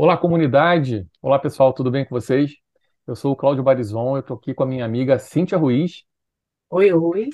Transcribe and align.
Olá, 0.00 0.16
comunidade! 0.16 1.08
Olá, 1.20 1.40
pessoal, 1.40 1.72
tudo 1.72 1.90
bem 1.90 2.04
com 2.04 2.14
vocês? 2.14 2.52
Eu 3.04 3.16
sou 3.16 3.32
o 3.32 3.36
Cláudio 3.36 3.64
Barizon, 3.64 4.14
eu 4.14 4.20
estou 4.20 4.36
aqui 4.36 4.54
com 4.54 4.62
a 4.62 4.66
minha 4.66 4.84
amiga 4.84 5.18
Cíntia 5.18 5.58
Ruiz 5.58 6.04
Oi, 6.70 6.92
oi. 6.92 7.30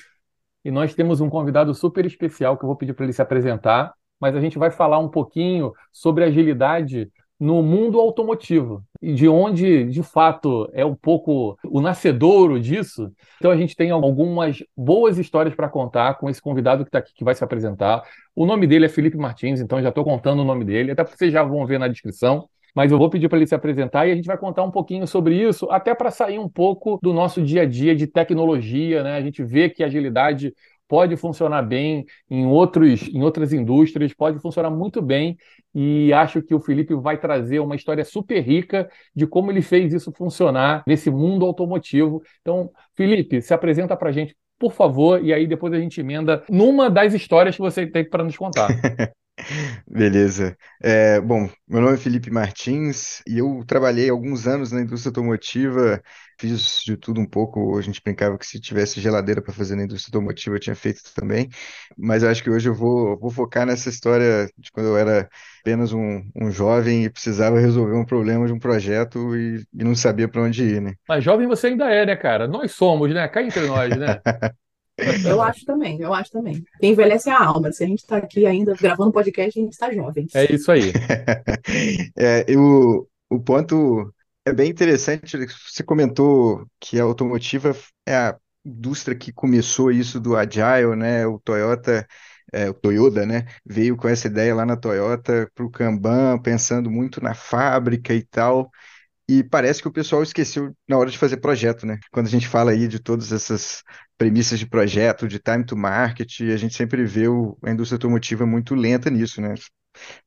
e 0.65 0.71
nós 0.71 0.95
temos 0.95 1.21
um 1.21 1.29
convidado 1.29 1.75
super 1.75 2.07
especial 2.07 2.57
que 2.57 2.65
eu 2.65 2.67
vou 2.67 2.75
pedir 2.75 2.95
para 2.95 3.05
ele 3.05 3.13
se 3.13 3.21
apresentar, 3.21 3.93
mas 4.19 4.35
a 4.35 4.41
gente 4.41 4.59
vai 4.59 4.71
falar 4.71 4.99
um 4.99 5.11
pouquinho 5.11 5.75
sobre 5.93 6.25
agilidade 6.25 7.13
no 7.39 7.63
mundo 7.63 8.01
automotivo 8.01 8.83
e 9.03 9.13
de 9.13 9.29
onde, 9.29 9.85
de 9.85 10.03
fato, 10.03 10.67
é 10.73 10.87
um 10.87 10.95
pouco 10.95 11.59
o 11.67 11.83
nascedouro 11.83 12.59
disso. 12.59 13.13
Então 13.37 13.51
a 13.51 13.57
gente 13.59 13.77
tem 13.77 13.91
algumas 13.91 14.65
boas 14.75 15.19
histórias 15.19 15.55
para 15.55 15.69
contar 15.69 16.15
com 16.15 16.31
esse 16.31 16.41
convidado 16.41 16.83
que 16.83 16.89
está 16.89 17.01
aqui, 17.01 17.13
que 17.13 17.25
vai 17.25 17.35
se 17.35 17.45
apresentar. 17.45 18.03
O 18.35 18.47
nome 18.47 18.67
dele 18.67 18.87
é 18.87 18.89
Felipe 18.89 19.19
Martins, 19.19 19.61
então 19.61 19.83
já 19.83 19.91
estou 19.91 20.03
contando 20.03 20.41
o 20.41 20.45
nome 20.47 20.65
dele, 20.65 20.93
até 20.93 21.05
porque 21.05 21.19
vocês 21.19 21.31
já 21.31 21.43
vão 21.43 21.67
ver 21.67 21.79
na 21.79 21.89
descrição. 21.89 22.49
Mas 22.75 22.91
eu 22.91 22.99
vou 22.99 23.09
pedir 23.09 23.29
para 23.29 23.39
ele 23.39 23.47
se 23.47 23.55
apresentar 23.55 24.07
e 24.07 24.13
a 24.13 24.15
gente 24.17 24.27
vai 24.27 24.37
contar 24.37 24.65
um 24.65 24.71
pouquinho 24.71 25.07
sobre 25.07 25.37
isso, 25.37 25.71
até 25.71 25.95
para 25.95 26.11
sair 26.11 26.39
um 26.39 26.49
pouco 26.49 26.99
do 27.03 27.13
nosso 27.13 27.41
dia 27.41 27.63
a 27.63 27.67
dia 27.67 27.95
de 27.95 28.07
tecnologia, 28.07 29.03
né? 29.03 29.17
A 29.17 29.23
gente 29.23 29.45
vê 29.45 29.71
que 29.71 29.83
a 29.83 29.87
agilidade 29.87 30.53
pode 30.89 31.17
funcionar 31.17 31.63
bem 31.63 32.05
em 32.31 32.47
outros, 32.47 33.09
em 33.09 33.23
outras 33.23 33.53
indústrias, 33.53 34.13
pode 34.13 34.39
funcionar 34.39 34.71
muito 34.71 35.01
bem, 35.01 35.37
e 35.75 36.13
acho 36.13 36.43
que 36.43 36.55
o 36.55 36.61
Felipe 36.61 36.95
vai 36.95 37.19
trazer 37.19 37.59
uma 37.59 37.75
história 37.75 38.05
super 38.05 38.41
rica 38.41 38.89
de 39.15 39.27
como 39.27 39.51
ele 39.51 39.63
fez 39.63 39.93
isso 39.93 40.13
funcionar 40.13 40.83
nesse 40.87 41.11
mundo 41.11 41.47
automotivo. 41.47 42.23
Então, 42.43 42.71
Felipe, 42.95 43.41
se 43.41 43.55
apresenta 43.55 43.97
para 43.97 44.11
a 44.11 44.13
gente, 44.13 44.37
por 44.59 44.73
favor, 44.73 45.25
e 45.25 45.33
aí 45.33 45.47
depois 45.47 45.73
a 45.73 45.81
gente 45.81 46.01
emenda 46.01 46.45
numa 46.49 46.91
das 46.91 47.15
histórias 47.15 47.57
que 47.57 47.63
você 47.63 47.87
tem 47.87 48.09
para 48.09 48.25
nos 48.25 48.37
contar. 48.37 48.69
Beleza. 49.87 50.57
É, 50.83 51.21
bom, 51.21 51.49
meu 51.69 51.81
nome 51.81 51.95
é 51.95 51.97
Felipe 51.97 52.31
Martins 52.31 53.21
e 53.27 53.39
eu 53.39 53.65
trabalhei 53.67 54.09
alguns 54.11 54.47
anos 54.47 54.71
na 54.73 54.81
indústria 54.81 55.11
automotiva, 55.11 56.03
fiz 56.39 56.83
de 56.85 56.97
tudo 56.97 57.21
um 57.21 57.27
pouco. 57.27 57.77
A 57.79 57.83
gente 57.83 58.01
brincava 58.03 58.39
que 58.39 58.47
se 58.47 58.61
tivesse 58.61 59.01
geladeira 59.01 59.43
para 59.43 59.53
fazer 59.53 59.77
na 59.77 59.85
indústria 59.85 60.11
automotiva 60.17 60.57
eu 60.57 60.61
tinha 60.61 60.77
feito 60.77 61.01
também, 61.15 61.49
mas 61.97 62.23
eu 62.23 62.29
acho 62.31 62.43
que 62.43 62.51
hoje 62.51 62.69
eu 62.69 62.75
vou, 62.75 63.19
vou 63.19 63.31
focar 63.31 63.67
nessa 63.67 63.89
história 63.89 64.47
de 64.59 64.71
quando 64.73 64.87
eu 64.87 64.97
era 64.99 65.29
apenas 65.61 65.93
um, 65.93 66.23
um 66.35 66.51
jovem 66.51 67.05
e 67.05 67.11
precisava 67.11 67.59
resolver 67.59 67.95
um 67.97 68.05
problema 68.05 68.47
de 68.47 68.53
um 68.53 68.59
projeto 68.59 69.37
e, 69.37 69.65
e 69.73 69.85
não 69.85 69.95
sabia 69.95 70.29
para 70.29 70.43
onde 70.43 70.63
ir, 70.65 70.81
né? 70.81 70.95
Mas 71.09 71.23
jovem 71.25 71.47
você 71.47 71.69
ainda 71.69 71.91
é, 71.91 72.07
né, 72.07 72.17
cara? 72.17 72.47
Nós 72.49 72.73
somos, 72.73 73.13
né? 73.13 73.27
Cá 73.29 73.43
entre 73.43 73.67
nós, 73.67 73.97
né? 73.97 74.23
Eu 75.25 75.43
acho 75.43 75.65
também, 75.65 76.01
eu 76.01 76.15
acho 76.15 76.31
também. 76.31 76.65
Que 76.79 76.87
envelhece 76.87 77.29
a 77.29 77.43
alma. 77.43 77.73
Se 77.73 77.83
a 77.83 77.87
gente 77.87 78.01
está 78.01 78.19
aqui 78.19 78.47
ainda 78.47 78.75
gravando 78.75 79.13
podcast, 79.13 79.59
a 79.59 79.63
gente 79.63 79.73
está 79.73 79.93
jovem. 79.93 80.27
É 80.35 80.53
isso 80.53 80.71
aí. 80.71 80.93
É, 82.17 82.45
eu, 82.47 83.09
o 83.29 83.41
ponto 83.41 84.13
é 84.45 84.53
bem 84.53 84.71
interessante. 84.71 85.37
Você 85.37 85.83
comentou 85.83 86.67
que 86.79 87.01
a 87.01 87.05
automotiva 87.05 87.75
é 88.07 88.15
a 88.15 88.37
indústria 88.65 89.17
que 89.17 89.33
começou 89.33 89.91
isso 89.91 90.21
do 90.21 90.37
Agile, 90.37 90.95
né? 90.97 91.27
O 91.27 91.39
Toyota, 91.39 92.07
é, 92.53 92.71
o 92.71 92.75
Toyota, 92.75 93.27
né? 93.27 93.47
Veio 93.65 93.97
com 93.97 94.09
essa 94.09 94.27
ideia 94.29 94.55
lá 94.55 94.65
na 94.65 94.77
Toyota 94.77 95.51
para 95.55 95.65
o 95.65 95.71
Kanban, 95.71 96.39
pensando 96.39 96.91
muito 96.91 97.23
na 97.23 97.35
fábrica 97.35 98.15
e 98.15 98.23
tal. 98.23 98.71
E 99.29 99.43
parece 99.43 99.81
que 99.81 99.89
o 99.89 99.93
pessoal 99.93 100.23
esqueceu 100.23 100.75
na 100.87 100.99
hora 100.99 101.11
de 101.11 101.17
fazer 101.17 101.39
projeto, 101.39 101.87
né? 101.87 101.99
Quando 102.11 102.27
a 102.27 102.31
gente 102.31 102.47
fala 102.47 102.73
aí 102.73 102.87
de 102.87 102.99
todas 103.01 103.33
essas 103.33 103.83
premissas 104.19 104.59
de 104.59 104.67
projeto, 104.67 105.29
de 105.29 105.39
time 105.39 105.65
to 105.65 105.77
market, 105.77 106.41
a 106.43 106.57
gente 106.57 106.75
sempre 106.75 107.05
vê 107.05 107.29
o, 107.29 107.57
a 107.65 107.71
indústria 107.71 107.97
automotiva 107.97 108.47
muito 108.47 108.75
lenta 108.75 109.11
nisso, 109.11 109.41
né? 109.41 109.55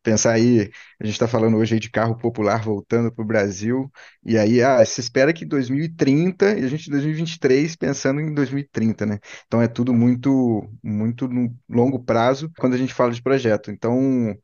Pensar 0.02 0.34
aí, 0.34 0.62
a 1.00 1.06
gente 1.06 1.14
está 1.14 1.28
falando 1.28 1.58
hoje 1.58 1.80
de 1.80 1.90
carro 1.90 2.18
popular 2.18 2.62
voltando 2.64 3.12
para 3.12 3.22
o 3.24 3.28
Brasil, 3.28 3.92
e 4.24 4.38
aí 4.38 4.62
ah, 4.64 4.84
se 4.86 5.02
espera 5.02 5.34
que 5.34 5.46
2030 5.46 6.58
e 6.58 6.64
a 6.64 6.68
gente 6.68 6.88
em 6.88 6.92
2023 6.92 7.76
pensando 7.76 8.22
em 8.22 8.34
2030, 8.34 9.06
né? 9.06 9.20
Então 9.46 9.62
é 9.62 9.68
tudo 9.68 9.94
muito, 9.94 10.70
muito 10.84 11.28
longo 11.70 12.00
prazo 12.04 12.52
quando 12.58 12.74
a 12.76 12.78
gente 12.78 12.94
fala 12.94 13.12
de 13.12 13.22
projeto. 13.22 13.70
Então 13.72 14.36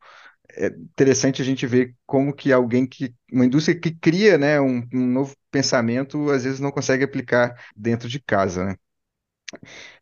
é 0.56 0.66
interessante 0.68 1.42
a 1.42 1.44
gente 1.44 1.66
ver 1.66 1.94
como 2.06 2.34
que 2.34 2.52
alguém 2.52 2.86
que, 2.86 3.14
uma 3.32 3.44
indústria 3.46 3.78
que 3.78 3.92
cria, 3.94 4.38
né, 4.38 4.60
um, 4.60 4.78
um 4.92 5.06
novo 5.06 5.34
pensamento, 5.50 6.30
às 6.30 6.44
vezes 6.44 6.60
não 6.60 6.70
consegue 6.70 7.04
aplicar 7.04 7.54
dentro 7.76 8.08
de 8.08 8.20
casa, 8.20 8.64
né? 8.64 8.76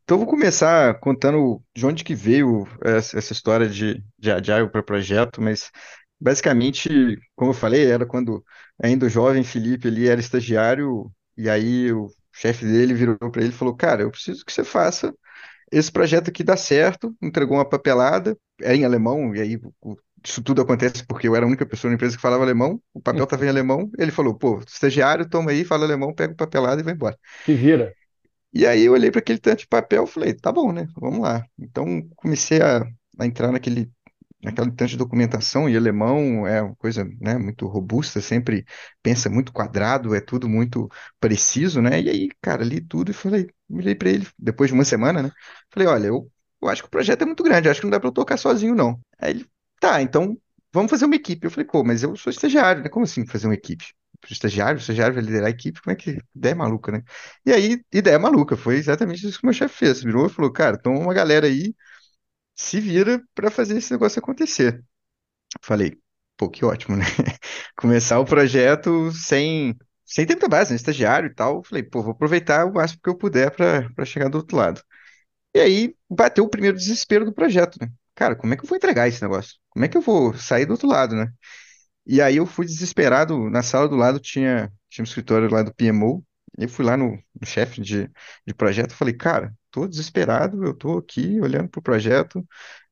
Então, 0.03 0.17
eu 0.17 0.19
vou 0.19 0.27
começar 0.27 0.99
contando 1.01 1.63
de 1.75 1.87
onde 1.87 2.05
que 2.05 2.15
veio 2.15 2.67
essa, 2.85 3.19
essa 3.19 3.33
história 3.33 3.69
de, 3.69 4.03
de 4.19 4.31
Agile 4.31 4.69
para 4.71 4.83
projeto, 4.83 5.41
mas 5.41 5.71
basicamente, 6.21 6.89
como 7.35 7.51
eu 7.51 7.55
falei, 7.55 7.91
era 7.91 8.07
quando 8.07 8.45
ainda 8.83 9.07
o 9.07 9.09
jovem 9.09 9.45
Felipe 9.45 9.89
ali 9.89 10.09
era 10.09 10.21
estagiário, 10.21 11.11
e 11.37 11.49
aí 11.49 11.93
o 11.93 12.09
chefe 12.33 12.65
dele 12.65 12.95
virou 12.95 13.17
para 13.19 13.43
ele 13.43 13.51
e 13.53 13.57
falou: 13.57 13.77
Cara, 13.77 14.03
eu 14.03 14.11
preciso 14.11 14.45
que 14.45 14.53
você 14.53 14.65
faça 14.65 15.15
esse 15.71 15.91
projeto 15.91 16.29
aqui 16.31 16.45
dá 16.45 16.57
certo, 16.57 17.15
entregou 17.23 17.57
uma 17.57 17.69
papelada, 17.69 18.37
era 18.61 18.77
em 18.77 18.85
alemão, 18.85 19.35
e 19.35 19.41
aí 19.41 19.61
o 19.83 19.97
isso 20.25 20.41
tudo 20.41 20.63
acontece 20.63 21.05
porque 21.05 21.27
eu 21.27 21.35
era 21.35 21.45
a 21.45 21.49
única 21.49 21.67
pessoa 21.67 21.91
na 21.91 21.97
empresa 21.97 22.15
que 22.17 22.23
falava 22.23 22.45
alemão, 22.45 22.81
o 22.95 23.01
papel 23.03 23.25
estava 23.25 23.45
em 23.45 23.49
alemão, 23.49 23.91
ele 23.99 24.13
falou, 24.13 24.33
pô, 24.39 24.61
estagiário, 24.67 25.29
toma 25.29 25.51
aí, 25.51 25.65
fala 25.65 25.85
alemão, 25.85 26.15
pega 26.15 26.33
o 26.33 26.37
papelado 26.37 26.81
e 26.81 26.85
vai 26.85 26.95
embora. 26.95 27.19
Se 27.47 27.55
vira. 27.55 27.95
E 28.53 28.67
aí 28.67 28.83
eu 28.85 28.93
olhei 28.93 29.11
para 29.11 29.21
aquele 29.21 29.39
tanto 29.39 29.61
de 29.61 29.67
papel 29.69 30.05
e 30.05 30.07
falei, 30.07 30.35
tá 30.35 30.53
bom, 30.53 30.73
né, 30.73 30.87
vamos 30.97 31.21
lá. 31.21 31.45
Então 31.59 32.03
comecei 32.17 32.61
a, 32.63 32.81
a 33.19 33.27
entrar 33.27 33.51
naquele, 33.53 33.91
naquele 34.43 34.71
tanto 34.73 34.89
de 34.91 34.97
documentação, 34.97 35.69
e 35.69 35.77
alemão 35.77 36.47
é 36.47 36.61
uma 36.63 36.75
coisa, 36.77 37.05
né, 37.21 37.39
muito 37.39 37.67
robusta, 37.67 38.21
sempre 38.21 38.65
pensa 39.03 39.31
muito 39.31 39.53
quadrado, 39.53 40.15
é 40.15 40.21
tudo 40.21 40.49
muito 40.49 40.89
preciso, 41.21 41.81
né, 41.81 42.01
e 42.01 42.11
aí, 42.11 42.29
cara, 42.43 42.65
li 42.65 42.81
tudo 42.81 43.11
e 43.11 43.15
falei, 43.15 43.49
olhei 43.71 43.95
para 43.95 44.11
ele, 44.11 44.27
depois 44.39 44.69
de 44.71 44.75
uma 44.75 44.85
semana, 44.85 45.23
né, 45.23 45.31
falei, 45.73 45.89
olha, 45.89 46.07
eu, 46.09 46.31
eu 46.63 46.69
acho 46.69 46.83
que 46.83 46.89
o 46.89 46.91
projeto 46.91 47.23
é 47.23 47.27
muito 47.27 47.43
grande, 47.43 47.69
acho 47.69 47.81
que 47.81 47.87
não 47.87 47.91
dá 47.91 48.01
para 48.01 48.09
eu 48.09 48.13
tocar 48.13 48.37
sozinho, 48.37 48.75
não. 48.75 49.01
Aí 49.19 49.31
ele 49.33 49.47
Tá, 49.81 50.01
então 50.01 50.39
vamos 50.73 50.91
fazer 50.91 51.07
uma 51.07 51.17
equipe. 51.17 51.45
Eu 51.45 51.51
falei, 51.51 51.67
pô, 51.67 51.83
mas 51.83 52.05
eu 52.05 52.15
sou 52.17 52.31
estagiário, 52.31 52.85
né? 52.85 52.89
Como 52.89 53.05
assim 53.05 53.27
fazer 53.27 53.49
uma 53.49 53.55
equipe? 53.55 53.85
Estagiário, 54.31 54.79
estagiário 54.79 55.15
vai 55.15 55.23
liderar 55.25 55.47
a 55.49 55.51
equipe, 55.51 55.81
como 55.83 55.93
é 55.93 55.97
que 55.97 56.19
ideia 56.35 56.55
maluca, 56.55 56.93
né? 56.93 57.03
E 57.45 57.53
aí, 57.53 57.83
ideia 57.93 58.19
maluca, 58.19 58.57
foi 58.57 58.77
exatamente 58.77 59.27
isso 59.27 59.39
que 59.39 59.45
o 59.45 59.49
meu 59.49 59.55
chefe 59.55 59.77
fez. 59.77 60.03
Virou 60.03 60.27
e 60.27 60.31
falou, 60.31 60.53
cara, 60.53 60.77
então 60.79 60.95
uma 60.95 61.15
galera 61.15 61.47
aí 61.47 61.75
se 62.57 62.81
vira 62.81 63.23
para 63.35 63.51
fazer 63.51 63.79
esse 63.79 63.93
negócio 63.93 64.19
acontecer. 64.21 64.83
Falei, 65.63 65.99
pô, 66.37 66.49
que 66.51 66.65
ótimo, 66.65 66.97
né? 66.97 67.05
Começar 67.77 68.19
o 68.21 68.25
projeto 68.25 69.11
sem, 69.13 69.77
sem 70.07 70.27
muita 70.27 70.49
base, 70.49 70.71
né? 70.73 70.77
Estagiário 70.77 71.29
e 71.29 71.35
tal. 71.35 71.63
Falei, 71.65 71.83
pô, 71.83 72.03
vou 72.03 72.13
aproveitar 72.13 72.67
o 72.67 72.75
máximo 72.75 73.01
que 73.03 73.09
eu 73.11 73.17
puder 73.17 73.51
para 73.53 74.05
chegar 74.05 74.29
do 74.29 74.39
outro 74.39 74.57
lado. 74.57 74.83
E 75.55 75.61
aí 75.61 75.97
bateu 76.11 76.45
o 76.45 76.49
primeiro 76.51 76.77
desespero 76.77 77.25
do 77.25 77.33
projeto, 77.35 77.79
né? 77.81 77.91
cara, 78.15 78.37
como 78.37 78.55
é 78.55 78.57
que 78.57 78.65
eu 78.65 78.69
vou 78.69 78.77
entregar 78.77 79.09
esse 79.09 79.23
negócio? 79.23 79.57
Como 79.71 79.85
é 79.85 79.89
que 79.89 79.97
eu 79.97 80.03
vou 80.03 80.35
sair 80.35 80.67
do 80.67 80.73
outro 80.73 80.89
lado, 80.89 81.17
né? 81.17 81.29
E 82.07 82.21
aí 82.21 82.37
eu 82.37 82.47
fui 82.47 82.67
desesperado, 82.67 83.49
na 83.51 83.63
sala 83.63 83.89
do 83.89 83.97
lado 83.97 84.19
tinha, 84.21 84.73
tinha 84.91 85.03
um 85.05 85.07
escritório 85.07 85.51
lá 85.51 85.63
do 85.63 85.73
PMO, 85.75 86.25
eu 86.59 86.69
fui 86.69 86.85
lá 86.85 86.97
no, 86.97 87.13
no 87.41 87.47
chefe 87.47 87.81
de, 87.81 88.11
de 88.47 88.55
projeto 88.55 88.93
falei, 88.95 89.15
cara, 89.15 89.55
tô 89.71 89.87
desesperado, 89.87 90.65
eu 90.65 90.75
tô 90.75 90.99
aqui 90.99 91.41
olhando 91.41 91.69
pro 91.69 91.81
projeto, 91.83 92.47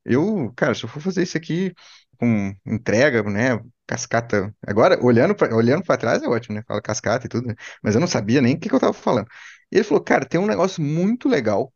eu, 0.04 0.53
cara, 0.56 0.75
se 0.75 0.84
eu 0.84 0.88
for 0.88 1.00
fazer 1.00 1.22
isso 1.25 1.37
aqui 1.37 1.75
com 2.19 2.54
entrega, 2.66 3.22
né, 3.25 3.60
cascata, 3.87 4.54
agora, 4.66 4.98
olhando 5.04 5.34
pra, 5.34 5.54
olhando 5.54 5.84
para 5.84 5.97
trás 5.98 6.22
é 6.22 6.28
ótimo, 6.28 6.54
né, 6.56 6.62
fala 6.66 6.81
cascata 6.82 7.27
e 7.27 7.28
tudo, 7.28 7.48
né? 7.48 7.54
mas 7.82 7.94
eu 7.94 8.00
não 8.00 8.09
sabia 8.09 8.41
nem 8.41 8.54
o 8.56 8.60
que, 8.60 8.69
que 8.69 8.75
eu 8.75 8.81
tava 8.81 8.92
falando. 8.92 9.27
E 9.72 9.77
ele 9.77 9.84
falou, 9.84 10.03
cara, 10.04 10.25
tem 10.27 10.41
um 10.41 10.47
negócio 10.47 10.82
muito 10.82 11.28
legal, 11.28 11.72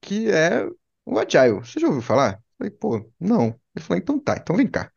que 0.00 0.30
é 0.30 0.66
o 1.04 1.18
Agile, 1.18 1.60
você 1.60 1.80
já 1.80 1.86
ouviu 1.88 2.02
falar? 2.02 2.34
Eu 2.34 2.42
falei, 2.58 2.70
pô, 2.72 3.12
não. 3.20 3.48
Ele 3.74 3.84
falou, 3.84 3.98
então 4.02 4.18
tá, 4.20 4.36
então 4.40 4.56
vem 4.56 4.66
cá. 4.70 4.90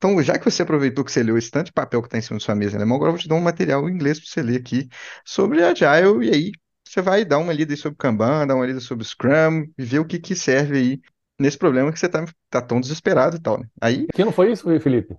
Então, 0.00 0.22
já 0.22 0.38
que 0.38 0.44
você 0.46 0.62
aproveitou 0.62 1.04
que 1.04 1.12
você 1.12 1.22
leu 1.22 1.36
esse 1.36 1.50
tanto 1.50 1.66
de 1.66 1.72
papel 1.74 2.00
que 2.00 2.06
está 2.08 2.16
em 2.16 2.22
cima 2.22 2.38
da 2.38 2.44
sua 2.44 2.54
mesa 2.54 2.72
em 2.72 2.76
alemão, 2.76 2.96
agora 2.96 3.10
eu 3.10 3.12
vou 3.12 3.20
te 3.20 3.28
dar 3.28 3.34
um 3.34 3.40
material 3.40 3.86
em 3.86 3.92
inglês 3.92 4.18
para 4.18 4.26
você 4.30 4.42
ler 4.42 4.58
aqui 4.58 4.88
sobre 5.26 5.62
Agile, 5.62 6.26
e 6.26 6.34
aí 6.34 6.52
você 6.82 7.02
vai 7.02 7.22
dar 7.22 7.36
uma 7.36 7.52
lida 7.52 7.74
aí 7.74 7.76
sobre 7.76 7.98
Kanban, 7.98 8.46
dar 8.46 8.54
uma 8.54 8.64
lida 8.64 8.80
sobre 8.80 9.04
Scrum, 9.04 9.66
e 9.76 9.84
ver 9.84 9.98
o 9.98 10.06
que 10.06 10.18
que 10.18 10.34
serve 10.34 10.78
aí 10.78 11.00
nesse 11.38 11.58
problema 11.58 11.92
que 11.92 11.98
você 11.98 12.08
tá, 12.08 12.24
tá 12.48 12.62
tão 12.62 12.80
desesperado 12.80 13.36
e 13.36 13.40
tal, 13.40 13.60
né? 13.60 13.68
Aí 13.78 14.06
Que 14.14 14.24
não 14.24 14.32
foi 14.32 14.50
isso, 14.52 14.64
Felipe? 14.80 15.18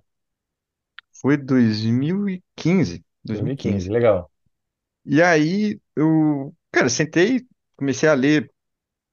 foi 1.20 1.36
2015, 1.36 3.04
2015, 3.24 3.88
2015. 3.88 3.88
legal. 3.88 4.28
E 5.04 5.22
aí 5.22 5.80
eu, 5.94 6.52
cara, 6.72 6.88
sentei, 6.88 7.46
comecei 7.76 8.08
a 8.08 8.14
ler 8.14 8.50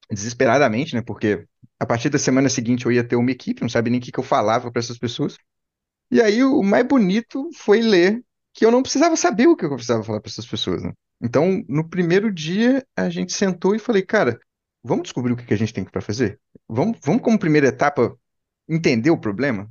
desesperadamente, 0.09 0.95
né? 0.95 1.01
Porque 1.01 1.45
a 1.79 1.85
partir 1.85 2.09
da 2.09 2.17
semana 2.17 2.49
seguinte 2.49 2.85
eu 2.85 2.91
ia 2.91 3.07
ter 3.07 3.15
uma 3.15 3.31
equipe, 3.31 3.61
não 3.61 3.69
sabia 3.69 3.91
nem 3.91 3.99
o 3.99 4.03
que 4.03 4.11
que 4.11 4.19
eu 4.19 4.23
falava 4.23 4.71
para 4.71 4.79
essas 4.79 4.97
pessoas. 4.97 5.37
E 6.11 6.21
aí 6.21 6.43
o 6.43 6.63
mais 6.63 6.85
bonito 6.87 7.49
foi 7.55 7.81
ler 7.81 8.23
que 8.53 8.65
eu 8.65 8.71
não 8.71 8.81
precisava 8.81 9.15
saber 9.15 9.47
o 9.47 9.55
que 9.55 9.65
eu 9.65 9.69
precisava 9.75 10.03
falar 10.03 10.21
para 10.21 10.29
essas 10.31 10.47
pessoas, 10.47 10.83
né? 10.83 10.93
Então, 11.21 11.63
no 11.67 11.87
primeiro 11.87 12.31
dia, 12.33 12.85
a 12.95 13.09
gente 13.09 13.33
sentou 13.33 13.75
e 13.75 13.79
falei, 13.79 14.01
cara, 14.03 14.39
vamos 14.83 15.03
descobrir 15.03 15.33
o 15.33 15.37
que 15.37 15.53
a 15.53 15.57
gente 15.57 15.73
tem 15.73 15.83
para 15.83 16.01
fazer? 16.01 16.39
Vamos, 16.67 16.97
vamos 17.03 17.21
como 17.21 17.37
primeira 17.39 17.67
etapa 17.67 18.17
entender 18.67 19.11
o 19.11 19.19
problema? 19.19 19.69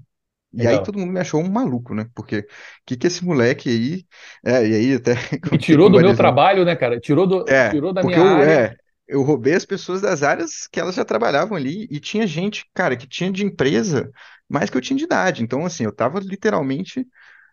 E 0.55 0.67
aí 0.67 0.79
Legal. 0.79 0.82
todo 0.82 0.99
mundo 0.99 1.12
me 1.12 1.20
achou 1.20 1.40
um 1.43 1.50
maluco, 1.50 1.94
né? 1.94 2.08
Porque 2.14 2.46
que 2.87 2.96
que 2.96 3.06
esse 3.08 3.25
moleque 3.25 3.69
aí. 3.70 4.06
É, 4.44 4.67
e 4.69 4.75
aí 4.75 4.94
até 4.96 5.14
contei 5.50 5.58
tirou 5.58 5.88
o 5.88 5.90
do 5.90 6.00
meu 6.00 6.14
trabalho, 6.14 6.64
né, 6.64 6.76
cara? 6.76 7.00
Tirou 7.00 7.26
do, 7.26 7.44
É, 7.46 7.70
tirou 7.70 7.93
da 7.93 8.02
minha 8.05 8.20
eu, 8.20 8.23
área. 8.23 8.67
é, 8.67 8.76
eu 9.06 9.23
roubei 9.23 9.55
as 9.55 9.64
pessoas 9.64 10.00
das 10.02 10.23
áreas 10.23 10.67
que 10.70 10.79
elas 10.81 10.94
já 10.94 11.05
trabalhavam 11.05 11.56
ali 11.56 11.87
e 11.90 11.99
tinha 12.00 12.26
gente, 12.26 12.64
cara, 12.75 12.96
que 12.96 13.06
tinha 13.08 13.32
de 13.32 13.44
empresa 13.44 14.11
mais 14.48 14.70
que 14.70 14.76
eu 14.76 14.80
tinha 14.80 14.96
de 14.96 15.04
idade. 15.04 15.42
Então, 15.42 15.64
assim, 15.66 15.84
eu 15.84 15.92
tava 15.94 16.20
literalmente 16.20 17.06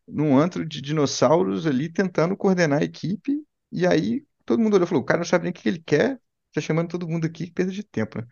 num 0.08 0.38
antro 0.38 0.66
de 0.66 0.82
dinossauros 0.82 1.66
ali 1.68 1.90
tentando 1.92 2.38
coordenar 2.38 2.82
a 2.82 2.86
equipe 2.86 3.44
e 3.72 3.88
aí 3.88 4.26
todo 4.46 4.62
mundo 4.62 4.76
olhou 4.76 4.86
e 4.86 4.90
falou, 4.90 5.04
o 5.04 5.06
cara 5.06 5.20
não 5.20 5.26
sabe 5.26 5.44
nem 5.44 5.52
o 5.52 5.54
que 5.54 5.68
ele 5.68 5.80
quer, 5.86 6.20
tá 6.54 6.62
chamando 6.62 6.90
todo 6.90 7.08
mundo 7.08 7.26
aqui, 7.26 7.52
perda 7.52 7.72
de 7.72 7.84
tempo, 7.84 8.20
né? 8.20 8.28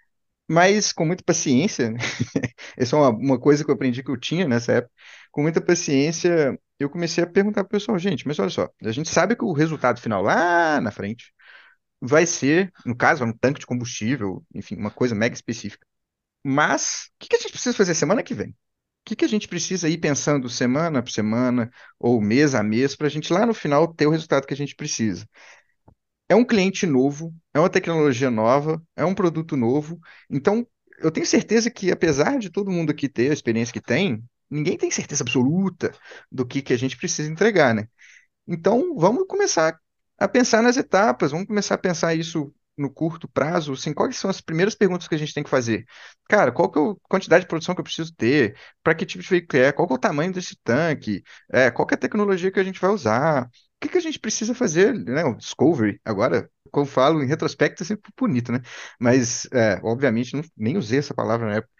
Mas 0.49 0.93
com 0.93 1.05
muita 1.05 1.23
paciência? 1.23 1.93
Essa 2.77 2.95
é 2.95 2.99
uma, 2.99 3.09
uma 3.09 3.39
coisa 3.39 3.63
que 3.63 3.71
eu 3.71 3.75
aprendi 3.75 4.03
que 4.03 4.11
eu 4.11 4.17
tinha 4.19 4.47
nessa 4.47 4.73
época. 4.73 4.93
Com 5.31 5.41
muita 5.43 5.61
paciência, 5.61 6.59
eu 6.79 6.89
comecei 6.89 7.23
a 7.23 7.27
perguntar 7.27 7.63
pro 7.63 7.71
pessoal, 7.71 7.97
gente, 7.99 8.27
mas 8.27 8.39
olha 8.39 8.49
só, 8.49 8.69
a 8.83 8.91
gente 8.91 9.09
sabe 9.09 9.35
que 9.35 9.43
o 9.45 9.53
resultado 9.53 10.01
final 10.01 10.21
lá 10.21 10.81
na 10.81 10.91
frente 10.91 11.33
vai 12.01 12.25
ser, 12.25 12.71
no 12.85 12.95
caso, 12.95 13.23
um 13.25 13.33
tanque 13.33 13.59
de 13.61 13.65
combustível, 13.65 14.45
enfim, 14.53 14.75
uma 14.77 14.91
coisa 14.91 15.15
mega 15.15 15.35
específica. 15.35 15.87
Mas 16.43 17.09
o 17.15 17.19
que 17.19 17.29
que 17.29 17.35
a 17.35 17.39
gente 17.39 17.51
precisa 17.51 17.75
fazer 17.75 17.95
semana 17.95 18.23
que 18.23 18.33
vem? 18.33 18.49
O 18.51 18.55
que 19.05 19.15
que 19.15 19.25
a 19.25 19.27
gente 19.29 19.47
precisa 19.47 19.89
ir 19.89 19.97
pensando 19.97 20.49
semana 20.49 21.03
por 21.03 21.11
semana 21.11 21.69
ou 21.99 22.21
mês 22.21 22.55
a 22.55 22.63
mês 22.63 22.95
para 22.95 23.07
a 23.07 23.09
gente 23.09 23.33
lá 23.33 23.45
no 23.45 23.53
final 23.53 23.93
ter 23.93 24.07
o 24.07 24.11
resultado 24.11 24.47
que 24.47 24.53
a 24.53 24.57
gente 24.57 24.75
precisa? 24.75 25.27
É 26.29 26.35
um 26.35 26.45
cliente 26.45 26.85
novo, 26.85 27.33
é 27.53 27.59
uma 27.59 27.69
tecnologia 27.69 28.31
nova, 28.31 28.81
é 28.95 29.05
um 29.05 29.13
produto 29.13 29.55
novo. 29.55 29.99
Então, 30.29 30.65
eu 30.99 31.11
tenho 31.11 31.25
certeza 31.25 31.69
que, 31.69 31.91
apesar 31.91 32.39
de 32.39 32.49
todo 32.49 32.71
mundo 32.71 32.91
aqui 32.91 33.09
ter 33.09 33.29
a 33.29 33.33
experiência 33.33 33.73
que 33.73 33.81
tem, 33.81 34.23
ninguém 34.49 34.77
tem 34.77 34.89
certeza 34.89 35.23
absoluta 35.23 35.91
do 36.31 36.45
que, 36.45 36.61
que 36.61 36.73
a 36.73 36.77
gente 36.77 36.97
precisa 36.97 37.29
entregar, 37.31 37.75
né? 37.75 37.87
Então, 38.47 38.95
vamos 38.97 39.25
começar 39.27 39.79
a 40.17 40.27
pensar 40.27 40.61
nas 40.63 40.77
etapas, 40.77 41.31
vamos 41.31 41.47
começar 41.47 41.75
a 41.75 41.77
pensar 41.77 42.15
isso 42.15 42.53
no 42.77 42.89
curto 42.89 43.27
prazo, 43.27 43.73
assim, 43.73 43.93
quais 43.93 44.17
são 44.17 44.29
as 44.29 44.41
primeiras 44.41 44.75
perguntas 44.75 45.07
que 45.07 45.15
a 45.15 45.17
gente 45.17 45.33
tem 45.33 45.43
que 45.43 45.49
fazer? 45.49 45.85
Cara, 46.27 46.51
qual 46.51 46.71
que 46.71 46.79
é 46.79 46.81
a 46.81 46.95
quantidade 47.09 47.43
de 47.43 47.47
produção 47.47 47.75
que 47.75 47.81
eu 47.81 47.83
preciso 47.85 48.13
ter? 48.15 48.57
Para 48.83 48.95
que 48.95 49.05
tipo 49.05 49.23
de 49.23 49.29
veículo 49.29 49.61
é? 49.63 49.71
Qual 49.71 49.87
que 49.87 49.93
é 49.93 49.95
o 49.95 49.99
tamanho 49.99 50.33
desse 50.33 50.55
tanque? 50.63 51.23
É, 51.51 51.69
qual 51.71 51.85
que 51.87 51.93
é 51.93 51.97
a 51.97 51.99
tecnologia 51.99 52.51
que 52.51 52.59
a 52.59 52.63
gente 52.63 52.79
vai 52.81 52.89
usar? 52.91 53.45
O 53.45 53.49
que 53.81 53.89
que 53.89 53.97
a 53.97 54.01
gente 54.01 54.19
precisa 54.19 54.55
fazer, 54.55 54.93
né? 54.93 55.23
O 55.25 55.35
Discovery, 55.35 55.99
agora, 56.05 56.49
como 56.71 56.85
falo 56.85 57.21
em 57.23 57.27
retrospecto, 57.27 57.83
é 57.83 57.85
sempre 57.85 58.11
bonito, 58.17 58.51
né? 58.51 58.59
Mas, 58.99 59.45
é, 59.51 59.79
obviamente, 59.83 60.35
não, 60.35 60.43
nem 60.57 60.77
usei 60.77 60.99
essa 60.99 61.13
palavra 61.13 61.47
na 61.47 61.55
época. 61.57 61.71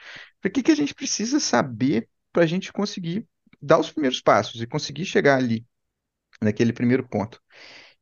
O 0.46 0.50
que 0.50 0.62
que 0.64 0.72
a 0.72 0.76
gente 0.76 0.94
precisa 0.94 1.40
saber 1.40 2.08
para 2.32 2.44
a 2.44 2.46
gente 2.48 2.72
conseguir 2.74 3.26
dar 3.62 3.80
os 3.80 3.92
primeiros 3.92 4.22
passos 4.22 4.62
e 4.62 4.68
conseguir 4.68 5.06
chegar 5.06 5.38
ali, 5.38 5.66
naquele 6.42 6.74
primeiro 6.74 7.08
ponto? 7.08 7.42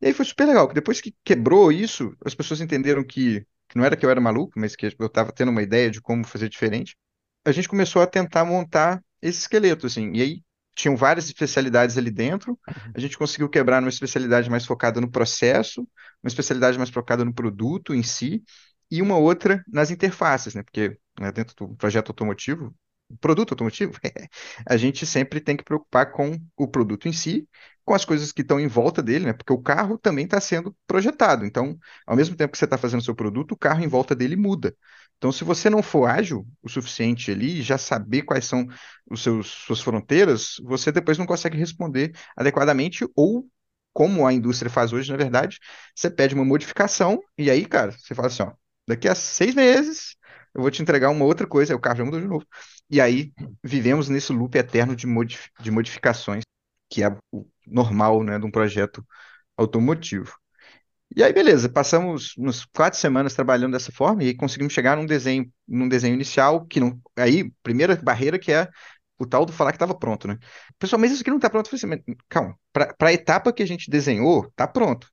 E 0.01 0.07
aí 0.07 0.13
foi 0.13 0.25
super 0.25 0.45
legal, 0.48 0.68
que 0.68 0.74
depois 0.74 1.00
que 1.00 1.15
quebrou 1.24 1.71
isso, 1.71 2.15
as 2.25 2.33
pessoas 2.33 2.62
entenderam 2.62 3.03
que, 3.03 3.45
que 3.69 3.77
não 3.77 3.86
era 3.86 3.95
que 3.95 4.06
eu 4.06 4.09
era 4.09 4.19
maluco, 4.19 4.53
mas 4.59 4.75
que 4.75 4.86
eu 4.88 5.06
estava 5.07 5.31
tendo 5.31 5.51
uma 5.51 5.62
ideia 5.62 5.92
de 5.92 6.01
como 6.01 6.25
fazer 6.25 6.50
diferente. 6.50 6.95
A 7.45 7.51
gente 7.51 7.69
começou 7.69 8.01
a 8.01 8.07
tentar 8.07 8.45
montar 8.45 9.03
esse 9.21 9.39
esqueleto, 9.42 9.86
assim. 9.88 10.12
E 10.13 10.21
aí 10.21 10.44
tinham 10.75 10.95
várias 10.95 11.25
especialidades 11.25 11.98
ali 11.98 12.09
dentro. 12.09 12.59
A 12.95 13.00
gente 13.00 13.18
conseguiu 13.18 13.50
quebrar 13.50 13.81
numa 13.81 13.89
especialidade 13.89 14.50
mais 14.50 14.65
focada 14.65 15.00
no 15.00 15.09
processo, 15.09 15.81
uma 16.24 16.27
especialidade 16.27 16.77
mais 16.77 16.89
focada 16.89 17.24
no 17.24 17.33
produto 17.33 17.94
em 17.94 18.03
si, 18.03 18.44
e 18.89 19.01
uma 19.01 19.18
outra 19.18 19.63
nas 19.68 19.92
interfaces, 19.92 20.56
né? 20.56 20.63
Porque 20.63 20.98
né, 21.19 21.31
dentro 21.31 21.56
do 21.56 21.75
projeto 21.75 22.09
automotivo, 22.09 22.74
produto 23.19 23.52
automotivo, 23.52 23.94
a 24.68 24.78
gente 24.78 25.06
sempre 25.06 25.40
tem 25.42 25.58
que 25.58 25.63
preocupar 25.63 26.12
com 26.12 26.38
o 26.58 26.68
produto 26.68 27.08
em 27.08 27.13
si, 27.13 27.48
com 27.84 27.94
as 27.94 28.06
coisas 28.06 28.31
que 28.31 28.42
estão 28.42 28.60
em 28.60 28.68
volta 28.68 29.02
dele, 29.02 29.25
né? 29.25 29.34
Porque 29.34 29.52
o 29.54 29.62
carro 29.62 29.98
também 29.98 30.25
está 30.25 30.40
sendo 30.40 30.75
projetado. 30.88 31.46
Então, 31.46 31.78
ao 32.06 32.16
mesmo 32.16 32.36
tempo 32.36 32.52
que 32.52 32.58
você 32.58 32.66
está 32.66 32.78
fazendo 32.78 33.02
o 33.02 33.04
seu 33.04 33.16
produto, 33.16 33.54
o 33.54 33.58
carro 33.58 33.84
em 33.84 33.88
volta 33.88 34.16
dele 34.16 34.36
muda. 34.36 34.75
Então, 35.18 35.31
se 35.31 35.44
você 35.44 35.69
não 35.69 35.84
for 35.84 36.08
ágil 36.10 36.48
o 36.63 36.69
suficiente 36.69 37.31
ali, 37.31 37.62
já 37.62 37.78
saber 37.78 38.24
quais 38.24 38.46
são 38.46 38.66
os 39.10 39.22
seus 39.22 39.48
suas 39.48 39.81
fronteiras, 39.81 40.56
você 40.63 40.92
depois 40.92 41.18
não 41.18 41.25
consegue 41.25 41.58
responder 41.58 42.13
adequadamente 42.36 43.08
ou 43.16 43.48
como 43.94 44.25
a 44.25 44.34
indústria 44.34 44.69
faz 44.72 44.94
hoje, 44.94 45.12
na 45.12 45.18
verdade, 45.18 45.60
você 45.96 46.10
pede 46.10 46.34
uma 46.34 46.46
modificação 46.46 47.19
e 47.38 47.50
aí, 47.52 47.66
cara, 47.66 47.92
você 47.92 48.16
fala 48.16 48.28
assim, 48.28 48.44
ó, 48.44 48.54
daqui 48.88 49.08
a 49.08 49.16
seis 49.16 49.54
meses 49.54 50.16
eu 50.53 50.62
vou 50.62 50.71
te 50.71 50.81
entregar 50.81 51.09
uma 51.09 51.25
outra 51.25 51.48
coisa, 51.48 51.74
aí 51.74 51.77
o 51.77 51.80
carro 51.80 51.98
já 51.98 52.06
mudou 52.06 52.19
de 52.21 52.27
novo. 52.27 52.45
E 52.89 53.00
aí 53.01 53.31
vivemos 53.63 54.09
nesse 54.09 54.33
loop 54.33 54.56
eterno 54.57 54.95
de, 54.95 55.07
modif 55.07 55.50
de 55.59 55.71
modificações, 55.71 56.44
que 56.89 57.03
é 57.03 57.09
o 57.31 57.45
normal, 57.65 58.24
né, 58.24 58.38
de 58.39 58.45
um 58.45 58.51
projeto 58.51 59.06
automotivo. 59.57 60.36
E 61.15 61.24
aí, 61.24 61.33
beleza, 61.33 61.68
passamos 61.68 62.36
umas 62.38 62.63
quatro 62.65 62.98
semanas 62.98 63.33
trabalhando 63.33 63.74
dessa 63.74 63.92
forma 63.92 64.24
e 64.24 64.33
conseguimos 64.33 64.74
chegar 64.74 64.95
num 64.95 65.06
desenho, 65.06 65.51
num 65.68 65.89
desenho 65.89 66.13
inicial, 66.13 66.65
que 66.65 66.80
não. 66.80 67.00
Aí, 67.18 67.51
primeira 67.62 67.95
barreira 67.98 68.39
que 68.39 68.51
é 68.51 68.69
o 69.19 69.25
tal 69.25 69.45
do 69.45 69.51
falar 69.51 69.71
que 69.71 69.75
estava 69.75 69.94
pronto, 69.98 70.27
né? 70.27 70.38
Pessoal, 70.80 71.00
mas 71.00 71.12
isso 71.12 71.21
aqui 71.21 71.30
não 71.30 71.38
está 71.38 71.50
pronto. 71.50 71.68
Eu 71.71 71.80
falei 71.80 71.95
assim, 71.95 72.15
calma, 72.30 72.57
para 72.71 73.09
a 73.09 73.13
etapa 73.13 73.51
que 73.53 73.62
a 73.62 73.65
gente 73.65 73.89
desenhou, 73.89 74.45
está 74.48 74.68
pronto. 74.68 75.07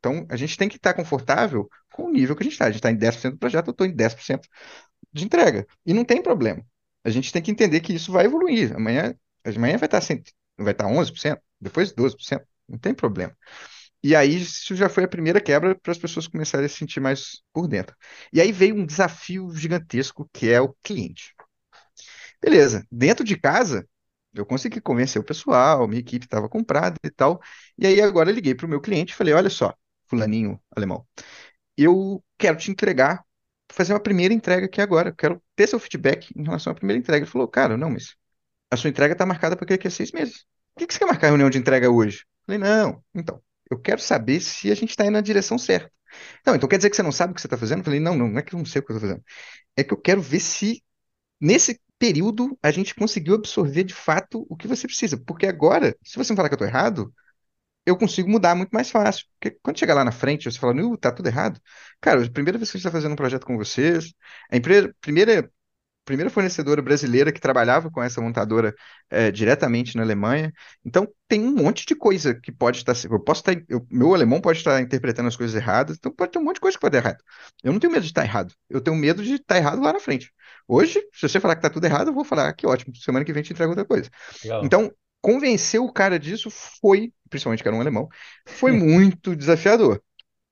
Então, 0.00 0.26
a 0.30 0.36
gente 0.36 0.56
tem 0.58 0.68
que 0.68 0.76
estar 0.76 0.94
confortável 0.94 1.68
com 1.92 2.04
o 2.06 2.12
nível 2.12 2.36
que 2.36 2.42
a 2.42 2.44
gente 2.44 2.54
está. 2.54 2.64
A 2.66 2.68
gente 2.70 2.78
está 2.78 2.90
em 2.90 2.96
10% 2.96 3.34
do 3.34 3.38
projeto, 3.38 3.68
eu 3.68 3.72
estou 3.72 3.86
em 3.86 3.94
10% 3.94 4.48
de 5.12 5.24
entrega. 5.24 5.66
E 5.86 5.94
não 5.94 6.04
tem 6.04 6.22
problema. 6.22 6.64
A 7.04 7.10
gente 7.10 7.32
tem 7.32 7.42
que 7.42 7.50
entender 7.50 7.80
que 7.80 7.94
isso 7.94 8.12
vai 8.12 8.26
evoluir. 8.26 8.74
Amanhã, 8.74 9.14
amanhã 9.44 9.76
vai 9.78 9.86
estar, 9.86 10.00
100, 10.00 10.22
vai 10.58 10.72
estar 10.72 10.86
11%, 10.88 11.42
depois 11.60 11.92
12%. 11.92 12.46
Não 12.68 12.78
tem 12.78 12.94
problema. 12.94 13.36
E 14.02 14.16
aí, 14.16 14.36
isso 14.42 14.74
já 14.76 14.88
foi 14.88 15.04
a 15.04 15.08
primeira 15.08 15.40
quebra 15.40 15.74
para 15.74 15.92
as 15.92 15.98
pessoas 15.98 16.26
começarem 16.28 16.66
a 16.66 16.68
se 16.68 16.76
sentir 16.78 17.00
mais 17.00 17.42
por 17.52 17.68
dentro. 17.68 17.96
E 18.32 18.40
aí 18.40 18.52
veio 18.52 18.74
um 18.76 18.86
desafio 18.86 19.50
gigantesco, 19.54 20.28
que 20.32 20.50
é 20.50 20.60
o 20.60 20.74
cliente. 20.82 21.34
Beleza, 22.40 22.86
dentro 22.90 23.24
de 23.24 23.36
casa, 23.38 23.86
eu 24.34 24.46
consegui 24.46 24.80
convencer 24.80 25.20
o 25.20 25.24
pessoal, 25.24 25.86
minha 25.88 26.00
equipe 26.00 26.24
estava 26.26 26.48
comprada 26.48 26.96
e 27.04 27.10
tal. 27.10 27.40
E 27.78 27.86
aí 27.86 28.00
agora 28.00 28.30
eu 28.30 28.34
liguei 28.34 28.54
para 28.54 28.66
o 28.66 28.68
meu 28.68 28.80
cliente 28.80 29.12
e 29.12 29.16
falei: 29.16 29.34
olha 29.34 29.50
só, 29.50 29.74
fulaninho 30.10 30.60
alemão, 30.74 31.06
eu 31.76 32.22
quero 32.38 32.56
te 32.58 32.70
entregar, 32.70 33.24
fazer 33.72 33.92
uma 33.92 34.00
primeira 34.00 34.34
entrega 34.34 34.66
aqui 34.66 34.80
agora, 34.80 35.10
eu 35.10 35.14
quero 35.14 35.42
ter 35.56 35.66
seu 35.68 35.78
feedback 35.78 36.32
em 36.36 36.44
relação 36.44 36.72
à 36.72 36.74
primeira 36.74 36.98
entrega. 37.00 37.24
Ele 37.24 37.30
falou: 37.30 37.48
cara, 37.48 37.76
não, 37.76 37.90
mas 37.90 38.16
a 38.70 38.76
sua 38.76 38.90
entrega 38.90 39.12
está 39.14 39.24
marcada 39.26 39.56
para 39.56 39.66
daqui 39.66 39.88
a 39.88 39.90
seis 39.90 40.12
meses. 40.12 40.44
Por 40.74 40.80
que 40.80 40.86
que 40.88 40.94
você 40.94 41.00
quer 41.00 41.06
marcar 41.06 41.28
a 41.28 41.30
reunião 41.30 41.50
de 41.50 41.58
entrega 41.58 41.90
hoje? 41.90 42.24
Eu 42.48 42.54
falei: 42.54 42.58
não, 42.58 43.04
então, 43.14 43.42
eu 43.70 43.78
quero 43.78 44.00
saber 44.00 44.40
se 44.40 44.70
a 44.70 44.74
gente 44.74 44.90
está 44.90 45.04
indo 45.04 45.12
na 45.12 45.20
direção 45.20 45.58
certa. 45.58 45.90
Não, 46.46 46.54
então 46.54 46.68
quer 46.68 46.76
dizer 46.76 46.90
que 46.90 46.96
você 46.96 47.02
não 47.02 47.12
sabe 47.12 47.32
o 47.32 47.34
que 47.34 47.40
você 47.40 47.46
está 47.46 47.56
fazendo? 47.56 47.80
Eu 47.80 47.84
falei: 47.84 48.00
não, 48.00 48.16
não, 48.16 48.28
não 48.28 48.38
é 48.38 48.42
que 48.42 48.54
eu 48.54 48.58
não 48.58 48.66
sei 48.66 48.80
o 48.80 48.84
que 48.84 48.92
eu 48.92 48.96
estou 48.96 49.08
fazendo. 49.08 49.24
É 49.76 49.84
que 49.84 49.92
eu 49.92 49.98
quero 49.98 50.20
ver 50.20 50.40
se 50.40 50.82
nesse 51.40 51.80
período 51.98 52.58
a 52.62 52.70
gente 52.70 52.94
conseguiu 52.94 53.34
absorver 53.34 53.84
de 53.84 53.94
fato 53.94 54.46
o 54.48 54.56
que 54.56 54.66
você 54.66 54.86
precisa. 54.86 55.18
Porque 55.18 55.46
agora, 55.46 55.96
se 56.04 56.16
você 56.16 56.32
me 56.32 56.36
falar 56.36 56.48
que 56.48 56.54
eu 56.54 56.56
estou 56.56 56.68
errado, 56.68 57.14
eu 57.90 57.96
consigo 57.96 58.28
mudar 58.30 58.54
muito 58.54 58.70
mais 58.70 58.90
fácil. 58.90 59.26
Porque 59.38 59.58
quando 59.62 59.78
chegar 59.78 59.94
lá 59.94 60.04
na 60.04 60.12
frente, 60.12 60.50
você 60.50 60.58
fala, 60.58 60.74
não, 60.74 60.96
tá 60.96 61.12
tudo 61.12 61.26
errado. 61.26 61.60
Cara, 62.00 62.24
a 62.24 62.30
primeira 62.30 62.58
vez 62.58 62.70
que 62.70 62.76
a 62.76 62.78
gente 62.78 62.86
está 62.86 62.90
fazendo 62.90 63.12
um 63.12 63.16
projeto 63.16 63.46
com 63.46 63.56
vocês, 63.56 64.12
a 64.50 64.60
primeira, 64.60 64.94
primeira, 65.00 65.50
primeira 66.04 66.30
fornecedora 66.30 66.82
brasileira 66.82 67.32
que 67.32 67.40
trabalhava 67.40 67.90
com 67.90 68.02
essa 68.02 68.20
montadora 68.20 68.74
é, 69.10 69.30
diretamente 69.30 69.96
na 69.96 70.02
Alemanha. 70.02 70.52
Então, 70.84 71.08
tem 71.28 71.40
um 71.40 71.52
monte 71.52 71.86
de 71.86 71.94
coisa 71.94 72.34
que 72.34 72.50
pode 72.52 72.78
estar. 72.78 72.94
Eu 73.10 73.20
posso 73.20 73.40
estar. 73.42 73.62
Eu, 73.68 73.86
meu 73.90 74.14
alemão 74.14 74.40
pode 74.40 74.58
estar 74.58 74.80
interpretando 74.80 75.28
as 75.28 75.36
coisas 75.36 75.54
erradas, 75.54 75.96
então 75.96 76.12
pode 76.12 76.32
ter 76.32 76.38
um 76.38 76.44
monte 76.44 76.56
de 76.56 76.60
coisa 76.60 76.76
que 76.76 76.80
pode 76.80 76.92
dar 76.92 76.98
errado. 76.98 77.22
Eu 77.62 77.72
não 77.72 77.80
tenho 77.80 77.92
medo 77.92 78.02
de 78.02 78.08
estar 78.08 78.24
errado. 78.24 78.54
Eu 78.68 78.80
tenho 78.80 78.96
medo 78.96 79.22
de 79.22 79.34
estar 79.34 79.56
errado 79.56 79.82
lá 79.82 79.92
na 79.92 80.00
frente. 80.00 80.32
Hoje, 80.66 81.00
se 81.12 81.28
você 81.28 81.40
falar 81.40 81.54
que 81.56 81.60
está 81.60 81.70
tudo 81.70 81.84
errado, 81.84 82.08
eu 82.08 82.14
vou 82.14 82.24
falar 82.24 82.48
ah, 82.48 82.52
que 82.52 82.66
ótimo, 82.66 82.94
semana 82.96 83.24
que 83.24 83.32
vem 83.32 83.42
te 83.42 83.52
entrego 83.52 83.70
outra 83.70 83.84
coisa. 83.84 84.10
Legal. 84.44 84.64
Então, 84.64 84.92
convencer 85.20 85.80
o 85.80 85.92
cara 85.92 86.18
disso 86.18 86.50
foi, 86.50 87.12
principalmente 87.28 87.62
que 87.62 87.68
era 87.68 87.76
um 87.76 87.80
alemão, 87.80 88.08
foi 88.46 88.72
muito 88.72 89.36
desafiador, 89.36 90.02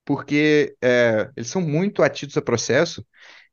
porque 0.04 0.76
é, 0.82 1.30
eles 1.36 1.48
são 1.48 1.62
muito 1.62 2.02
atidos 2.02 2.36
a 2.36 2.42
processo, 2.42 3.06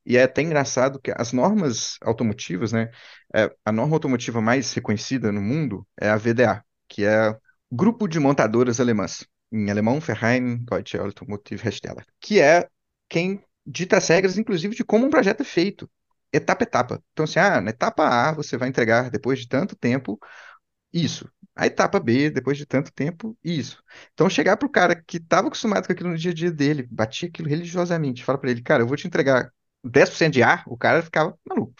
e 0.05 0.17
é 0.17 0.23
até 0.23 0.41
engraçado 0.41 0.99
que 0.99 1.11
as 1.15 1.33
normas 1.33 1.97
automotivas, 2.01 2.71
né, 2.71 2.91
é, 3.33 3.51
a 3.65 3.71
norma 3.71 3.95
automotiva 3.95 4.41
mais 4.41 4.71
reconhecida 4.73 5.31
no 5.31 5.41
mundo 5.41 5.87
é 5.99 6.09
a 6.09 6.17
VDA, 6.17 6.63
que 6.87 7.05
é 7.05 7.35
Grupo 7.71 8.07
de 8.07 8.19
Montadoras 8.19 8.79
Alemãs, 8.79 9.25
em 9.51 9.69
alemão, 9.71 9.99
Verein 9.99 10.57
Deutsche 10.57 10.97
Automotivhersteller, 10.97 12.05
que 12.19 12.39
é 12.39 12.67
quem 13.09 13.43
dita 13.65 13.97
as 13.97 14.07
regras, 14.07 14.37
inclusive, 14.37 14.75
de 14.75 14.83
como 14.83 15.05
um 15.05 15.09
projeto 15.09 15.41
é 15.41 15.45
feito 15.45 15.89
etapa 16.31 16.63
a 16.63 16.67
etapa. 16.67 17.03
Então, 17.13 17.23
assim, 17.23 17.39
ah, 17.39 17.61
na 17.61 17.69
etapa 17.71 18.07
A 18.07 18.31
você 18.33 18.57
vai 18.57 18.69
entregar 18.69 19.09
depois 19.09 19.39
de 19.39 19.47
tanto 19.47 19.75
tempo 19.75 20.19
isso. 20.95 21.29
A 21.55 21.67
etapa 21.67 21.99
B, 21.99 22.29
depois 22.29 22.57
de 22.57 22.65
tanto 22.65 22.91
tempo, 22.91 23.37
isso. 23.43 23.81
Então, 24.13 24.29
chegar 24.29 24.57
para 24.57 24.67
o 24.67 24.71
cara 24.71 24.95
que 24.95 25.17
estava 25.17 25.47
acostumado 25.47 25.85
com 25.87 25.93
aquilo 25.93 26.09
no 26.09 26.17
dia 26.17 26.31
a 26.31 26.33
dia 26.33 26.51
dele, 26.51 26.87
batia 26.89 27.29
aquilo 27.29 27.47
religiosamente, 27.49 28.23
fala 28.23 28.37
para 28.37 28.51
ele, 28.51 28.61
cara, 28.61 28.83
eu 28.83 28.87
vou 28.87 28.97
te 28.97 29.07
entregar 29.07 29.51
10% 29.83 30.33
de 30.33 30.43
A, 30.43 30.63
o 30.67 30.77
cara 30.77 31.01
ficava 31.01 31.37
maluco. 31.47 31.73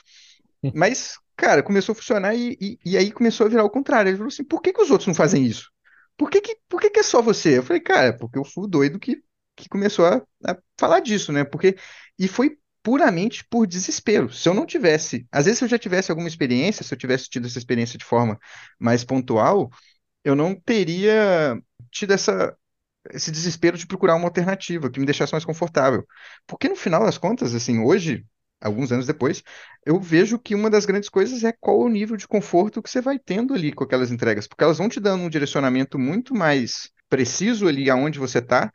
Mas 0.76 1.18
cara, 1.36 1.62
começou 1.64 1.94
a 1.94 1.96
funcionar 1.96 2.36
e, 2.36 2.58
e, 2.60 2.80
e 2.86 2.98
aí 2.98 3.12
começou 3.12 3.46
a 3.46 3.50
virar 3.50 3.64
o 3.64 3.70
contrário. 3.70 4.10
Ele 4.10 4.18
falou 4.18 4.30
assim: 4.30 4.44
por 4.44 4.62
que 4.62 4.74
que 4.74 4.82
os 4.82 4.90
outros 4.92 5.08
não 5.08 5.14
fazem 5.16 5.46
isso? 5.46 5.70
Por 6.18 6.30
que 6.30 6.42
que, 6.42 6.58
por 6.70 6.80
que 6.82 6.90
que 6.90 7.00
é 7.00 7.04
só 7.04 7.22
você? 7.22 7.58
Eu 7.58 7.64
falei, 7.64 7.82
cara, 7.82 8.18
porque 8.18 8.38
eu 8.38 8.46
fui 8.46 8.64
o 8.66 8.68
doido 8.68 9.00
que, 9.00 9.22
que 9.56 9.68
começou 9.70 10.06
a, 10.06 10.18
a 10.48 10.58
falar 10.80 11.02
disso, 11.02 11.32
né? 11.32 11.44
Porque, 11.44 11.76
e 12.18 12.28
foi 12.28 12.58
puramente 12.86 13.44
por 13.50 13.66
desespero. 13.66 14.32
Se 14.32 14.48
eu 14.48 14.54
não 14.54 14.64
tivesse, 14.64 15.28
às 15.32 15.46
vezes 15.46 15.58
se 15.58 15.66
eu 15.66 15.70
já 15.70 15.80
tivesse 15.80 16.12
alguma 16.12 16.28
experiência, 16.28 16.84
se 16.84 16.94
eu 16.94 16.98
tivesse 17.00 17.28
tido 17.28 17.48
essa 17.48 17.58
experiência 17.58 17.98
de 17.98 18.06
forma 18.06 18.40
mais 18.80 19.04
pontual, 19.04 19.72
eu 20.24 20.36
não 20.36 20.54
teria 20.54 21.60
tido 21.92 22.14
essa, 22.14 22.56
esse 23.12 23.32
desespero 23.32 23.76
de 23.76 23.88
procurar 23.88 24.16
uma 24.16 24.28
alternativa 24.28 24.88
que 24.88 25.00
me 25.00 25.06
deixasse 25.08 25.34
mais 25.34 25.44
confortável. 25.44 26.06
Porque 26.46 26.70
no 26.70 26.76
final 26.76 27.04
das 27.04 27.18
contas, 27.18 27.56
assim, 27.56 27.80
hoje, 27.80 28.24
alguns 28.62 28.92
anos 28.92 29.08
depois, 29.08 29.42
eu 29.84 30.00
vejo 30.00 30.38
que 30.38 30.54
uma 30.54 30.70
das 30.70 30.86
grandes 30.86 31.10
coisas 31.10 31.44
é 31.44 31.52
qual 31.52 31.80
o 31.80 31.90
nível 31.90 32.16
de 32.16 32.28
conforto 32.28 32.84
que 32.84 32.90
você 32.90 33.02
vai 33.02 33.18
tendo 33.18 33.56
ali 33.56 33.74
com 33.74 33.84
aquelas 33.84 34.12
entregas, 34.12 34.46
porque 34.46 34.64
elas 34.64 34.78
vão 34.78 34.88
te 34.90 35.00
dando 35.00 35.24
um 35.24 35.30
direcionamento 35.30 35.98
muito 35.98 36.36
mais 36.36 36.92
preciso 37.10 37.68
ali 37.68 37.90
aonde 37.90 38.20
você 38.20 38.38
está, 38.38 38.72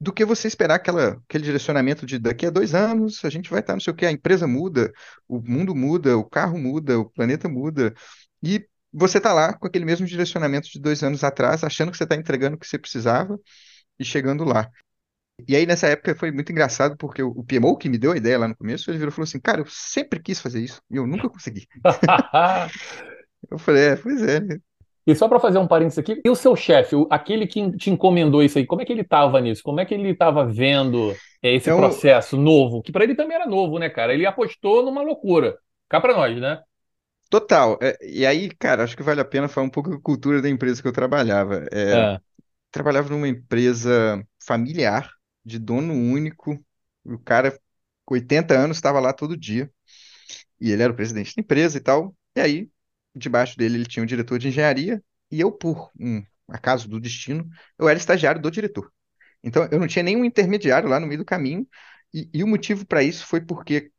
do 0.00 0.12
que 0.12 0.24
você 0.24 0.48
esperar 0.48 0.76
aquela, 0.76 1.20
aquele 1.28 1.44
direcionamento 1.44 2.04
de 2.04 2.18
daqui 2.18 2.46
a 2.46 2.50
dois 2.50 2.74
anos 2.74 3.24
a 3.24 3.30
gente 3.30 3.50
vai 3.50 3.60
estar, 3.60 3.72
não 3.74 3.80
sei 3.80 3.92
o 3.92 3.96
que, 3.96 4.04
a 4.04 4.12
empresa 4.12 4.46
muda, 4.46 4.92
o 5.28 5.40
mundo 5.40 5.74
muda, 5.74 6.16
o 6.18 6.24
carro 6.24 6.58
muda, 6.58 6.98
o 6.98 7.08
planeta 7.08 7.48
muda, 7.48 7.94
e 8.42 8.66
você 8.92 9.18
está 9.18 9.32
lá 9.32 9.52
com 9.52 9.66
aquele 9.66 9.84
mesmo 9.84 10.06
direcionamento 10.06 10.68
de 10.70 10.78
dois 10.78 11.02
anos 11.02 11.24
atrás, 11.24 11.64
achando 11.64 11.90
que 11.90 11.96
você 11.96 12.04
está 12.04 12.14
entregando 12.14 12.56
o 12.56 12.58
que 12.58 12.66
você 12.66 12.78
precisava 12.78 13.38
e 13.98 14.04
chegando 14.04 14.44
lá. 14.44 14.70
E 15.48 15.56
aí, 15.56 15.66
nessa 15.66 15.88
época, 15.88 16.14
foi 16.14 16.30
muito 16.30 16.52
engraçado, 16.52 16.96
porque 16.96 17.20
o, 17.22 17.42
PMO, 17.42 17.76
que 17.76 17.88
me 17.88 17.98
deu 17.98 18.12
a 18.12 18.16
ideia 18.16 18.38
lá 18.38 18.46
no 18.46 18.56
começo, 18.56 18.88
ele 18.88 18.98
virou 18.98 19.10
e 19.10 19.14
falou 19.14 19.24
assim, 19.24 19.40
cara, 19.40 19.60
eu 19.60 19.66
sempre 19.66 20.20
quis 20.20 20.40
fazer 20.40 20.60
isso, 20.60 20.80
e 20.88 20.96
eu 20.96 21.06
nunca 21.06 21.28
consegui. 21.28 21.66
eu 23.50 23.58
falei, 23.58 23.82
é, 23.82 23.96
pois 23.96 24.22
é. 24.22 24.40
E 25.06 25.14
só 25.14 25.28
para 25.28 25.38
fazer 25.38 25.58
um 25.58 25.66
parênteses 25.66 25.98
aqui, 25.98 26.20
e 26.24 26.30
o 26.30 26.34
seu 26.34 26.56
chefe, 26.56 26.96
aquele 27.10 27.46
que 27.46 27.76
te 27.76 27.90
encomendou 27.90 28.42
isso 28.42 28.58
aí, 28.58 28.64
como 28.64 28.80
é 28.80 28.84
que 28.84 28.92
ele 28.92 29.02
estava 29.02 29.40
nisso? 29.40 29.62
Como 29.62 29.78
é 29.78 29.84
que 29.84 29.92
ele 29.92 30.10
estava 30.10 30.46
vendo 30.46 31.14
é, 31.42 31.54
esse 31.54 31.68
então, 31.68 31.78
processo 31.78 32.36
novo? 32.38 32.82
Que 32.82 32.90
para 32.90 33.04
ele 33.04 33.14
também 33.14 33.36
era 33.36 33.46
novo, 33.46 33.78
né, 33.78 33.90
cara? 33.90 34.14
Ele 34.14 34.24
apostou 34.24 34.82
numa 34.82 35.02
loucura. 35.02 35.58
Cá 35.88 36.00
para 36.00 36.14
nós, 36.14 36.40
né? 36.40 36.62
Total. 37.28 37.78
É, 37.82 37.98
e 38.02 38.24
aí, 38.24 38.48
cara, 38.48 38.84
acho 38.84 38.96
que 38.96 39.02
vale 39.02 39.20
a 39.20 39.24
pena 39.24 39.48
falar 39.48 39.66
um 39.66 39.70
pouco 39.70 39.90
da 39.90 39.98
cultura 39.98 40.40
da 40.40 40.48
empresa 40.48 40.80
que 40.80 40.88
eu 40.88 40.92
trabalhava. 40.92 41.66
É, 41.70 42.14
é. 42.14 42.20
Trabalhava 42.70 43.10
numa 43.10 43.28
empresa 43.28 44.26
familiar, 44.42 45.10
de 45.44 45.58
dono 45.58 45.92
único. 45.92 46.58
O 47.04 47.18
cara, 47.18 47.58
80 48.08 48.54
anos, 48.54 48.78
estava 48.78 49.00
lá 49.00 49.12
todo 49.12 49.36
dia. 49.36 49.70
E 50.60 50.72
ele 50.72 50.82
era 50.82 50.92
o 50.92 50.96
presidente 50.96 51.34
da 51.36 51.42
empresa 51.42 51.76
e 51.76 51.80
tal. 51.80 52.14
E 52.36 52.40
aí, 52.40 52.70
debaixo 53.14 53.56
dele, 53.56 53.76
ele 53.76 53.86
tinha 53.86 54.02
um 54.02 54.06
diretor 54.06 54.38
de 54.38 54.48
engenharia. 54.48 55.02
E 55.30 55.40
eu, 55.40 55.50
por 55.52 55.90
um 55.98 56.22
acaso 56.48 56.88
do 56.88 57.00
destino, 57.00 57.48
eu 57.78 57.88
era 57.88 57.98
estagiário 57.98 58.40
do 58.40 58.50
diretor. 58.50 58.92
Então, 59.42 59.68
eu 59.70 59.78
não 59.80 59.86
tinha 59.86 60.02
nenhum 60.02 60.24
intermediário 60.24 60.88
lá 60.88 61.00
no 61.00 61.06
meio 61.06 61.18
do 61.18 61.24
caminho. 61.24 61.66
E, 62.12 62.28
e 62.32 62.44
o 62.44 62.46
motivo 62.46 62.86
para 62.86 63.02
isso 63.02 63.26
foi 63.26 63.40
porque, 63.40 63.90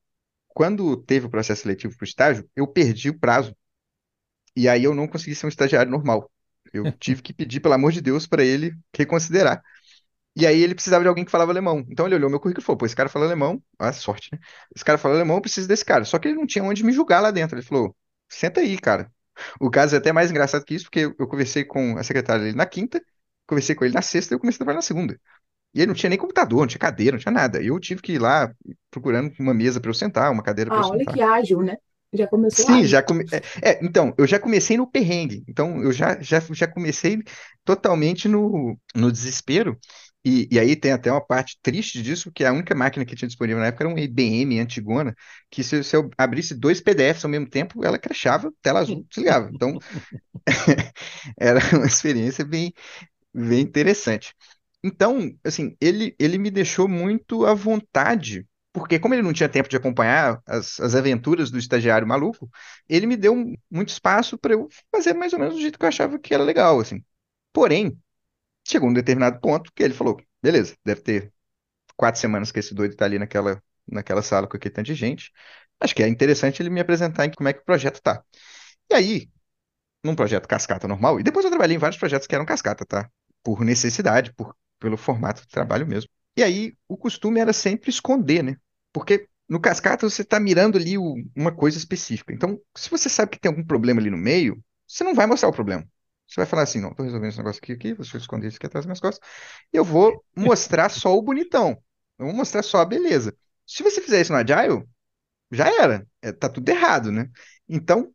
quando 0.49 0.97
teve 0.97 1.27
o 1.27 1.29
processo 1.29 1.63
seletivo 1.63 1.95
para 1.97 2.05
o 2.05 2.07
estágio, 2.07 2.49
eu 2.55 2.67
perdi 2.67 3.09
o 3.09 3.19
prazo. 3.19 3.55
E 4.55 4.69
aí 4.69 4.83
eu 4.83 4.95
não 4.95 5.07
consegui 5.07 5.35
ser 5.35 5.45
um 5.45 5.49
estagiário 5.49 5.91
normal. 5.91 6.31
Eu 6.73 6.83
tive 6.99 7.21
que 7.21 7.33
pedir, 7.33 7.59
pelo 7.59 7.73
amor 7.73 7.91
de 7.91 8.01
Deus, 8.01 8.25
para 8.27 8.43
ele 8.43 8.73
reconsiderar. 8.95 9.61
E 10.35 10.45
aí 10.45 10.61
ele 10.61 10.75
precisava 10.75 11.03
de 11.03 11.07
alguém 11.07 11.23
que 11.25 11.31
falava 11.31 11.51
alemão. 11.51 11.85
Então 11.89 12.05
ele 12.05 12.15
olhou 12.15 12.29
meu 12.29 12.39
currículo 12.39 12.63
e 12.63 12.65
falou: 12.65 12.77
pô, 12.77 12.85
esse 12.85 12.95
cara 12.95 13.09
fala 13.09 13.25
alemão. 13.25 13.63
Ah, 13.79 13.93
sorte, 13.93 14.29
né? 14.33 14.39
Esse 14.75 14.83
cara 14.83 14.97
fala 14.97 15.15
alemão, 15.15 15.37
eu 15.37 15.41
preciso 15.41 15.67
desse 15.67 15.85
cara. 15.85 16.05
Só 16.05 16.19
que 16.19 16.27
ele 16.27 16.35
não 16.37 16.45
tinha 16.45 16.63
onde 16.63 16.83
me 16.83 16.91
julgar 16.91 17.21
lá 17.21 17.31
dentro. 17.31 17.57
Ele 17.57 17.65
falou: 17.65 17.95
senta 18.35 18.61
aí, 18.61 18.77
cara. 18.77 19.11
O 19.59 19.69
caso 19.69 19.95
é 19.95 19.97
até 19.97 20.11
mais 20.13 20.31
engraçado 20.31 20.63
que 20.63 20.75
isso, 20.75 20.85
porque 20.85 21.13
eu 21.17 21.27
conversei 21.27 21.63
com 21.65 21.97
a 21.97 22.03
secretária 22.03 22.43
dele 22.43 22.55
na 22.55 22.65
quinta, 22.65 23.01
conversei 23.45 23.75
com 23.75 23.83
ele 23.85 23.93
na 23.93 24.01
sexta 24.01 24.33
e 24.33 24.35
eu 24.35 24.39
comecei 24.39 24.57
a 24.57 24.59
trabalhar 24.59 24.77
na 24.77 24.81
segunda. 24.81 25.19
E 25.73 25.79
ele 25.79 25.87
não 25.87 25.93
tinha 25.93 26.09
nem 26.09 26.17
computador, 26.17 26.59
não 26.61 26.67
tinha 26.67 26.79
cadeira, 26.79 27.17
não 27.17 27.19
tinha 27.21 27.33
nada. 27.33 27.61
Eu 27.61 27.77
tive 27.79 28.01
que 28.01 28.13
ir 28.13 28.19
lá 28.19 28.53
procurando 28.89 29.33
uma 29.37 29.53
mesa 29.53 29.81
para 29.81 29.89
eu 29.89 29.93
sentar, 29.93 30.31
uma 30.31 30.41
cadeira 30.41 30.69
para 30.69 30.79
ah, 30.79 30.81
eu 30.81 30.85
sentar. 30.85 30.99
olha 30.99 31.13
que 31.13 31.21
ágil, 31.21 31.61
né? 31.61 31.77
Já 32.13 32.27
começou 32.27 32.65
Sim, 32.65 32.85
já 32.85 33.03
come... 33.03 33.25
É, 33.31 33.71
é, 33.71 33.79
então, 33.83 34.13
eu 34.17 34.25
já 34.25 34.39
comecei 34.39 34.77
no 34.77 34.87
perrengue. 34.87 35.43
Então, 35.49 35.83
eu 35.83 35.91
já, 35.91 36.17
já, 36.21 36.39
já 36.39 36.65
comecei 36.65 37.21
totalmente 37.65 38.29
no, 38.29 38.79
no 38.95 39.11
desespero. 39.11 39.77
E, 40.25 40.47
e, 40.51 40.59
aí 40.59 40.75
tem 40.75 40.91
até 40.91 41.11
uma 41.11 41.21
parte 41.21 41.59
triste 41.61 42.01
disso, 42.01 42.31
que 42.31 42.43
a 42.43 42.51
única 42.51 42.73
máquina 42.73 43.05
que 43.05 43.15
tinha 43.15 43.27
disponível 43.27 43.59
na 43.61 43.67
época 43.67 43.83
era 43.83 43.93
um 43.93 43.97
IBM 43.97 44.59
antigona, 44.59 45.15
que 45.51 45.63
se, 45.63 45.83
se 45.83 45.95
eu 45.95 46.09
abrisse 46.17 46.55
dois 46.55 46.81
PDFs 46.81 47.25
ao 47.25 47.29
mesmo 47.31 47.47
tempo, 47.47 47.85
ela 47.85 47.99
crashava, 47.99 48.51
tela 48.61 48.79
azul, 48.79 49.05
desligava. 49.07 49.51
Então, 49.53 49.77
era 51.39 51.59
uma 51.77 51.85
experiência 51.87 52.45
bem, 52.45 52.73
bem 53.33 53.61
interessante. 53.61 54.33
Então, 54.83 55.31
assim, 55.43 55.75
ele, 55.81 56.15
ele 56.19 56.37
me 56.37 56.51
deixou 56.51 56.87
muito 56.87 57.45
à 57.45 57.53
vontade, 57.53 58.45
porque 58.73 58.99
como 58.99 59.13
ele 59.15 59.23
não 59.23 59.33
tinha 59.33 59.49
tempo 59.49 59.69
de 59.69 59.77
acompanhar 59.77 60.41
as, 60.47 60.79
as 60.79 60.95
aventuras 60.95 61.51
do 61.51 61.57
estagiário 61.59 62.07
maluco, 62.07 62.49
ele 62.89 63.07
me 63.07 63.17
deu 63.17 63.35
muito 63.71 63.89
espaço 63.89 64.37
para 64.37 64.53
eu 64.53 64.69
fazer 64.91 65.13
mais 65.13 65.33
ou 65.33 65.39
menos 65.39 65.55
do 65.55 65.61
jeito 65.61 65.79
que 65.79 65.85
eu 65.85 65.89
achava 65.89 66.19
que 66.19 66.33
era 66.33 66.43
legal, 66.43 66.79
assim. 66.79 67.03
Porém, 67.53 67.97
chegou 68.65 68.89
um 68.89 68.93
determinado 68.93 69.39
ponto 69.39 69.71
que 69.73 69.83
ele 69.83 69.93
falou: 69.93 70.21
beleza, 70.41 70.75
deve 70.85 71.01
ter 71.01 71.33
quatro 71.97 72.19
semanas 72.21 72.51
que 72.51 72.59
esse 72.59 72.73
doido 72.73 72.93
está 72.93 73.05
ali 73.05 73.19
naquela, 73.19 73.61
naquela 73.87 74.21
sala 74.21 74.47
com 74.47 74.57
aquele 74.57 74.73
tanto 74.73 74.87
de 74.87 74.95
gente. 74.95 75.31
Acho 75.79 75.95
que 75.95 76.03
é 76.03 76.07
interessante 76.07 76.61
ele 76.61 76.69
me 76.69 76.79
apresentar 76.81 77.25
em 77.25 77.31
como 77.31 77.49
é 77.49 77.53
que 77.53 77.59
o 77.61 77.65
projeto 77.65 78.01
tá. 78.01 78.23
E 78.91 78.95
aí, 78.95 79.29
num 80.03 80.15
projeto 80.15 80.47
cascata 80.47 80.87
normal, 80.87 81.19
e 81.19 81.23
depois 81.23 81.45
eu 81.45 81.51
trabalhei 81.51 81.75
em 81.75 81.79
vários 81.79 81.99
projetos 81.99 82.27
que 82.27 82.35
eram 82.35 82.45
cascata, 82.45 82.85
tá? 82.85 83.09
Por 83.43 83.61
necessidade, 83.63 84.33
por, 84.33 84.55
pelo 84.79 84.97
formato 84.97 85.41
de 85.41 85.47
trabalho 85.47 85.87
mesmo. 85.87 86.09
E 86.37 86.43
aí, 86.43 86.75
o 86.87 86.97
costume 86.97 87.39
era 87.39 87.53
sempre 87.53 87.89
esconder, 87.89 88.43
né? 88.43 88.57
Porque 88.93 89.27
no 89.49 89.59
cascata 89.59 90.09
você 90.09 90.21
está 90.21 90.39
mirando 90.39 90.77
ali 90.77 90.97
o, 90.97 91.15
uma 91.35 91.53
coisa 91.55 91.77
específica. 91.77 92.33
Então, 92.33 92.59
se 92.75 92.89
você 92.89 93.09
sabe 93.09 93.31
que 93.31 93.39
tem 93.39 93.49
algum 93.49 93.63
problema 93.65 94.01
ali 94.01 94.09
no 94.09 94.17
meio, 94.17 94.61
você 94.87 95.03
não 95.03 95.15
vai 95.15 95.25
mostrar 95.25 95.49
o 95.49 95.53
problema. 95.53 95.87
Você 96.27 96.35
vai 96.37 96.45
falar 96.45 96.63
assim, 96.63 96.81
não, 96.81 96.89
estou 96.89 97.05
resolvendo 97.05 97.29
esse 97.29 97.37
negócio 97.37 97.59
aqui, 97.63 97.73
aqui, 97.73 97.93
você 97.93 98.17
esconder 98.17 98.47
isso 98.47 98.57
aqui 98.57 98.65
atrás 98.65 98.83
das 98.83 98.87
minhas 98.87 98.99
costas, 98.99 99.27
e 99.71 99.77
eu 99.77 99.83
vou 99.83 100.23
mostrar 100.35 100.89
só 100.89 101.15
o 101.15 101.21
bonitão. 101.21 101.77
Eu 102.17 102.25
vou 102.27 102.35
mostrar 102.35 102.63
só 102.63 102.79
a 102.79 102.85
beleza. 102.85 103.35
Se 103.65 103.83
você 103.83 104.01
fizer 104.01 104.21
isso 104.21 104.31
no 104.33 104.39
Agile, 104.39 104.85
já 105.51 105.67
era. 105.69 106.07
É, 106.21 106.31
tá 106.31 106.49
tudo 106.49 106.69
errado, 106.69 107.11
né? 107.11 107.29
Então, 107.67 108.13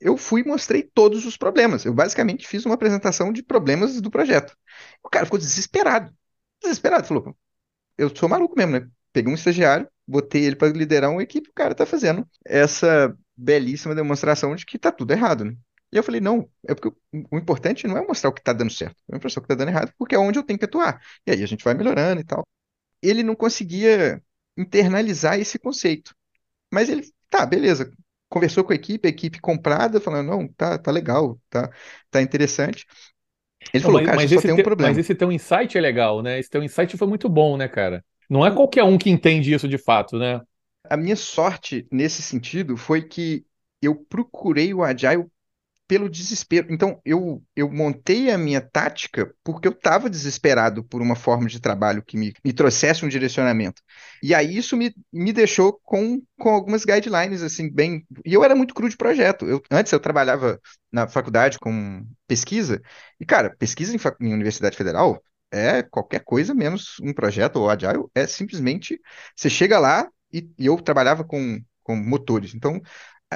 eu 0.00 0.16
fui 0.16 0.42
e 0.42 0.44
mostrei 0.44 0.82
todos 0.82 1.26
os 1.26 1.36
problemas. 1.36 1.84
Eu 1.84 1.94
basicamente 1.94 2.46
fiz 2.48 2.64
uma 2.66 2.74
apresentação 2.74 3.32
de 3.32 3.42
problemas 3.42 4.00
do 4.00 4.10
projeto. 4.10 4.56
O 5.02 5.08
cara 5.08 5.24
ficou 5.26 5.38
desesperado. 5.38 6.12
Desesperado. 6.62 7.06
Falou, 7.06 7.36
eu 7.98 8.14
sou 8.14 8.28
maluco 8.28 8.56
mesmo, 8.56 8.72
né? 8.72 8.88
Peguei 9.12 9.32
um 9.32 9.36
estagiário, 9.36 9.88
botei 10.06 10.44
ele 10.44 10.56
para 10.56 10.68
liderar 10.72 11.10
uma 11.10 11.22
equipe, 11.22 11.50
o 11.50 11.54
cara 11.54 11.74
tá 11.74 11.86
fazendo 11.86 12.28
essa 12.44 13.16
belíssima 13.36 13.94
demonstração 13.94 14.54
de 14.56 14.66
que 14.66 14.78
tá 14.78 14.90
tudo 14.92 15.12
errado, 15.12 15.44
né? 15.44 15.56
E 15.92 15.96
eu 15.96 16.02
falei, 16.02 16.20
não, 16.20 16.48
é 16.66 16.74
porque 16.74 16.88
o, 17.30 17.36
importante 17.36 17.86
não 17.86 17.98
é 17.98 18.06
mostrar 18.06 18.30
o 18.30 18.32
que 18.32 18.40
está 18.40 18.52
dando 18.52 18.72
certo, 18.72 18.96
é 19.12 19.18
mostrar 19.22 19.40
o 19.40 19.46
que 19.46 19.52
está 19.52 19.54
dando 19.54 19.68
errado, 19.68 19.92
porque 19.98 20.14
é 20.14 20.18
onde 20.18 20.38
eu 20.38 20.42
tenho 20.42 20.58
que 20.58 20.64
atuar. 20.64 21.00
E 21.26 21.30
aí 21.30 21.42
a 21.42 21.46
gente 21.46 21.62
vai 21.62 21.74
melhorando 21.74 22.20
e 22.20 22.24
tal. 22.24 22.46
Ele 23.02 23.22
não 23.22 23.34
conseguia 23.34 24.22
internalizar 24.56 25.38
esse 25.38 25.58
conceito. 25.58 26.14
Mas 26.72 26.88
ele, 26.88 27.06
tá, 27.28 27.44
beleza. 27.44 27.92
Conversou 28.30 28.64
com 28.64 28.72
a 28.72 28.76
equipe, 28.76 29.06
a 29.06 29.10
equipe 29.10 29.38
comprada, 29.38 30.00
falando, 30.00 30.28
não, 30.28 30.48
tá, 30.48 30.78
tá 30.78 30.90
legal, 30.90 31.38
tá, 31.50 31.70
tá 32.10 32.22
interessante. 32.22 32.86
Ele 33.72 33.84
falou, 33.84 34.00
mas, 34.00 34.06
cara, 34.06 34.16
mas 34.16 34.30
só 34.30 34.40
tem 34.40 34.52
um 34.52 34.62
problema. 34.62 34.90
Mas 34.90 34.98
esse 34.98 35.14
teu 35.14 35.30
insight 35.30 35.76
é 35.76 35.80
legal, 35.80 36.22
né? 36.22 36.38
Esse 36.38 36.48
teu 36.48 36.62
insight 36.62 36.96
foi 36.96 37.06
muito 37.06 37.28
bom, 37.28 37.58
né, 37.58 37.68
cara? 37.68 38.02
Não 38.30 38.46
é 38.46 38.50
qualquer 38.50 38.82
um 38.84 38.96
que 38.96 39.10
entende 39.10 39.52
isso 39.52 39.68
de 39.68 39.76
fato, 39.76 40.18
né? 40.18 40.40
A 40.88 40.96
minha 40.96 41.16
sorte 41.16 41.86
nesse 41.92 42.22
sentido 42.22 42.78
foi 42.78 43.02
que 43.02 43.44
eu 43.82 43.94
procurei 43.94 44.72
o 44.72 44.82
Agile 44.82 45.26
pelo 45.92 46.08
desespero. 46.08 46.68
Então, 46.70 46.98
eu, 47.04 47.44
eu 47.54 47.70
montei 47.70 48.30
a 48.30 48.38
minha 48.38 48.62
tática 48.62 49.30
porque 49.44 49.68
eu 49.68 49.72
estava 49.72 50.08
desesperado 50.08 50.82
por 50.82 51.02
uma 51.02 51.14
forma 51.14 51.46
de 51.50 51.60
trabalho 51.60 52.02
que 52.02 52.16
me, 52.16 52.32
me 52.42 52.50
trouxesse 52.50 53.04
um 53.04 53.10
direcionamento. 53.10 53.82
E 54.22 54.34
aí 54.34 54.56
isso 54.56 54.74
me, 54.74 54.94
me 55.12 55.34
deixou 55.34 55.78
com, 55.84 56.22
com 56.38 56.48
algumas 56.48 56.86
guidelines, 56.86 57.42
assim, 57.42 57.70
bem... 57.70 58.06
E 58.24 58.32
eu 58.32 58.42
era 58.42 58.56
muito 58.56 58.72
cru 58.72 58.88
de 58.88 58.96
projeto. 58.96 59.44
Eu, 59.44 59.60
antes 59.70 59.92
eu 59.92 60.00
trabalhava 60.00 60.58
na 60.90 61.06
faculdade 61.06 61.58
com 61.58 62.06
pesquisa, 62.26 62.80
e, 63.20 63.26
cara, 63.26 63.54
pesquisa 63.58 63.94
em, 63.94 64.26
em 64.26 64.32
Universidade 64.32 64.78
Federal 64.78 65.22
é 65.50 65.82
qualquer 65.82 66.24
coisa 66.24 66.54
menos 66.54 66.96
um 67.02 67.12
projeto 67.12 67.56
ou 67.56 67.68
agile, 67.68 68.04
é 68.14 68.26
simplesmente... 68.26 68.98
Você 69.36 69.50
chega 69.50 69.78
lá, 69.78 70.08
e, 70.32 70.48
e 70.58 70.64
eu 70.64 70.76
trabalhava 70.76 71.22
com, 71.22 71.60
com 71.82 71.94
motores. 71.96 72.54
Então, 72.54 72.80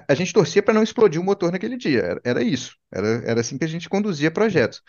a 0.08 0.14
gente 0.14 0.32
torcia 0.32 0.62
para 0.62 0.74
não 0.74 0.82
explodir 0.82 1.20
o 1.20 1.24
motor 1.24 1.52
naquele 1.52 1.76
dia. 1.76 2.20
Era, 2.24 2.42
isso. 2.42 2.76
Era, 2.92 3.08
era 3.24 3.40
assim 3.40 3.58
que 3.58 3.64
a 3.64 3.68
gente 3.68 3.88
conduzia 3.88 4.30
projetos. 4.30 4.82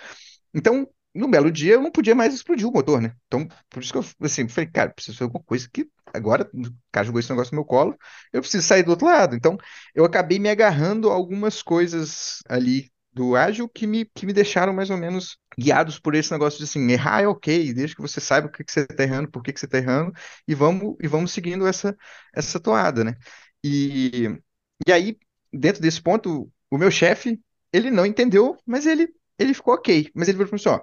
Então, 0.53 0.87
no 1.13 1.27
belo 1.27 1.51
dia 1.51 1.73
eu 1.73 1.81
não 1.81 1.91
podia 1.91 2.15
mais 2.15 2.33
explodir 2.33 2.67
o 2.67 2.71
motor, 2.71 3.01
né? 3.01 3.13
Então, 3.27 3.47
por 3.69 3.81
isso 3.81 3.91
que 3.91 3.97
eu 3.97 4.05
assim, 4.21 4.47
falei, 4.47 4.69
cara, 4.69 4.89
preciso 4.91 5.17
fazer 5.17 5.25
alguma 5.25 5.43
coisa 5.43 5.67
que 5.71 5.87
agora, 6.13 6.49
o 6.53 6.73
cara 6.91 7.05
jogou 7.05 7.19
esse 7.19 7.29
negócio 7.29 7.53
no 7.53 7.57
meu 7.57 7.65
colo, 7.65 7.97
eu 8.31 8.41
preciso 8.41 8.65
sair 8.65 8.83
do 8.83 8.91
outro 8.91 9.07
lado. 9.07 9.35
Então, 9.35 9.57
eu 9.95 10.05
acabei 10.05 10.39
me 10.39 10.49
agarrando 10.49 11.09
a 11.09 11.13
algumas 11.13 11.61
coisas 11.61 12.39
ali 12.47 12.91
do 13.11 13.35
ágil 13.35 13.67
que 13.67 13.87
me, 13.87 14.05
que 14.05 14.27
me 14.27 14.33
deixaram 14.33 14.71
mais 14.73 14.91
ou 14.91 14.97
menos 14.97 15.37
guiados 15.57 15.99
por 15.99 16.13
esse 16.13 16.31
negócio 16.31 16.59
de 16.59 16.65
assim, 16.65 16.87
errar 16.91 17.23
é 17.23 17.27
ok, 17.27 17.73
desde 17.73 17.95
que 17.95 18.01
você 18.01 18.21
saiba 18.21 18.47
o 18.47 18.51
que, 18.51 18.63
que 18.63 18.71
você 18.71 18.81
está 18.81 19.03
errando, 19.03 19.31
por 19.31 19.41
que, 19.41 19.51
que 19.51 19.59
você 19.59 19.65
está 19.65 19.79
errando, 19.79 20.13
e 20.47 20.53
vamos, 20.53 20.95
e 21.01 21.07
vamos 21.07 21.31
seguindo 21.31 21.65
essa, 21.65 21.97
essa 22.33 22.59
toada, 22.59 23.03
né? 23.03 23.15
E, 23.63 24.37
e 24.85 24.91
aí, 24.91 25.17
dentro 25.51 25.81
desse 25.81 26.01
ponto, 26.01 26.51
o 26.69 26.77
meu 26.77 26.91
chefe, 26.91 27.39
ele 27.71 27.89
não 27.91 28.05
entendeu, 28.05 28.57
mas 28.65 28.85
ele, 28.85 29.07
ele 29.37 29.53
ficou 29.53 29.73
ok. 29.73 30.11
Mas 30.15 30.27
ele 30.27 30.37
falou 30.37 30.55
assim, 30.55 30.69
ó, 30.69 30.81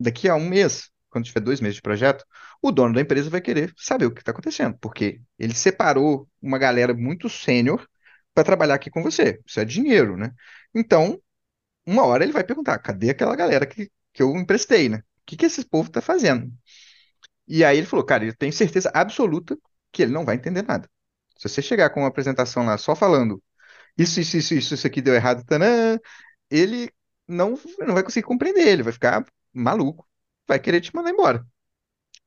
daqui 0.00 0.28
a 0.28 0.34
um 0.36 0.48
mês, 0.48 0.90
quando 1.10 1.24
tiver 1.26 1.40
dois 1.40 1.60
meses 1.60 1.76
de 1.76 1.82
projeto, 1.82 2.24
o 2.62 2.72
dono 2.72 2.94
da 2.94 3.00
empresa 3.00 3.30
vai 3.30 3.40
querer 3.40 3.72
saber 3.76 4.06
o 4.06 4.12
que 4.14 4.20
está 4.22 4.32
acontecendo, 4.32 4.76
porque 4.80 5.20
ele 5.38 5.54
separou 5.54 6.28
uma 6.42 6.58
galera 6.58 6.94
muito 6.94 7.28
sênior 7.28 7.86
para 8.34 8.44
trabalhar 8.44 8.74
aqui 8.74 8.90
com 8.90 9.02
você. 9.02 9.40
Isso 9.46 9.60
é 9.60 9.64
dinheiro, 9.64 10.16
né? 10.16 10.32
Então, 10.74 11.20
uma 11.86 12.04
hora 12.06 12.24
ele 12.24 12.32
vai 12.32 12.44
perguntar: 12.44 12.78
cadê 12.78 13.10
aquela 13.10 13.36
galera 13.36 13.66
que, 13.66 13.90
que 14.12 14.22
eu 14.22 14.36
emprestei, 14.36 14.88
né? 14.88 14.98
O 14.98 15.02
que, 15.26 15.36
que 15.36 15.46
esse 15.46 15.64
povo 15.64 15.88
está 15.88 16.00
fazendo? 16.00 16.52
E 17.46 17.64
aí 17.64 17.78
ele 17.78 17.86
falou: 17.86 18.04
cara, 18.04 18.24
eu 18.24 18.36
tenho 18.36 18.52
certeza 18.52 18.90
absoluta 18.94 19.56
que 19.92 20.02
ele 20.02 20.12
não 20.12 20.24
vai 20.24 20.36
entender 20.36 20.62
nada. 20.62 20.88
Se 21.42 21.48
você 21.48 21.62
chegar 21.62 21.90
com 21.90 22.00
uma 22.00 22.08
apresentação 22.08 22.64
lá 22.64 22.78
só 22.78 22.94
falando 22.94 23.42
isso, 23.96 24.20
isso, 24.20 24.36
isso, 24.36 24.54
isso, 24.54 24.74
isso 24.74 24.86
aqui 24.86 25.02
deu 25.02 25.14
errado, 25.14 25.44
tanã, 25.44 25.98
ele 26.50 26.90
não, 27.28 27.58
não 27.80 27.94
vai 27.94 28.02
conseguir 28.02 28.26
compreender, 28.26 28.68
ele 28.68 28.82
vai 28.82 28.92
ficar 28.92 29.24
maluco, 29.52 30.08
vai 30.48 30.58
querer 30.58 30.80
te 30.80 30.94
mandar 30.94 31.10
embora. 31.10 31.46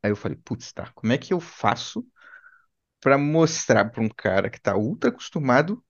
Aí 0.03 0.11
eu 0.11 0.15
falei, 0.15 0.37
putz, 0.43 0.71
tá, 0.73 0.91
como 0.95 1.13
é 1.13 1.17
que 1.17 1.33
eu 1.33 1.39
faço 1.39 2.05
para 3.01 3.17
mostrar 3.17 3.89
para 3.91 4.01
um 4.01 4.09
cara 4.09 4.49
que 4.49 4.59
tá 4.59 4.75
ultra 4.75 5.09
acostumado 5.09 5.83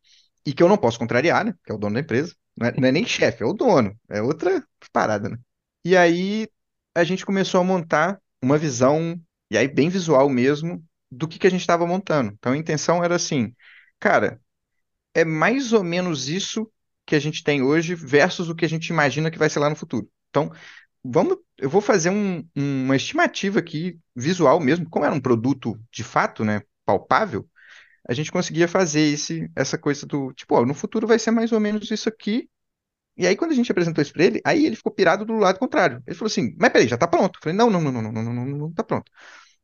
e 0.46 0.54
que 0.54 0.62
eu 0.64 0.70
não 0.70 0.78
posso 0.78 1.00
contrariar, 1.00 1.46
né? 1.46 1.54
Que 1.64 1.72
é 1.72 1.76
o 1.76 1.78
dono 1.78 1.96
da 1.96 2.02
empresa. 2.02 2.36
Não 2.58 2.68
é, 2.68 2.74
não 2.80 2.88
é 2.88 2.92
nem 2.92 3.06
chefe, 3.06 3.44
é 3.44 3.46
o 3.46 3.54
dono. 3.54 3.98
É 4.10 4.22
outra 4.22 4.64
parada, 4.92 5.30
né? 5.30 5.38
E 5.84 5.96
aí 5.98 6.48
a 6.94 7.04
gente 7.04 7.26
começou 7.26 7.62
a 7.62 7.64
montar 7.64 8.20
uma 8.42 8.58
visão, 8.58 9.20
e 9.50 9.58
aí 9.58 9.68
bem 9.68 9.90
visual 9.90 10.30
mesmo, 10.30 10.84
do 11.16 11.28
que, 11.28 11.40
que 11.40 11.48
a 11.48 11.50
gente 11.50 11.62
estava 11.62 11.86
montando. 11.88 12.34
Então 12.38 12.54
a 12.54 12.58
intenção 12.58 13.04
era 13.04 13.16
assim, 13.16 13.54
cara, 14.00 14.40
é 15.14 15.26
mais 15.26 15.74
ou 15.74 15.84
menos 15.84 16.28
isso 16.30 16.72
que 17.06 17.16
a 17.16 17.20
gente 17.20 17.44
tem 17.44 17.62
hoje 17.62 17.96
versus 17.96 18.50
o 18.50 18.56
que 18.56 18.66
a 18.66 18.70
gente 18.70 18.90
imagina 18.90 19.32
que 19.32 19.38
vai 19.38 19.50
ser 19.50 19.60
lá 19.60 19.70
no 19.70 19.76
futuro. 19.76 20.10
Então, 20.30 20.52
vamos, 21.04 21.38
eu 21.58 21.70
vou 21.70 21.82
fazer 21.82 22.10
um, 22.10 22.48
uma 22.56 22.96
estimativa 22.96 23.60
aqui 23.60 24.00
visual 24.16 24.60
mesmo, 24.60 24.90
como 24.90 25.06
era 25.06 25.14
um 25.14 25.22
produto 25.22 25.80
de 25.92 26.04
fato, 26.04 26.44
né, 26.44 26.62
palpável, 26.86 27.48
a 28.08 28.14
gente 28.14 28.32
conseguia 28.32 28.68
fazer 28.68 29.02
esse, 29.02 29.50
essa 29.56 29.78
coisa 29.78 30.06
do 30.06 30.34
tipo, 30.34 30.56
ó, 30.56 30.66
no 30.66 30.74
futuro 30.74 31.08
vai 31.08 31.20
ser 31.20 31.32
mais 31.32 31.52
ou 31.52 31.60
menos 31.60 31.90
isso 31.92 32.10
aqui. 32.10 32.50
E 33.18 33.28
aí 33.28 33.36
quando 33.36 33.52
a 33.52 33.56
gente 33.56 33.72
apresentou 33.72 34.02
isso 34.02 34.14
para 34.14 34.26
ele, 34.26 34.42
aí 34.46 34.66
ele 34.66 34.76
ficou 34.76 34.92
pirado 34.92 35.26
do 35.26 35.34
lado 35.38 35.60
contrário. 35.60 36.04
Ele 36.08 36.16
falou 36.16 36.28
assim: 36.28 36.56
"Mas 36.60 36.72
peraí, 36.72 36.88
já 36.88 36.98
tá 36.98 37.08
pronto?" 37.08 37.38
Eu 37.38 37.44
falei: 37.44 37.58
"Não, 37.58 37.70
não, 37.70 37.82
não, 37.82 37.92
não, 37.92 38.02
não, 38.02 38.24
não, 38.24 38.34
não, 38.34 38.46
não 38.46 38.74
tá 38.74 38.84
pronto. 38.84 39.12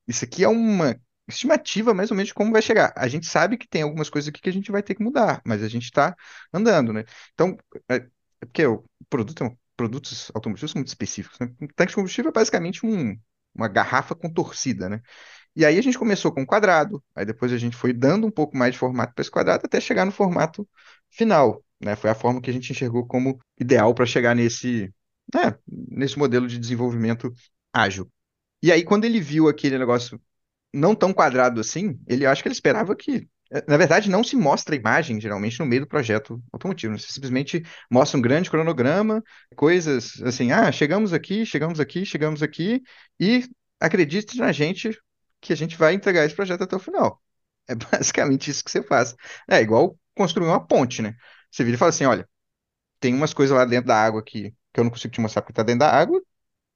Isso 0.08 0.26
aqui 0.26 0.44
é 0.44 0.48
uma 0.50 0.96
estimativa 1.32 1.94
mais 1.94 2.12
ou 2.12 2.18
menos 2.18 2.30
de 2.30 2.34
como 2.34 2.52
vai 2.52 2.62
chegar. 2.62 2.94
A 2.96 3.08
gente 3.08 3.26
sabe 3.26 3.58
que 3.58 3.68
tem 3.68 3.82
algumas 3.82 4.10
coisas 4.10 4.30
aqui 4.30 4.42
que 4.42 4.50
a 4.50 4.54
gente 4.54 4.72
vai 4.72 4.84
ter 4.84 4.96
que 4.96 5.04
mudar, 5.04 5.42
mas 5.46 5.64
a 5.64 5.68
gente 5.68 5.86
está 5.86 6.16
andando, 6.54 6.94
né? 6.94 7.06
Então, 7.34 7.58
é, 7.90 7.96
é 7.96 8.46
porque 8.46 8.66
o 8.66 8.84
produto 9.10 9.44
é 9.44 9.56
produtos 9.82 10.32
automotivos 10.36 10.72
são 10.72 10.80
muito 10.80 10.90
específicos, 10.90 11.40
né? 11.40 11.52
Um 11.60 11.68
tanque 11.68 11.90
de 11.90 11.96
combustível 11.96 12.30
é 12.30 12.34
basicamente 12.34 12.86
um, 12.86 13.18
uma 13.54 13.68
garrafa 13.68 14.14
com 14.14 14.32
torcida, 14.32 14.88
né? 14.88 15.02
E 15.56 15.66
aí 15.66 15.78
a 15.78 15.82
gente 15.82 15.98
começou 15.98 16.32
com 16.32 16.46
quadrado, 16.46 17.04
aí 17.16 17.26
depois 17.26 17.52
a 17.52 17.58
gente 17.58 17.76
foi 17.76 17.92
dando 17.92 18.28
um 18.28 18.32
pouco 18.32 18.56
mais 18.56 18.74
de 18.74 18.80
formato 18.80 19.14
para 19.14 19.22
esse 19.22 19.32
quadrado 19.32 19.66
até 19.66 19.82
chegar 19.82 20.06
no 20.06 20.12
formato 20.12 20.68
final, 21.10 21.64
né? 21.80 21.96
Foi 21.96 22.10
a 22.10 22.16
forma 22.16 22.42
que 22.42 22.50
a 22.50 22.54
gente 22.54 22.72
enxergou 22.72 23.06
como 23.08 23.40
ideal 23.60 23.94
para 23.94 24.06
chegar 24.06 24.36
nesse, 24.36 24.94
né, 25.34 25.58
nesse 25.68 26.18
modelo 26.18 26.48
de 26.48 26.60
desenvolvimento 26.60 27.34
ágil. 27.74 28.10
E 28.64 28.72
aí, 28.72 28.84
quando 28.84 29.06
ele 29.06 29.20
viu 29.20 29.50
aquele 29.50 29.78
negócio 29.80 30.22
não 30.74 30.96
tão 30.96 31.14
quadrado 31.14 31.60
assim, 31.60 32.00
ele 32.08 32.26
acho 32.26 32.42
que 32.42 32.48
ele 32.48 32.54
esperava 32.54 32.96
que. 32.96 33.28
Eh, 33.52 33.64
na 33.68 33.78
verdade, 33.78 34.10
não 34.10 34.24
se 34.24 34.36
mostra 34.36 34.76
a 34.76 34.78
imagem, 34.78 35.20
geralmente, 35.20 35.60
no 35.60 35.66
meio 35.66 35.82
do 35.82 35.88
projeto 35.88 36.42
automotivo. 36.52 36.94
Né? 36.94 37.00
Você 37.00 37.12
simplesmente 37.12 37.64
mostra 37.90 38.18
um 38.18 38.22
grande 38.22 38.50
cronograma, 38.50 39.24
coisas 39.56 40.22
assim, 40.24 40.52
ah, 40.52 40.72
chegamos 40.72 41.14
aqui, 41.14 41.46
chegamos 41.46 41.80
aqui, 41.80 42.06
chegamos 42.06 42.44
aqui, 42.44 42.82
e 43.20 43.48
acredite 43.80 44.38
na 44.38 44.52
gente 44.52 44.98
que 45.42 45.54
a 45.54 45.56
gente 45.58 45.78
vai 45.78 45.94
entregar 45.94 46.26
esse 46.26 46.36
projeto 46.36 46.64
até 46.64 46.76
o 46.76 46.80
final. 46.80 47.22
É 47.68 47.76
basicamente 47.76 48.50
isso 48.52 48.64
que 48.64 48.72
você 48.72 48.84
faz. 48.84 49.16
É 49.50 49.62
igual 49.62 49.98
construir 50.16 50.48
uma 50.48 50.66
ponte, 50.66 51.02
né? 51.02 51.16
Você 51.52 51.64
vira 51.64 51.76
e 51.76 51.78
fala 51.80 51.90
assim, 51.90 52.06
olha, 52.06 52.28
tem 53.00 53.14
umas 53.14 53.34
coisas 53.34 53.56
lá 53.56 53.66
dentro 53.66 53.88
da 53.88 53.98
água 53.98 54.22
aqui 54.22 54.54
que 54.74 54.80
eu 54.80 54.84
não 54.84 54.92
consigo 54.92 55.14
te 55.14 55.22
mostrar 55.22 55.42
porque 55.42 55.54
tá 55.54 55.64
dentro 55.64 55.80
da 55.80 55.92
água, 55.92 56.22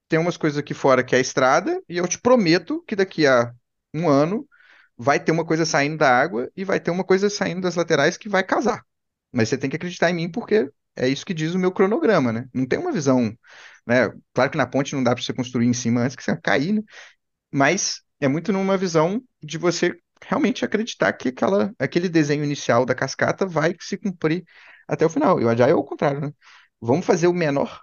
tem 0.07 0.19
umas 0.19 0.37
coisas 0.37 0.57
aqui 0.57 0.73
fora 0.73 1.03
que 1.03 1.15
é 1.15 1.17
a 1.17 1.21
estrada, 1.21 1.81
e 1.89 1.97
eu 1.97 2.07
te 2.07 2.19
prometo 2.19 2.83
que 2.87 2.95
daqui 2.95 3.25
a 3.25 3.53
um 3.95 4.09
ano 4.09 4.47
vai 4.97 5.19
ter 5.19 5.31
uma 5.31 5.45
coisa 5.45 5.65
saindo 5.65 5.97
da 5.97 6.09
água 6.09 6.49
e 6.55 6.63
vai 6.63 6.79
ter 6.79 6.91
uma 6.91 7.03
coisa 7.03 7.29
saindo 7.29 7.61
das 7.61 7.75
laterais 7.75 8.17
que 8.17 8.29
vai 8.29 8.43
casar. 8.43 8.83
Mas 9.31 9.49
você 9.49 9.57
tem 9.57 9.69
que 9.69 9.75
acreditar 9.75 10.09
em 10.09 10.13
mim 10.15 10.31
porque 10.31 10.69
é 10.95 11.07
isso 11.07 11.25
que 11.25 11.33
diz 11.33 11.53
o 11.53 11.59
meu 11.59 11.71
cronograma, 11.71 12.31
né? 12.31 12.47
Não 12.53 12.65
tem 12.65 12.79
uma 12.79 12.91
visão, 12.91 13.35
né? 13.85 14.09
Claro 14.33 14.51
que 14.51 14.57
na 14.57 14.67
ponte 14.67 14.95
não 14.95 15.03
dá 15.03 15.13
para 15.13 15.23
você 15.23 15.33
construir 15.33 15.67
em 15.67 15.73
cima 15.73 16.01
antes 16.01 16.15
que 16.15 16.23
você 16.23 16.35
cair, 16.37 16.73
né? 16.73 16.81
Mas 17.51 18.01
é 18.19 18.27
muito 18.27 18.51
numa 18.53 18.77
visão 18.77 19.21
de 19.43 19.57
você 19.57 19.95
realmente 20.23 20.65
acreditar 20.65 21.13
que 21.13 21.29
aquela, 21.29 21.73
aquele 21.79 22.09
desenho 22.09 22.43
inicial 22.43 22.85
da 22.85 22.95
cascata 22.95 23.45
vai 23.45 23.75
se 23.79 23.97
cumprir 23.97 24.43
até 24.87 25.05
o 25.05 25.09
final. 25.09 25.39
E 25.41 25.45
o 25.45 25.49
Agile 25.49 25.71
é 25.71 25.75
o 25.75 25.83
contrário, 25.83 26.21
né? 26.21 26.33
Vamos 26.81 27.05
fazer 27.05 27.27
o 27.27 27.33
menor, 27.33 27.81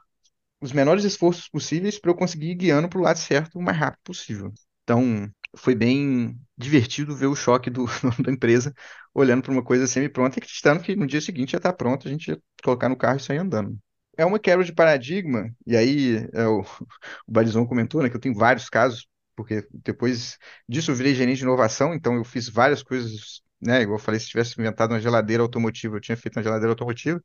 os 0.61 0.72
menores 0.72 1.05
esforços 1.05 1.48
possíveis 1.48 1.98
para 1.98 2.11
eu 2.11 2.14
conseguir 2.16 2.51
ir 2.51 2.55
guiando 2.57 2.88
para 2.88 2.98
o 2.98 3.03
lado 3.03 3.18
certo 3.18 3.59
o 3.59 3.62
mais 3.62 3.79
rápido 3.79 4.01
possível. 4.05 4.53
Então, 4.85 5.31
foi 5.57 5.75
bem 5.75 6.38
divertido 6.57 7.15
ver 7.15 7.27
o 7.27 7.35
choque 7.35 7.71
do, 7.71 7.87
da 8.23 8.33
empresa 8.33 8.75
olhando 9.15 9.43
para 9.43 9.53
uma 9.53 9.62
coisa 9.62 9.87
semi-pronta 9.87 10.38
e 10.38 10.41
acreditando 10.41 10.83
que 10.83 10.97
no 10.97 11.07
dia 11.07 11.21
seguinte 11.21 11.53
já 11.53 11.59
está 11.59 11.73
pronto, 11.73 12.09
a 12.09 12.11
gente 12.11 12.29
ia 12.29 12.41
colocar 12.62 12.88
no 12.88 12.97
carro 12.97 13.19
e 13.19 13.21
sair 13.21 13.38
andando. 13.38 13.79
É 14.17 14.25
uma 14.25 14.38
quebra 14.38 14.65
de 14.65 14.73
paradigma, 14.75 15.51
e 15.67 15.77
aí 15.77 16.29
é, 16.33 16.47
o, 16.47 16.61
o 17.27 17.33
Barizon 17.33 17.67
comentou 17.67 18.03
né, 18.03 18.11
que 18.11 18.17
eu 18.17 18.21
tenho 18.21 18.35
vários 18.35 18.69
casos, 18.69 19.07
porque 19.35 19.67
depois 19.73 20.38
disso 20.69 20.91
eu 20.91 20.95
virei 20.95 21.15
gerente 21.15 21.38
de 21.38 21.45
inovação, 21.45 21.95
então 21.95 22.15
eu 22.15 22.25
fiz 22.25 22.49
várias 22.49 22.83
coisas, 22.83 23.41
né? 23.61 23.81
Igual 23.83 23.99
eu 23.99 24.03
falei, 24.03 24.21
se 24.21 24.29
tivesse 24.29 24.61
inventado 24.61 24.93
uma 24.93 25.01
geladeira 25.01 25.43
automotiva, 25.43 25.97
eu 25.97 26.01
tinha 26.01 26.17
feito 26.17 26.37
uma 26.37 26.43
geladeira 26.43 26.71
automotiva, 26.73 27.23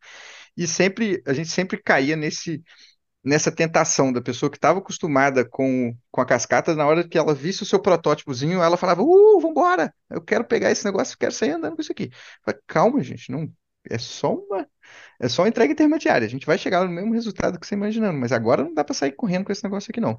e 0.55 0.67
sempre, 0.67 1.21
a 1.27 1.33
gente 1.33 1.49
sempre 1.49 1.81
caía 1.81 2.15
nesse 2.15 2.63
nessa 3.23 3.51
tentação 3.51 4.13
da 4.13 4.21
pessoa 4.21 4.49
que 4.49 4.57
estava 4.57 4.79
acostumada 4.79 5.43
com, 5.47 5.95
com 6.11 6.21
a 6.21 6.25
cascata, 6.25 6.75
na 6.75 6.85
hora 6.85 7.07
que 7.07 7.17
ela 7.17 7.33
visse 7.33 7.63
o 7.63 7.65
seu 7.65 7.79
protótipozinho, 7.79 8.61
ela 8.61 8.77
falava, 8.77 9.01
uh, 9.03 9.39
vambora, 9.39 9.93
eu 10.09 10.21
quero 10.21 10.45
pegar 10.45 10.71
esse 10.71 10.85
negócio, 10.85 11.17
quero 11.17 11.31
sair 11.31 11.51
andando 11.51 11.75
com 11.75 11.81
isso 11.81 11.91
aqui. 11.91 12.09
Falei, 12.43 12.61
Calma, 12.67 13.03
gente, 13.03 13.31
não, 13.31 13.51
é 13.89 13.97
só 13.97 14.33
uma, 14.33 14.67
é 15.19 15.27
só 15.29 15.41
uma 15.43 15.49
entrega 15.49 15.73
intermediária, 15.73 16.25
a 16.25 16.29
gente 16.29 16.45
vai 16.45 16.57
chegar 16.57 16.85
no 16.85 16.91
mesmo 16.91 17.13
resultado 17.13 17.59
que 17.59 17.67
você 17.67 17.75
imaginando, 17.75 18.17
mas 18.17 18.31
agora 18.31 18.63
não 18.63 18.73
dá 18.73 18.83
para 18.83 18.93
sair 18.93 19.11
correndo 19.11 19.45
com 19.45 19.51
esse 19.51 19.63
negócio 19.63 19.91
aqui 19.91 19.99
não. 19.99 20.17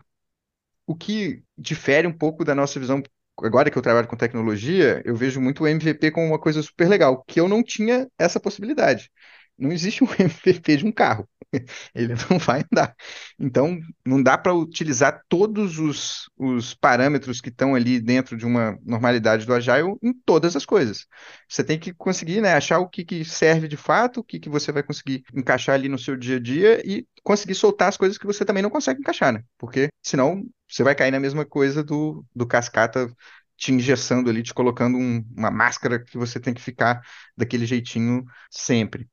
O 0.86 0.94
que 0.94 1.42
difere 1.56 2.06
um 2.06 2.16
pouco 2.16 2.44
da 2.44 2.54
nossa 2.54 2.80
visão, 2.80 3.02
agora 3.42 3.70
que 3.70 3.78
eu 3.78 3.82
trabalho 3.82 4.08
com 4.08 4.16
tecnologia, 4.16 5.02
eu 5.04 5.14
vejo 5.14 5.40
muito 5.40 5.64
o 5.64 5.68
MVP 5.68 6.10
como 6.10 6.26
uma 6.26 6.38
coisa 6.38 6.62
super 6.62 6.88
legal, 6.88 7.22
que 7.26 7.40
eu 7.40 7.48
não 7.48 7.62
tinha 7.62 8.08
essa 8.18 8.40
possibilidade. 8.40 9.10
Não 9.58 9.72
existe 9.72 10.04
um 10.04 10.08
MVP 10.18 10.78
de 10.78 10.86
um 10.86 10.92
carro. 10.92 11.28
ele 11.94 12.14
não 12.28 12.38
vai 12.38 12.64
andar. 12.72 12.94
Então, 13.38 13.78
não 14.04 14.22
dá 14.22 14.36
para 14.36 14.54
utilizar 14.54 15.22
todos 15.28 15.78
os, 15.78 16.28
os 16.36 16.74
parâmetros 16.74 17.40
que 17.40 17.48
estão 17.48 17.74
ali 17.74 18.00
dentro 18.00 18.36
de 18.36 18.46
uma 18.46 18.78
normalidade 18.84 19.46
do 19.46 19.54
Agile 19.54 19.96
em 20.02 20.12
todas 20.12 20.56
as 20.56 20.66
coisas. 20.66 21.06
Você 21.48 21.64
tem 21.64 21.78
que 21.78 21.92
conseguir 21.92 22.40
né, 22.40 22.54
achar 22.54 22.78
o 22.78 22.88
que, 22.88 23.04
que 23.04 23.24
serve 23.24 23.68
de 23.68 23.76
fato, 23.76 24.20
o 24.20 24.24
que, 24.24 24.38
que 24.38 24.48
você 24.48 24.72
vai 24.72 24.82
conseguir 24.82 25.22
encaixar 25.34 25.74
ali 25.74 25.88
no 25.88 25.98
seu 25.98 26.16
dia 26.16 26.36
a 26.36 26.40
dia 26.40 26.82
e 26.84 27.06
conseguir 27.22 27.54
soltar 27.54 27.88
as 27.88 27.96
coisas 27.96 28.18
que 28.18 28.26
você 28.26 28.44
também 28.44 28.62
não 28.62 28.70
consegue 28.70 29.00
encaixar, 29.00 29.32
né? 29.32 29.42
Porque 29.58 29.88
senão 30.02 30.42
você 30.68 30.82
vai 30.82 30.94
cair 30.94 31.10
na 31.10 31.20
mesma 31.20 31.44
coisa 31.44 31.82
do, 31.82 32.24
do 32.34 32.46
cascata 32.46 33.10
te 33.56 33.72
engessando 33.72 34.30
ali, 34.30 34.42
te 34.42 34.54
colocando 34.54 34.96
um, 34.96 35.24
uma 35.36 35.50
máscara 35.50 35.98
que 36.02 36.16
você 36.16 36.38
tem 36.38 36.54
que 36.54 36.62
ficar 36.62 37.02
daquele 37.36 37.66
jeitinho 37.66 38.24
sempre. 38.50 39.08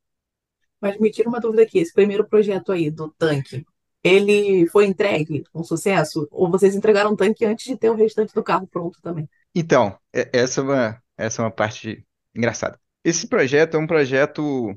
Mas 0.81 0.97
me 0.99 1.11
tira 1.11 1.29
uma 1.29 1.39
dúvida 1.39 1.63
aqui, 1.63 1.79
esse 1.79 1.93
primeiro 1.93 2.27
projeto 2.27 2.71
aí 2.71 2.89
do 2.91 3.09
tanque, 3.17 3.65
ele 4.03 4.67
foi 4.67 4.85
entregue 4.85 5.43
com 5.51 5.63
sucesso? 5.63 6.27
Ou 6.29 6.49
vocês 6.49 6.75
entregaram 6.75 7.13
o 7.13 7.17
tanque 7.17 7.43
antes 7.43 7.65
de 7.65 7.75
ter 7.75 7.89
o 7.89 7.95
restante 7.95 8.33
do 8.33 8.43
carro 8.43 8.67
pronto 8.67 8.99
também? 9.01 9.27
Então, 9.53 9.97
essa 10.13 10.61
é 10.61 10.63
uma, 10.63 11.03
essa 11.17 11.41
é 11.41 11.45
uma 11.45 11.51
parte 11.51 12.05
engraçada. 12.35 12.79
Esse 13.03 13.27
projeto 13.27 13.75
é 13.75 13.79
um 13.79 13.87
projeto. 13.87 14.75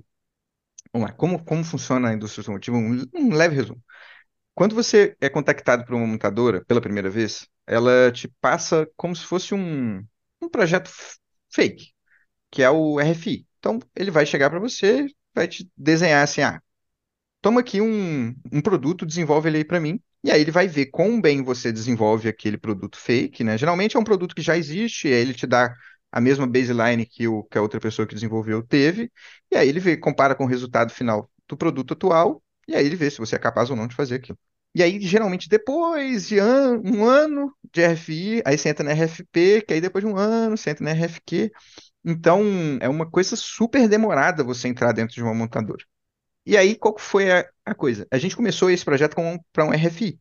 Vamos 0.92 1.08
lá, 1.08 1.12
como, 1.12 1.44
como 1.44 1.62
funciona 1.64 2.08
a 2.08 2.14
indústria 2.14 2.42
automotiva? 2.42 2.76
Um, 2.76 3.04
um 3.14 3.34
leve 3.34 3.56
resumo. 3.56 3.82
quando 4.54 4.74
você 4.74 5.16
é 5.20 5.28
contactado 5.28 5.84
por 5.84 5.94
uma 5.94 6.06
montadora 6.06 6.64
pela 6.64 6.80
primeira 6.80 7.10
vez, 7.10 7.46
ela 7.66 8.10
te 8.12 8.28
passa 8.40 8.88
como 8.96 9.14
se 9.14 9.24
fosse 9.24 9.54
um, 9.54 10.04
um 10.42 10.48
projeto 10.48 10.90
fake, 11.50 11.92
que 12.50 12.62
é 12.62 12.70
o 12.70 12.98
RFI. 13.00 13.46
Então, 13.58 13.78
ele 13.94 14.10
vai 14.10 14.26
chegar 14.26 14.50
para 14.50 14.60
você, 14.60 15.06
vai 15.38 15.48
te 15.48 15.70
desenhar 15.76 16.22
assim, 16.24 16.42
ah, 16.42 16.60
toma 17.40 17.60
aqui 17.60 17.80
um, 17.80 18.34
um 18.52 18.60
produto, 18.62 19.06
desenvolve 19.06 19.48
ele 19.48 19.58
aí 19.58 19.64
para 19.64 19.80
mim, 19.80 20.00
e 20.24 20.30
aí 20.30 20.40
ele 20.40 20.50
vai 20.50 20.68
ver 20.68 20.86
quão 20.86 21.20
bem 21.20 21.42
você 21.42 21.72
desenvolve 21.72 22.28
aquele 22.28 22.58
produto 22.58 22.98
fake, 22.98 23.44
né? 23.44 23.56
Geralmente 23.58 23.96
é 23.96 24.00
um 24.00 24.04
produto 24.04 24.34
que 24.34 24.42
já 24.42 24.56
existe, 24.56 25.08
aí 25.08 25.14
ele 25.14 25.34
te 25.34 25.46
dá 25.46 25.74
a 26.10 26.20
mesma 26.20 26.46
baseline 26.46 27.06
que, 27.06 27.28
o, 27.28 27.44
que 27.44 27.58
a 27.58 27.62
outra 27.62 27.80
pessoa 27.80 28.06
que 28.06 28.14
desenvolveu 28.14 28.62
teve, 28.62 29.10
e 29.52 29.56
aí 29.56 29.68
ele 29.68 29.80
vê, 29.80 29.96
compara 29.96 30.34
com 30.34 30.44
o 30.44 30.46
resultado 30.46 30.92
final 30.92 31.30
do 31.48 31.56
produto 31.56 31.92
atual, 31.94 32.42
e 32.66 32.74
aí 32.74 32.84
ele 32.86 32.96
vê 32.96 33.10
se 33.10 33.18
você 33.18 33.36
é 33.36 33.38
capaz 33.38 33.70
ou 33.70 33.76
não 33.76 33.86
de 33.86 33.94
fazer 33.94 34.16
aquilo. 34.16 34.38
E 34.74 34.82
aí, 34.82 35.00
geralmente, 35.00 35.48
depois 35.48 36.28
de 36.28 36.38
an 36.38 36.80
um 36.84 37.04
ano 37.04 37.52
de 37.72 37.82
RFI, 37.82 38.42
aí 38.44 38.56
você 38.56 38.68
entra 38.68 38.84
na 38.84 38.92
RFP, 38.92 39.62
que 39.62 39.74
aí 39.74 39.80
depois 39.80 40.04
de 40.04 40.10
um 40.10 40.16
ano 40.16 40.56
você 40.56 40.70
entra 40.70 40.84
na 40.84 40.90
RFQ. 40.92 41.50
Então, 42.04 42.42
é 42.80 42.88
uma 42.88 43.10
coisa 43.10 43.36
super 43.36 43.88
demorada 43.88 44.44
você 44.44 44.68
entrar 44.68 44.92
dentro 44.92 45.14
de 45.14 45.22
uma 45.22 45.34
montadora. 45.34 45.84
E 46.46 46.56
aí, 46.56 46.76
qual 46.76 46.96
foi 46.98 47.30
a, 47.30 47.48
a 47.64 47.74
coisa? 47.74 48.06
A 48.10 48.18
gente 48.18 48.36
começou 48.36 48.70
esse 48.70 48.84
projeto 48.84 49.16
para 49.52 49.64
um 49.64 49.72
RFI. 49.72 50.20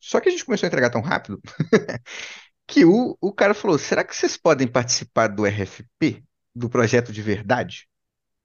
Só 0.00 0.20
que 0.20 0.28
a 0.28 0.32
gente 0.32 0.44
começou 0.44 0.66
a 0.66 0.68
entregar 0.68 0.90
tão 0.90 1.00
rápido 1.00 1.40
que 2.66 2.84
o, 2.84 3.16
o 3.20 3.32
cara 3.32 3.54
falou: 3.54 3.78
será 3.78 4.04
que 4.04 4.14
vocês 4.14 4.36
podem 4.36 4.68
participar 4.68 5.28
do 5.28 5.44
RFP, 5.46 6.24
do 6.54 6.68
projeto 6.68 7.12
de 7.12 7.22
verdade? 7.22 7.88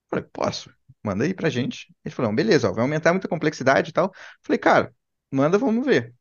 Eu 0.05 0.09
falei, 0.09 0.25
posso, 0.33 0.73
manda 1.03 1.23
aí 1.25 1.33
pra 1.33 1.49
gente. 1.49 1.93
Ele 2.03 2.15
falou: 2.15 2.33
beleza, 2.33 2.69
ó, 2.69 2.73
vai 2.73 2.83
aumentar 2.83 3.13
muita 3.13 3.27
complexidade 3.27 3.91
e 3.91 3.93
tal. 3.93 4.07
Eu 4.07 4.13
falei, 4.43 4.59
cara, 4.59 4.95
manda, 5.31 5.57
vamos 5.57 5.85
ver. 5.85 6.13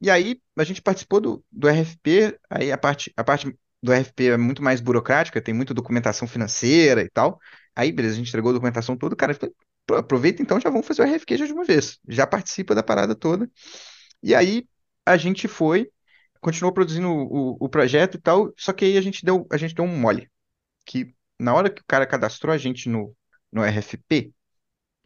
E 0.00 0.10
aí 0.10 0.40
a 0.56 0.64
gente 0.64 0.82
participou 0.82 1.20
do, 1.20 1.44
do 1.50 1.68
RFP, 1.68 2.38
aí 2.50 2.70
a 2.72 2.78
parte, 2.78 3.12
a 3.16 3.24
parte 3.24 3.56
do 3.86 3.92
RFP 3.92 4.30
é 4.30 4.36
muito 4.36 4.62
mais 4.62 4.80
burocrática, 4.80 5.40
tem 5.40 5.54
muita 5.54 5.72
documentação 5.72 6.28
financeira 6.28 7.02
e 7.02 7.08
tal. 7.08 7.40
Aí, 7.74 7.92
beleza, 7.92 8.14
a 8.14 8.18
gente 8.18 8.28
entregou 8.28 8.50
a 8.50 8.54
documentação 8.54 8.96
toda, 8.96 9.16
cara, 9.16 9.38
aproveita 9.96 10.42
então, 10.42 10.60
já 10.60 10.70
vamos 10.70 10.86
fazer 10.86 11.02
o 11.02 11.04
RFQ 11.04 11.36
já 11.38 11.46
de 11.46 11.52
uma 11.52 11.64
vez. 11.64 11.98
Já 12.08 12.26
participa 12.26 12.74
da 12.74 12.82
parada 12.82 13.14
toda. 13.14 13.50
E 14.22 14.34
aí 14.34 14.68
a 15.04 15.16
gente 15.16 15.48
foi, 15.48 15.90
continuou 16.40 16.72
produzindo 16.72 17.08
o, 17.08 17.56
o 17.60 17.68
projeto 17.68 18.16
e 18.16 18.20
tal, 18.20 18.52
só 18.56 18.72
que 18.72 18.84
aí 18.84 18.98
a 18.98 19.00
gente 19.00 19.24
deu, 19.24 19.46
a 19.50 19.56
gente 19.56 19.74
deu 19.74 19.84
um 19.84 19.98
mole. 19.98 20.30
Que 20.84 21.14
na 21.38 21.54
hora 21.54 21.70
que 21.70 21.82
o 21.82 21.84
cara 21.86 22.06
cadastrou 22.06 22.52
a 22.52 22.58
gente 22.58 22.88
no, 22.88 23.14
no 23.52 23.62
RFP, 23.62 24.32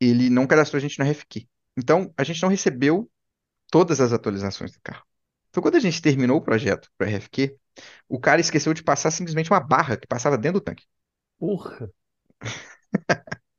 ele 0.01 0.31
não 0.31 0.47
cadastrou 0.47 0.79
a 0.79 0.83
gente 0.83 0.99
no 0.99 1.05
RFQ. 1.05 1.47
Então, 1.77 2.13
a 2.17 2.25
gente 2.25 2.43
não 2.43 2.49
recebeu 2.49 3.11
todas 3.71 4.01
as 4.01 4.13
atualizações 4.13 4.73
do 4.73 4.81
carro. 4.83 5.05
Então, 5.51 5.63
quando 5.63 5.77
a 5.77 5.81
gente 5.81 6.01
terminou 6.01 6.39
o 6.39 6.43
projeto 6.43 6.89
para 6.97 7.09
o 7.09 7.11
RFQ, 7.11 7.57
o 8.09 8.21
cara 8.21 8.41
esqueceu 8.41 8.75
de 8.75 8.83
passar 8.83 9.11
simplesmente 9.11 9.51
uma 9.51 9.61
barra 9.61 9.97
que 9.97 10.07
passava 10.07 10.39
dentro 10.39 10.61
do 10.61 10.65
tanque. 10.65 10.85
Porra! 11.39 11.91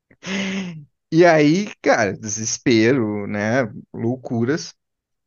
e 1.12 1.26
aí, 1.26 1.72
cara, 1.82 2.14
desespero, 2.18 3.28
né? 3.28 3.64
Loucuras. 3.94 4.74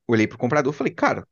Olhei 0.09 0.27
pro 0.29 0.39
comprador 0.39 0.75
e 0.75 0.77
falei, 0.77 0.95
cara, 0.95 1.27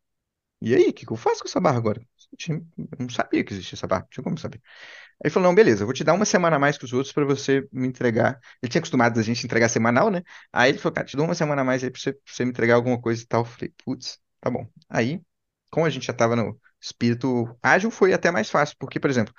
e 0.63 0.75
aí, 0.75 0.89
o 0.91 0.95
que, 0.95 1.07
que 1.07 1.13
eu 1.13 1.17
faço 1.17 1.43
com 1.43 1.49
essa 1.49 1.61
barra 1.61 1.79
agora? 1.79 2.03
Eu 2.49 2.63
não 2.99 3.09
sabia 3.11 3.45
que 3.45 3.53
existia 3.55 3.77
essa 3.77 3.87
barra, 3.87 4.03
não 4.03 4.09
tinha 4.11 4.25
como 4.25 4.39
saber. 4.39 4.61
Aí 5.03 5.27
ele 5.27 5.31
falou: 5.31 5.49
não, 5.49 5.55
beleza, 5.57 5.83
eu 5.83 5.87
vou 5.87 5.95
te 5.95 6.05
dar 6.05 6.15
uma 6.15 6.25
semana 6.27 6.57
a 6.57 6.59
mais 6.61 6.79
que 6.79 6.85
os 6.87 6.93
outros 6.93 7.13
para 7.13 7.25
você 7.25 7.69
me 7.73 7.89
entregar. 7.89 8.41
Ele 8.63 8.71
tinha 8.71 8.81
acostumado 8.81 9.21
a 9.21 9.23
gente 9.25 9.45
entregar 9.47 9.69
semanal, 9.71 10.11
né? 10.11 10.23
Aí 10.53 10.71
ele 10.71 10.79
falou: 10.79 10.95
cara, 10.95 11.07
te 11.09 11.17
dou 11.17 11.27
uma 11.27 11.35
semana 11.35 11.63
a 11.63 11.65
mais 11.67 11.85
aí 11.85 11.91
pra 11.91 12.01
você, 12.01 12.13
pra 12.15 12.23
você 12.35 12.45
me 12.45 12.51
entregar 12.53 12.75
alguma 12.77 13.01
coisa 13.01 13.23
e 13.23 13.27
tal. 13.27 13.43
Eu 13.43 13.47
falei: 13.47 13.75
putz, 13.85 14.21
tá 14.41 14.51
bom. 14.51 14.69
Aí, 14.89 15.21
como 15.71 15.87
a 15.87 15.91
gente 15.91 16.07
já 16.07 16.13
tava 16.15 16.37
no 16.37 16.61
espírito 16.83 17.57
ágil, 17.63 17.91
foi 17.91 18.13
até 18.13 18.31
mais 18.31 18.51
fácil, 18.51 18.77
porque, 18.79 19.01
por 19.01 19.11
exemplo, 19.11 19.35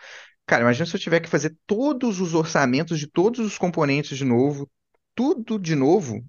cara, 0.46 0.64
imagina 0.64 0.86
se 0.86 0.96
eu 0.96 1.00
tiver 1.00 1.20
que 1.20 1.30
fazer 1.30 1.56
todos 1.68 2.20
os 2.20 2.34
orçamentos 2.34 3.00
de 3.00 3.08
todos 3.08 3.40
os 3.40 3.58
componentes 3.58 4.18
de 4.18 4.26
novo, 4.26 4.70
tudo 5.16 5.60
de 5.60 5.76
novo, 5.76 6.26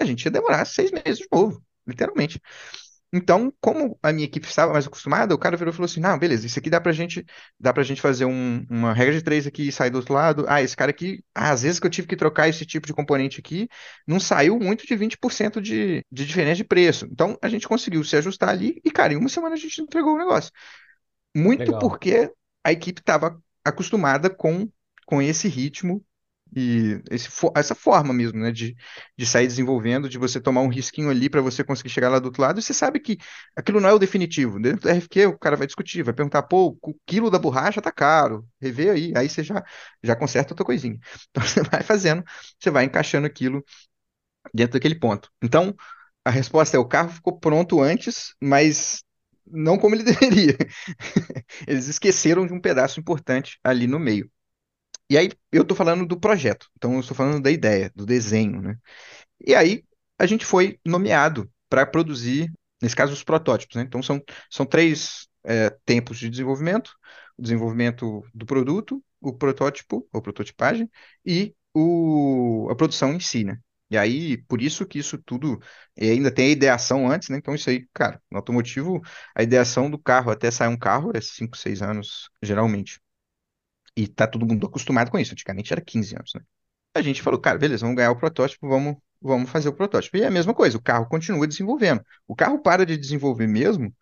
a 0.00 0.04
gente 0.04 0.24
ia 0.24 0.30
demorar 0.30 0.64
seis 0.64 0.90
meses 0.92 1.18
de 1.20 1.28
novo, 1.32 1.62
literalmente. 1.86 2.40
Então, 3.12 3.52
como 3.60 3.98
a 4.02 4.12
minha 4.12 4.26
equipe 4.26 4.46
estava 4.46 4.72
mais 4.72 4.86
acostumada, 4.86 5.34
o 5.34 5.38
cara 5.38 5.56
virou 5.56 5.72
e 5.72 5.76
falou 5.76 5.86
assim: 5.86 6.00
não, 6.00 6.18
beleza, 6.18 6.46
isso 6.46 6.58
aqui 6.58 6.68
dá 6.68 6.80
pra 6.80 6.92
gente, 6.92 7.24
dá 7.58 7.72
pra 7.72 7.82
gente 7.82 8.00
fazer 8.02 8.26
um- 8.26 8.66
uma 8.70 8.92
regra 8.92 9.14
de 9.14 9.22
três 9.22 9.46
aqui 9.46 9.68
e 9.68 9.72
sair 9.72 9.90
do 9.90 9.96
outro 9.96 10.12
lado. 10.14 10.44
Ah, 10.48 10.62
esse 10.62 10.76
cara 10.76 10.90
aqui, 10.90 11.24
ah, 11.34 11.50
às 11.52 11.62
vezes 11.62 11.80
que 11.80 11.86
eu 11.86 11.90
tive 11.90 12.06
que 12.08 12.16
trocar 12.16 12.48
esse 12.48 12.66
tipo 12.66 12.86
de 12.86 12.92
componente 12.94 13.40
aqui, 13.40 13.68
não 14.06 14.20
saiu 14.20 14.58
muito 14.58 14.86
de 14.86 14.94
20% 14.96 15.60
de, 15.60 16.04
de 16.12 16.26
diferença 16.26 16.56
de 16.56 16.64
preço. 16.64 17.06
Então, 17.10 17.38
a 17.42 17.48
gente 17.48 17.66
conseguiu 17.66 18.04
se 18.04 18.16
ajustar 18.16 18.50
ali 18.50 18.80
e, 18.84 18.90
cara, 18.90 19.12
em 19.14 19.16
uma 19.16 19.28
semana 19.28 19.54
a 19.54 19.58
gente 19.58 19.80
entregou 19.80 20.14
o 20.14 20.18
negócio. 20.18 20.50
Muito 21.34 21.72
Legal. 21.72 21.78
porque 21.78 22.32
a 22.64 22.72
equipe 22.72 23.00
estava 23.00 23.40
acostumada 23.64 24.30
com, 24.30 24.68
com 25.06 25.22
esse 25.22 25.48
ritmo 25.48 26.04
e 26.56 27.00
esse, 27.10 27.28
essa 27.54 27.74
forma 27.74 28.12
mesmo, 28.14 28.38
né, 28.38 28.50
de, 28.50 28.76
de 29.16 29.26
sair 29.26 29.46
desenvolvendo, 29.46 30.08
de 30.08 30.18
você 30.18 30.40
tomar 30.40 30.62
um 30.62 30.68
risquinho 30.68 31.10
ali 31.10 31.28
para 31.28 31.40
você 31.40 31.62
conseguir 31.62 31.90
chegar 31.90 32.08
lá 32.08 32.18
do 32.18 32.26
outro 32.26 32.42
lado, 32.42 32.58
e 32.58 32.62
você 32.62 32.72
sabe 32.74 33.00
que 33.00 33.18
aquilo 33.56 33.80
não 33.80 33.88
é 33.88 33.92
o 33.92 33.98
definitivo. 33.98 34.60
Dentro 34.60 34.82
do 34.82 34.88
RFQ, 34.88 35.26
o 35.26 35.38
cara 35.38 35.56
vai 35.56 35.66
discutir, 35.66 36.02
vai 36.02 36.14
perguntar, 36.14 36.42
pô, 36.44 36.76
o 36.82 36.94
quilo 37.06 37.30
da 37.30 37.38
borracha 37.38 37.82
tá 37.82 37.92
caro, 37.92 38.46
revê 38.60 38.90
aí, 38.90 39.12
aí 39.16 39.28
você 39.28 39.42
já, 39.42 39.62
já 40.02 40.16
conserta 40.16 40.52
outra 40.52 40.64
coisinha. 40.64 40.98
Então 41.30 41.42
você 41.46 41.62
vai 41.62 41.82
fazendo, 41.82 42.24
você 42.58 42.70
vai 42.70 42.84
encaixando 42.84 43.26
aquilo 43.26 43.62
dentro 44.54 44.74
daquele 44.74 44.94
ponto. 44.98 45.30
Então, 45.42 45.74
a 46.24 46.30
resposta 46.30 46.76
é: 46.76 46.80
o 46.80 46.86
carro 46.88 47.10
ficou 47.10 47.38
pronto 47.38 47.80
antes, 47.80 48.34
mas 48.42 49.02
não 49.46 49.78
como 49.78 49.94
ele 49.94 50.04
deveria. 50.04 50.56
Eles 51.66 51.88
esqueceram 51.88 52.46
de 52.46 52.52
um 52.52 52.60
pedaço 52.60 53.00
importante 53.00 53.58
ali 53.62 53.86
no 53.86 53.98
meio. 53.98 54.30
E 55.10 55.16
aí 55.16 55.30
eu 55.52 55.62
estou 55.62 55.76
falando 55.76 56.06
do 56.06 56.18
projeto, 56.20 56.68
então 56.76 56.94
eu 56.94 57.00
estou 57.00 57.16
falando 57.16 57.42
da 57.42 57.50
ideia, 57.50 57.90
do 57.94 58.04
desenho, 58.06 58.60
né? 58.60 58.76
E 59.46 59.54
aí 59.54 59.84
a 60.18 60.26
gente 60.26 60.44
foi 60.44 60.78
nomeado 60.86 61.50
para 61.68 61.86
produzir, 61.86 62.52
nesse 62.82 62.96
caso, 62.96 63.12
os 63.12 63.24
protótipos, 63.24 63.76
né? 63.76 63.82
Então 63.82 64.02
são, 64.02 64.22
são 64.50 64.66
três 64.66 65.28
é, 65.44 65.70
tempos 65.84 66.18
de 66.18 66.28
desenvolvimento: 66.30 66.92
o 67.36 67.42
desenvolvimento 67.42 68.22
do 68.34 68.46
produto, 68.46 69.02
o 69.20 69.32
protótipo, 69.32 70.06
ou 70.12 70.22
prototipagem, 70.22 70.90
e 71.24 71.54
o, 71.74 72.68
a 72.70 72.76
produção 72.76 73.12
em 73.14 73.20
si, 73.20 73.44
né? 73.44 73.58
E 73.90 73.96
aí, 73.96 74.36
por 74.44 74.60
isso 74.60 74.86
que 74.86 74.98
isso 74.98 75.16
tudo 75.18 75.58
ainda 75.98 76.30
tem 76.30 76.46
a 76.48 76.50
ideação 76.50 77.10
antes, 77.10 77.30
né? 77.30 77.38
Então, 77.38 77.54
isso 77.54 77.70
aí, 77.70 77.86
cara, 77.94 78.20
no 78.30 78.36
automotivo, 78.38 79.00
a 79.34 79.42
ideação 79.42 79.90
do 79.90 79.98
carro 79.98 80.30
até 80.30 80.50
sair 80.50 80.68
um 80.68 80.76
carro 80.78 81.10
é 81.14 81.20
5, 81.22 81.56
6 81.56 81.80
anos, 81.80 82.28
geralmente. 82.42 83.00
E 83.98 84.06
tá 84.06 84.28
todo 84.28 84.46
mundo 84.46 84.64
acostumado 84.64 85.10
com 85.10 85.18
isso. 85.18 85.32
Antigamente 85.32 85.72
era 85.72 85.80
15 85.80 86.14
anos, 86.14 86.30
né? 86.32 86.40
A 86.94 87.02
gente 87.02 87.20
falou, 87.20 87.40
cara, 87.40 87.58
beleza, 87.58 87.84
vamos 87.84 87.96
ganhar 87.96 88.12
o 88.12 88.16
protótipo, 88.16 88.68
vamos, 88.68 88.96
vamos 89.20 89.50
fazer 89.50 89.68
o 89.68 89.72
protótipo. 89.72 90.16
E 90.16 90.22
é 90.22 90.26
a 90.28 90.30
mesma 90.30 90.54
coisa, 90.54 90.76
o 90.76 90.82
carro 90.82 91.08
continua 91.08 91.48
desenvolvendo. 91.48 92.00
O 92.26 92.36
carro 92.36 92.60
para 92.60 92.86
de 92.86 92.96
desenvolver 92.96 93.48
mesmo 93.48 93.92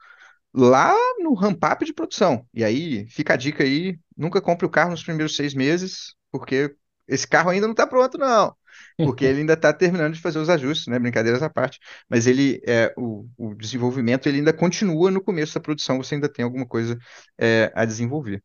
lá 0.53 0.95
no 1.19 1.33
ramp-up 1.33 1.83
de 1.83 1.95
produção. 1.95 2.47
E 2.53 2.63
aí, 2.63 3.07
fica 3.09 3.33
a 3.33 3.37
dica 3.39 3.65
aí, 3.65 3.99
nunca 4.15 4.39
compre 4.41 4.67
o 4.67 4.71
carro 4.71 4.91
nos 4.91 5.03
primeiros 5.03 5.35
seis 5.35 5.55
meses, 5.55 6.15
porque 6.31 6.77
esse 7.09 7.27
carro 7.27 7.49
ainda 7.49 7.67
não 7.67 7.73
está 7.73 7.87
pronto, 7.87 8.19
não. 8.19 8.55
Porque 8.99 9.25
ele 9.25 9.41
ainda 9.41 9.55
está 9.55 9.73
terminando 9.73 10.13
de 10.13 10.21
fazer 10.21 10.39
os 10.39 10.51
ajustes, 10.51 10.87
né? 10.89 10.99
Brincadeiras 10.99 11.43
à 11.43 11.49
parte. 11.49 11.79
Mas 12.11 12.27
ele, 12.27 12.61
é, 12.67 12.93
o, 12.97 13.27
o 13.39 13.55
desenvolvimento, 13.55 14.27
ele 14.27 14.39
ainda 14.39 14.53
continua 14.53 15.11
no 15.11 15.23
começo 15.23 15.55
da 15.55 15.61
produção, 15.61 15.97
você 15.97 16.15
ainda 16.15 16.29
tem 16.29 16.45
alguma 16.45 16.67
coisa 16.67 16.99
é, 17.39 17.73
a 17.75 17.87
desenvolver. 17.87 18.43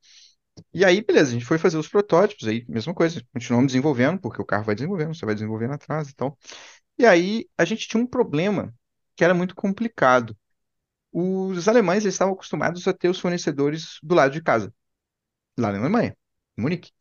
E 0.73 0.85
aí, 0.85 1.03
beleza, 1.03 1.31
a 1.31 1.33
gente 1.33 1.45
foi 1.45 1.57
fazer 1.57 1.77
os 1.77 1.87
protótipos, 1.87 2.47
aí, 2.47 2.65
mesma 2.67 2.93
coisa, 2.93 3.21
continuamos 3.33 3.67
desenvolvendo, 3.67 4.19
porque 4.19 4.41
o 4.41 4.45
carro 4.45 4.63
vai 4.63 4.75
desenvolvendo, 4.75 5.15
você 5.15 5.25
vai 5.25 5.35
desenvolvendo 5.35 5.73
atrás 5.73 6.09
e 6.09 6.15
tal. 6.15 6.37
E 6.97 7.05
aí, 7.05 7.47
a 7.57 7.65
gente 7.65 7.87
tinha 7.87 8.01
um 8.03 8.07
problema 8.07 8.73
que 9.15 9.23
era 9.23 9.33
muito 9.33 9.55
complicado. 9.55 10.37
Os 11.11 11.67
alemães 11.67 12.03
eles 12.03 12.15
estavam 12.15 12.33
acostumados 12.33 12.87
a 12.87 12.93
ter 12.93 13.09
os 13.09 13.19
fornecedores 13.19 13.99
do 14.03 14.15
lado 14.15 14.33
de 14.33 14.41
casa, 14.41 14.73
lá 15.57 15.71
na 15.71 15.79
Alemanha, 15.79 16.15
em 16.57 16.61
Munique. 16.61 16.91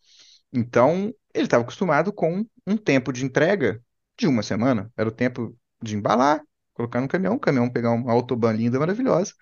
Então, 0.52 1.14
ele 1.34 1.44
estava 1.44 1.62
acostumado 1.62 2.12
com 2.12 2.44
um 2.66 2.76
tempo 2.76 3.12
de 3.12 3.24
entrega 3.24 3.82
de 4.18 4.26
uma 4.26 4.42
semana. 4.42 4.92
Era 4.96 5.08
o 5.08 5.12
tempo 5.12 5.56
de 5.82 5.96
embalar, 5.96 6.42
colocar 6.74 7.00
no 7.00 7.08
caminhão, 7.08 7.34
o 7.36 7.40
caminhão 7.40 7.70
pegar 7.70 7.92
uma 7.92 8.12
autobahn 8.12 8.52
linda, 8.52 8.78
maravilhosa, 8.78 9.34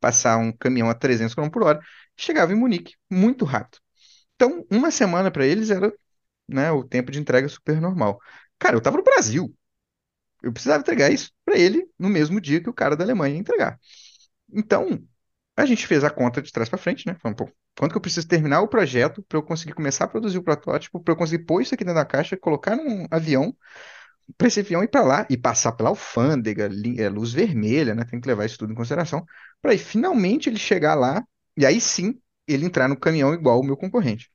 passar 0.00 0.38
um 0.38 0.52
caminhão 0.52 0.90
a 0.90 0.94
300 0.94 1.34
km 1.34 1.50
por 1.50 1.62
hora, 1.62 1.80
chegava 2.16 2.52
em 2.52 2.56
Munique 2.56 2.94
muito 3.10 3.44
rápido. 3.44 3.78
Então, 4.34 4.64
uma 4.70 4.90
semana 4.90 5.30
para 5.30 5.46
eles 5.46 5.70
era 5.70 5.92
né, 6.48 6.70
o 6.72 6.84
tempo 6.84 7.10
de 7.10 7.18
entrega 7.20 7.48
super 7.48 7.80
normal. 7.80 8.20
Cara, 8.58 8.76
eu 8.76 8.78
estava 8.78 8.96
no 8.96 9.02
Brasil. 9.02 9.54
Eu 10.42 10.52
precisava 10.52 10.80
entregar 10.80 11.10
isso 11.10 11.30
para 11.44 11.58
ele 11.58 11.88
no 11.98 12.08
mesmo 12.08 12.40
dia 12.40 12.62
que 12.62 12.70
o 12.70 12.74
cara 12.74 12.96
da 12.96 13.04
Alemanha 13.04 13.34
ia 13.34 13.40
entregar. 13.40 13.78
Então, 14.52 15.02
a 15.56 15.66
gente 15.66 15.86
fez 15.86 16.04
a 16.04 16.10
conta 16.10 16.40
de 16.40 16.52
trás 16.52 16.68
para 16.68 16.78
frente, 16.78 17.06
né? 17.06 17.16
Falando, 17.20 17.38
pô, 17.38 17.50
quanto 17.76 17.92
que 17.92 17.98
eu 17.98 18.00
preciso 18.00 18.28
terminar 18.28 18.60
o 18.62 18.68
projeto 18.68 19.22
para 19.24 19.38
eu 19.38 19.42
conseguir 19.42 19.74
começar 19.74 20.04
a 20.04 20.08
produzir 20.08 20.38
o 20.38 20.42
protótipo, 20.42 21.00
para 21.00 21.12
eu 21.12 21.16
conseguir 21.16 21.44
pôr 21.44 21.62
isso 21.62 21.74
aqui 21.74 21.84
dentro 21.84 22.00
da 22.00 22.06
caixa, 22.06 22.36
colocar 22.36 22.76
num 22.76 23.06
avião 23.10 23.56
para 24.36 24.48
esse 24.48 24.60
avião 24.60 24.82
ir 24.82 24.88
para 24.88 25.02
lá 25.02 25.26
e 25.30 25.36
passar 25.36 25.72
pela 25.72 25.88
alfândega, 25.88 26.68
é, 26.98 27.08
luz 27.08 27.32
vermelha, 27.32 27.94
né? 27.94 28.04
Tem 28.04 28.20
que 28.20 28.28
levar 28.28 28.44
isso 28.44 28.58
tudo 28.58 28.72
em 28.72 28.76
consideração, 28.76 29.24
para 29.62 29.76
finalmente 29.78 30.48
ele 30.48 30.58
chegar 30.58 30.94
lá 30.94 31.24
e 31.56 31.66
aí 31.66 31.80
sim 31.80 32.20
ele 32.46 32.66
entrar 32.66 32.88
no 32.88 32.98
caminhão 32.98 33.34
igual 33.34 33.60
o 33.60 33.64
meu 33.64 33.76
concorrente. 33.76 34.30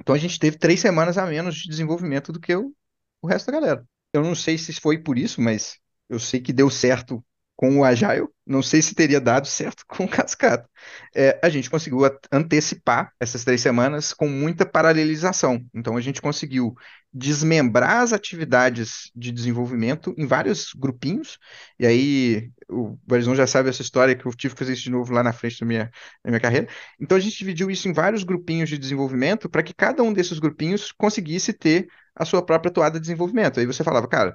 Então 0.00 0.14
a 0.14 0.18
gente 0.18 0.38
teve 0.38 0.58
três 0.58 0.80
semanas 0.80 1.18
a 1.18 1.26
menos 1.26 1.56
de 1.56 1.68
desenvolvimento 1.68 2.32
do 2.32 2.40
que 2.40 2.54
o, 2.54 2.74
o 3.22 3.26
resto 3.28 3.46
da 3.46 3.52
galera. 3.60 3.86
Eu 4.12 4.22
não 4.22 4.34
sei 4.34 4.58
se 4.58 4.72
foi 4.74 4.98
por 4.98 5.18
isso, 5.18 5.40
mas 5.40 5.78
eu 6.08 6.18
sei 6.18 6.40
que 6.40 6.52
deu 6.52 6.70
certo 6.70 7.24
com 7.60 7.76
o 7.76 7.84
Agile. 7.84 8.26
Não 8.46 8.62
sei 8.62 8.80
se 8.80 8.94
teria 8.94 9.20
dado 9.20 9.46
certo 9.46 9.84
com 9.86 10.04
o 10.04 10.08
Cascata. 10.08 10.66
É, 11.14 11.38
a 11.42 11.50
gente 11.50 11.68
conseguiu 11.68 12.00
antecipar 12.32 13.12
essas 13.20 13.44
três 13.44 13.60
semanas 13.60 14.14
com 14.14 14.26
muita 14.26 14.64
paralelização. 14.64 15.62
Então 15.74 15.94
a 15.94 16.00
gente 16.00 16.22
conseguiu 16.22 16.74
desmembrar 17.12 17.98
as 18.00 18.14
atividades 18.14 19.10
de 19.14 19.30
desenvolvimento 19.30 20.14
em 20.16 20.26
vários 20.26 20.72
grupinhos. 20.72 21.38
E 21.78 21.86
aí 21.86 22.50
o 22.66 22.98
Barizon 23.06 23.34
já 23.34 23.46
sabe 23.46 23.68
essa 23.68 23.82
história 23.82 24.16
que 24.16 24.24
eu 24.24 24.32
tive 24.32 24.54
que 24.54 24.58
fazer 24.58 24.72
isso 24.72 24.84
de 24.84 24.90
novo 24.90 25.12
lá 25.12 25.22
na 25.22 25.34
frente 25.34 25.60
da 25.60 25.66
minha, 25.66 25.90
da 26.24 26.30
minha 26.30 26.40
carreira. 26.40 26.66
Então 26.98 27.18
a 27.18 27.20
gente 27.20 27.36
dividiu 27.36 27.70
isso 27.70 27.88
em 27.88 27.92
vários 27.92 28.24
grupinhos 28.24 28.70
de 28.70 28.78
desenvolvimento 28.78 29.50
para 29.50 29.62
que 29.62 29.74
cada 29.74 30.02
um 30.02 30.14
desses 30.14 30.38
grupinhos 30.38 30.92
conseguisse 30.92 31.52
ter 31.52 31.88
a 32.14 32.24
sua 32.24 32.42
própria 32.42 32.72
toada 32.72 32.98
de 32.98 33.02
desenvolvimento. 33.02 33.60
Aí 33.60 33.66
você 33.66 33.84
falava, 33.84 34.08
cara, 34.08 34.34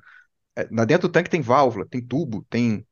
é, 0.55 0.67
lá 0.71 0.85
dentro 0.85 1.07
do 1.07 1.11
tanque 1.11 1.29
tem 1.29 1.41
válvula, 1.41 1.87
tem 1.89 2.05
tubo, 2.05 2.45
tem 2.51 2.85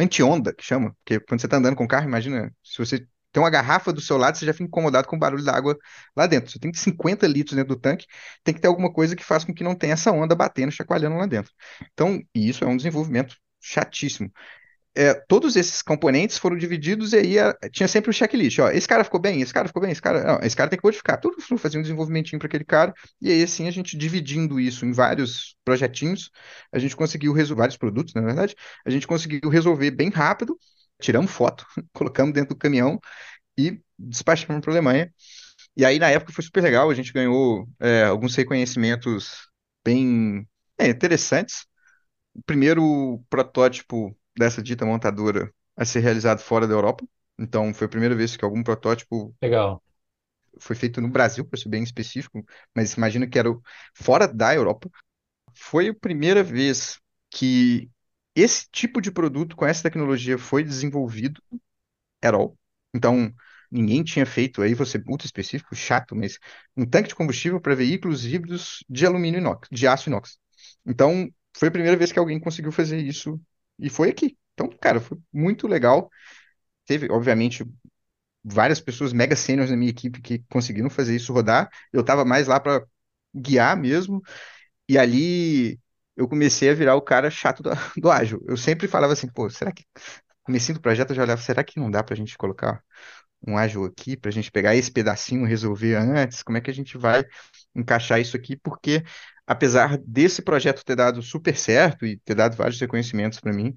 anti-onda, 0.00 0.54
que 0.54 0.64
chama, 0.64 0.94
porque 0.98 1.20
quando 1.20 1.40
você 1.40 1.46
está 1.46 1.56
andando 1.56 1.76
com 1.76 1.84
o 1.84 1.88
carro, 1.88 2.06
imagina, 2.06 2.54
se 2.64 2.78
você 2.78 3.06
tem 3.32 3.42
uma 3.42 3.50
garrafa 3.50 3.92
do 3.92 4.00
seu 4.00 4.16
lado, 4.16 4.36
você 4.36 4.46
já 4.46 4.52
fica 4.52 4.64
incomodado 4.64 5.06
com 5.06 5.16
o 5.16 5.18
barulho 5.18 5.44
da 5.44 5.54
água 5.54 5.78
lá 6.16 6.26
dentro. 6.26 6.50
Você 6.50 6.58
tem 6.58 6.72
50 6.72 7.26
litros 7.26 7.56
dentro 7.56 7.74
do 7.74 7.80
tanque, 7.80 8.06
tem 8.42 8.54
que 8.54 8.60
ter 8.60 8.68
alguma 8.68 8.92
coisa 8.92 9.14
que 9.14 9.24
faça 9.24 9.46
com 9.46 9.54
que 9.54 9.64
não 9.64 9.74
tenha 9.74 9.92
essa 9.94 10.10
onda 10.10 10.34
batendo, 10.34 10.72
chacoalhando 10.72 11.16
lá 11.16 11.26
dentro. 11.26 11.52
Então, 11.92 12.20
isso 12.34 12.64
é 12.64 12.66
um 12.66 12.76
desenvolvimento 12.76 13.36
chatíssimo 13.60 14.32
é, 14.96 15.14
todos 15.14 15.56
esses 15.56 15.82
componentes 15.82 16.36
foram 16.38 16.56
divididos 16.56 17.12
e 17.12 17.16
aí 17.18 17.38
a- 17.38 17.56
tinha 17.72 17.86
sempre 17.88 18.10
o 18.10 18.12
checklist, 18.12 18.58
ó, 18.58 18.70
esse 18.70 18.88
cara 18.88 19.04
ficou 19.04 19.20
bem, 19.20 19.40
esse 19.40 19.52
cara 19.54 19.68
ficou 19.68 19.80
bem, 19.82 19.92
esse 19.92 20.02
cara, 20.02 20.24
não, 20.24 20.40
esse 20.46 20.56
cara 20.56 20.68
tem 20.68 20.78
que 20.78 20.84
modificar, 20.84 21.20
tudo 21.20 21.36
fazia 21.58 21.78
um 21.78 21.82
desenvolvimentinho 21.82 22.38
para 22.38 22.48
aquele 22.48 22.64
cara, 22.64 22.92
e 23.20 23.30
aí 23.30 23.42
assim 23.42 23.68
a 23.68 23.70
gente 23.70 23.96
dividindo 23.96 24.58
isso 24.58 24.84
em 24.84 24.92
vários 24.92 25.56
projetinhos, 25.64 26.30
a 26.72 26.78
gente 26.78 26.96
conseguiu 26.96 27.32
resolver, 27.32 27.60
vários 27.60 27.76
produtos, 27.76 28.14
na 28.14 28.22
verdade, 28.22 28.54
a 28.84 28.90
gente 28.90 29.06
conseguiu 29.06 29.48
resolver 29.50 29.90
bem 29.92 30.10
rápido, 30.10 30.58
tiramos 31.00 31.30
foto, 31.30 31.66
colocamos 31.92 32.32
dentro 32.34 32.54
do 32.54 32.58
caminhão 32.58 32.98
e 33.58 33.80
despachamos 33.98 34.60
para 34.62 34.72
a 34.72 34.74
Alemanha, 34.74 35.12
e 35.76 35.84
aí 35.84 35.98
na 35.98 36.10
época 36.10 36.32
foi 36.32 36.44
super 36.44 36.62
legal, 36.62 36.90
a 36.90 36.94
gente 36.94 37.12
ganhou 37.12 37.68
é, 37.80 38.04
alguns 38.04 38.34
reconhecimentos 38.36 39.48
bem 39.84 40.46
é, 40.78 40.88
interessantes, 40.88 41.66
o 42.34 42.42
primeiro 42.44 43.22
protótipo 43.30 44.16
dessa 44.36 44.62
dita 44.62 44.86
montadora 44.86 45.52
a 45.76 45.84
ser 45.84 46.00
realizado 46.00 46.40
fora 46.40 46.66
da 46.66 46.74
Europa. 46.74 47.04
Então, 47.38 47.72
foi 47.72 47.86
a 47.86 47.90
primeira 47.90 48.14
vez 48.14 48.36
que 48.36 48.44
algum 48.44 48.62
protótipo 48.62 49.34
Legal. 49.42 49.82
foi 50.58 50.76
feito 50.76 51.00
no 51.00 51.08
Brasil, 51.08 51.44
para 51.44 51.58
ser 51.58 51.68
bem 51.68 51.82
específico, 51.82 52.44
mas 52.74 52.94
imagina 52.94 53.26
que 53.26 53.38
era 53.38 53.48
fora 53.94 54.26
da 54.26 54.54
Europa. 54.54 54.90
Foi 55.54 55.88
a 55.88 55.94
primeira 55.94 56.42
vez 56.42 57.00
que 57.30 57.90
esse 58.34 58.68
tipo 58.70 59.00
de 59.00 59.10
produto 59.10 59.56
com 59.56 59.66
essa 59.66 59.82
tecnologia 59.82 60.38
foi 60.38 60.64
desenvolvido 60.64 61.42
at 62.22 62.34
all. 62.34 62.56
Então, 62.94 63.32
ninguém 63.70 64.02
tinha 64.04 64.26
feito, 64.26 64.62
aí 64.62 64.74
você 64.74 65.02
ultra 65.06 65.26
específico, 65.26 65.74
chato, 65.74 66.16
mas 66.16 66.38
um 66.76 66.86
tanque 66.86 67.08
de 67.10 67.14
combustível 67.14 67.60
para 67.60 67.74
veículos 67.74 68.24
híbridos 68.26 68.84
de 68.88 69.06
alumínio 69.06 69.38
inox, 69.38 69.68
de 69.70 69.86
aço 69.86 70.08
inox. 70.08 70.38
Então, 70.86 71.28
foi 71.56 71.68
a 71.68 71.70
primeira 71.72 71.96
vez 71.96 72.12
que 72.12 72.18
alguém 72.18 72.40
conseguiu 72.40 72.72
fazer 72.72 72.98
isso 72.98 73.40
e 73.80 73.90
foi 73.90 74.10
aqui. 74.10 74.36
Então, 74.54 74.68
cara, 74.80 75.00
foi 75.00 75.18
muito 75.32 75.66
legal. 75.68 76.10
Teve, 76.86 77.10
obviamente, 77.10 77.64
várias 78.44 78.80
pessoas 78.80 79.12
mega 79.12 79.36
sêniores 79.36 79.70
na 79.70 79.76
minha 79.76 79.90
equipe 79.90 80.20
que 80.20 80.40
conseguiram 80.50 80.90
fazer 80.90 81.16
isso 81.16 81.32
rodar. 81.32 81.70
Eu 81.92 82.04
tava 82.04 82.24
mais 82.24 82.46
lá 82.48 82.58
para 82.60 82.84
guiar 83.34 83.76
mesmo. 83.76 84.22
E 84.88 84.98
ali 84.98 85.80
eu 86.16 86.28
comecei 86.28 86.70
a 86.70 86.74
virar 86.74 86.96
o 86.96 87.02
cara 87.02 87.30
chato 87.30 87.62
do, 87.62 87.70
do 88.00 88.10
ágil. 88.10 88.42
Eu 88.48 88.56
sempre 88.56 88.88
falava 88.88 89.12
assim, 89.14 89.28
pô, 89.28 89.48
será 89.50 89.72
que 89.72 89.84
comecinho 90.44 90.78
do 90.78 90.82
projeto 90.82 91.10
eu 91.10 91.16
já 91.16 91.22
olhava, 91.24 91.40
será 91.42 91.64
que 91.64 91.80
não 91.80 91.90
dá 91.90 92.02
pra 92.04 92.16
gente 92.16 92.36
colocar 92.38 92.82
um 93.46 93.56
ágil 93.56 93.84
aqui, 93.84 94.16
pra 94.16 94.30
gente 94.30 94.50
pegar 94.50 94.74
esse 94.76 94.90
pedacinho, 94.92 95.46
resolver 95.46 95.96
antes? 95.96 96.42
Como 96.42 96.58
é 96.58 96.60
que 96.60 96.70
a 96.70 96.74
gente 96.74 96.98
vai 96.98 97.24
encaixar 97.74 98.20
isso 98.20 98.36
aqui? 98.36 98.56
Porque 98.56 99.02
apesar 99.46 99.98
desse 99.98 100.42
projeto 100.42 100.84
ter 100.84 100.96
dado 100.96 101.22
super 101.22 101.56
certo 101.56 102.06
e 102.06 102.18
ter 102.18 102.34
dado 102.34 102.56
vários 102.56 102.80
reconhecimentos 102.80 103.40
para 103.40 103.52
mim, 103.52 103.74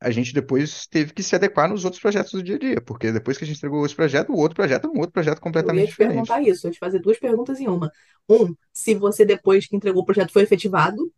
a 0.00 0.10
gente 0.10 0.32
depois 0.34 0.86
teve 0.88 1.12
que 1.14 1.22
se 1.22 1.34
adequar 1.36 1.68
nos 1.68 1.84
outros 1.84 2.02
projetos 2.02 2.32
do 2.32 2.42
dia 2.42 2.56
a 2.56 2.58
dia, 2.58 2.80
porque 2.82 3.12
depois 3.12 3.38
que 3.38 3.44
a 3.44 3.46
gente 3.46 3.56
entregou 3.58 3.86
esse 3.86 3.94
projeto, 3.96 4.32
o 4.32 4.36
outro 4.38 4.56
projeto 4.56 4.86
é 4.86 4.90
um 4.90 4.98
outro 4.98 5.12
projeto 5.12 5.40
Eu 5.60 5.70
ia 5.72 5.86
completamente 5.86 5.88
te 5.88 5.94
diferente. 5.94 5.96
perguntar 5.96 6.42
isso, 6.42 6.66
eu 6.66 6.70
ia 6.70 6.72
te 6.74 6.78
fazer 6.78 6.98
duas 7.00 7.18
perguntas 7.18 7.60
em 7.60 7.68
uma. 7.68 7.90
Um, 8.28 8.54
se 8.72 8.94
você 8.94 9.24
depois 9.24 9.66
que 9.66 9.76
entregou 9.76 10.02
o 10.02 10.04
projeto 10.04 10.32
foi 10.32 10.42
efetivado, 10.42 11.12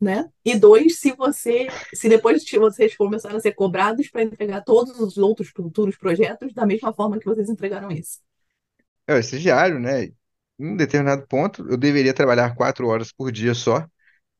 né? 0.00 0.28
E 0.44 0.58
dois, 0.58 0.98
se 0.98 1.12
você, 1.12 1.66
se 1.94 2.08
depois 2.08 2.44
de 2.44 2.58
vocês 2.58 2.96
começaram 2.96 3.36
a 3.36 3.40
ser 3.40 3.52
cobrados 3.52 4.08
para 4.08 4.22
entregar 4.22 4.62
todos 4.62 4.98
os 5.00 5.16
outros 5.16 5.48
futuros 5.48 5.96
projetos 5.96 6.52
da 6.52 6.66
mesma 6.66 6.92
forma 6.92 7.18
que 7.18 7.24
vocês 7.24 7.48
entregaram 7.48 7.90
esse. 7.90 8.18
É, 9.06 9.14
o 9.14 9.18
estagiário, 9.18 9.78
né? 9.78 10.04
Em 10.58 10.72
um 10.72 10.76
determinado 10.76 11.26
ponto, 11.26 11.66
eu 11.68 11.76
deveria 11.76 12.14
trabalhar 12.14 12.54
quatro 12.54 12.86
horas 12.88 13.12
por 13.12 13.30
dia 13.30 13.54
só. 13.54 13.86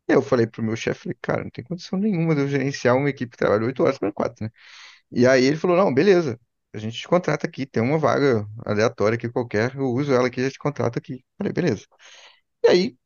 E 0.08 0.12
aí 0.12 0.16
eu 0.16 0.22
falei 0.22 0.46
pro 0.46 0.62
meu 0.62 0.76
chefe, 0.76 1.02
falei, 1.02 1.18
cara, 1.20 1.42
não 1.44 1.50
tem 1.50 1.64
condição 1.64 1.98
nenhuma 1.98 2.34
de 2.34 2.42
eu 2.42 2.48
gerenciar 2.48 2.96
uma 2.96 3.10
equipe 3.10 3.32
que 3.32 3.38
trabalha 3.38 3.64
oito 3.66 3.82
horas 3.82 3.98
para 3.98 4.12
quatro, 4.12 4.44
né? 4.44 4.50
E 5.10 5.26
aí 5.26 5.44
ele 5.44 5.56
falou, 5.56 5.76
não, 5.76 5.92
beleza, 5.92 6.38
a 6.72 6.78
gente 6.78 6.98
te 7.00 7.08
contrata 7.08 7.46
aqui, 7.46 7.66
tem 7.66 7.82
uma 7.82 7.98
vaga 7.98 8.46
aleatória 8.64 9.16
aqui 9.16 9.28
qualquer, 9.28 9.74
eu 9.76 9.86
uso 9.86 10.12
ela 10.12 10.28
aqui, 10.28 10.40
a 10.40 10.44
gente 10.44 10.58
contrata 10.58 10.98
aqui. 10.98 11.24
Falei, 11.38 11.52
beleza. 11.52 11.86
E 12.64 12.68
aí 12.68 12.96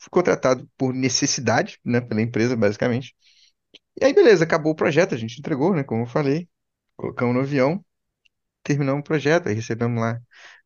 fui 0.00 0.10
contratado 0.10 0.68
por 0.78 0.94
necessidade, 0.94 1.78
né, 1.84 2.00
pela 2.02 2.22
empresa, 2.22 2.56
basicamente. 2.56 3.14
E 4.00 4.04
aí, 4.04 4.12
beleza, 4.14 4.44
acabou 4.44 4.72
o 4.72 4.76
projeto, 4.76 5.14
a 5.14 5.18
gente 5.18 5.38
entregou, 5.38 5.74
né, 5.74 5.84
como 5.84 6.02
eu 6.02 6.06
falei, 6.06 6.48
colocamos 6.96 7.34
no 7.34 7.40
avião, 7.42 7.84
terminamos 8.62 9.00
o 9.00 9.04
projeto, 9.04 9.48
aí 9.48 9.54
recebemos 9.54 10.00
lá 10.00 10.20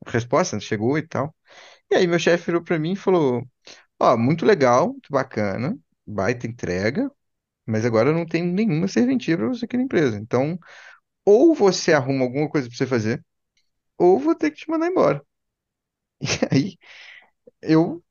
a 0.07 0.11
resposta, 0.11 0.59
chegou 0.61 0.99
e 0.99 1.07
tal. 1.07 1.35
E 1.91 1.97
aí 1.97 2.07
meu 2.07 2.19
chefe 2.19 2.47
virou 2.47 2.63
para 2.65 2.79
mim 2.79 2.93
e 2.95 2.97
falou, 2.97 3.45
ó, 4.01 4.17
muito 4.17 4.47
legal, 4.47 4.89
muito 4.91 5.11
bacana, 5.13 5.79
baita 6.07 6.47
entrega, 6.49 7.11
mas 7.67 7.85
agora 7.87 8.11
eu 8.11 8.15
não 8.15 8.27
tenho 8.27 8.47
nenhuma 8.53 8.89
serventia 8.89 9.37
para 9.39 9.49
você 9.49 9.65
aqui 9.67 9.77
na 9.79 9.85
empresa. 9.85 10.19
Então, 10.19 10.59
ou 11.27 11.55
você 11.55 11.93
arruma 11.95 12.25
alguma 12.25 12.49
coisa 12.51 12.69
para 12.69 12.77
você 12.79 12.87
fazer, 12.87 13.25
ou 13.99 14.19
vou 14.21 14.35
ter 14.37 14.51
que 14.53 14.59
te 14.59 14.71
mandar 14.71 14.89
embora. 14.89 15.25
E 16.23 16.27
aí 16.57 16.79
eu, 17.63 18.04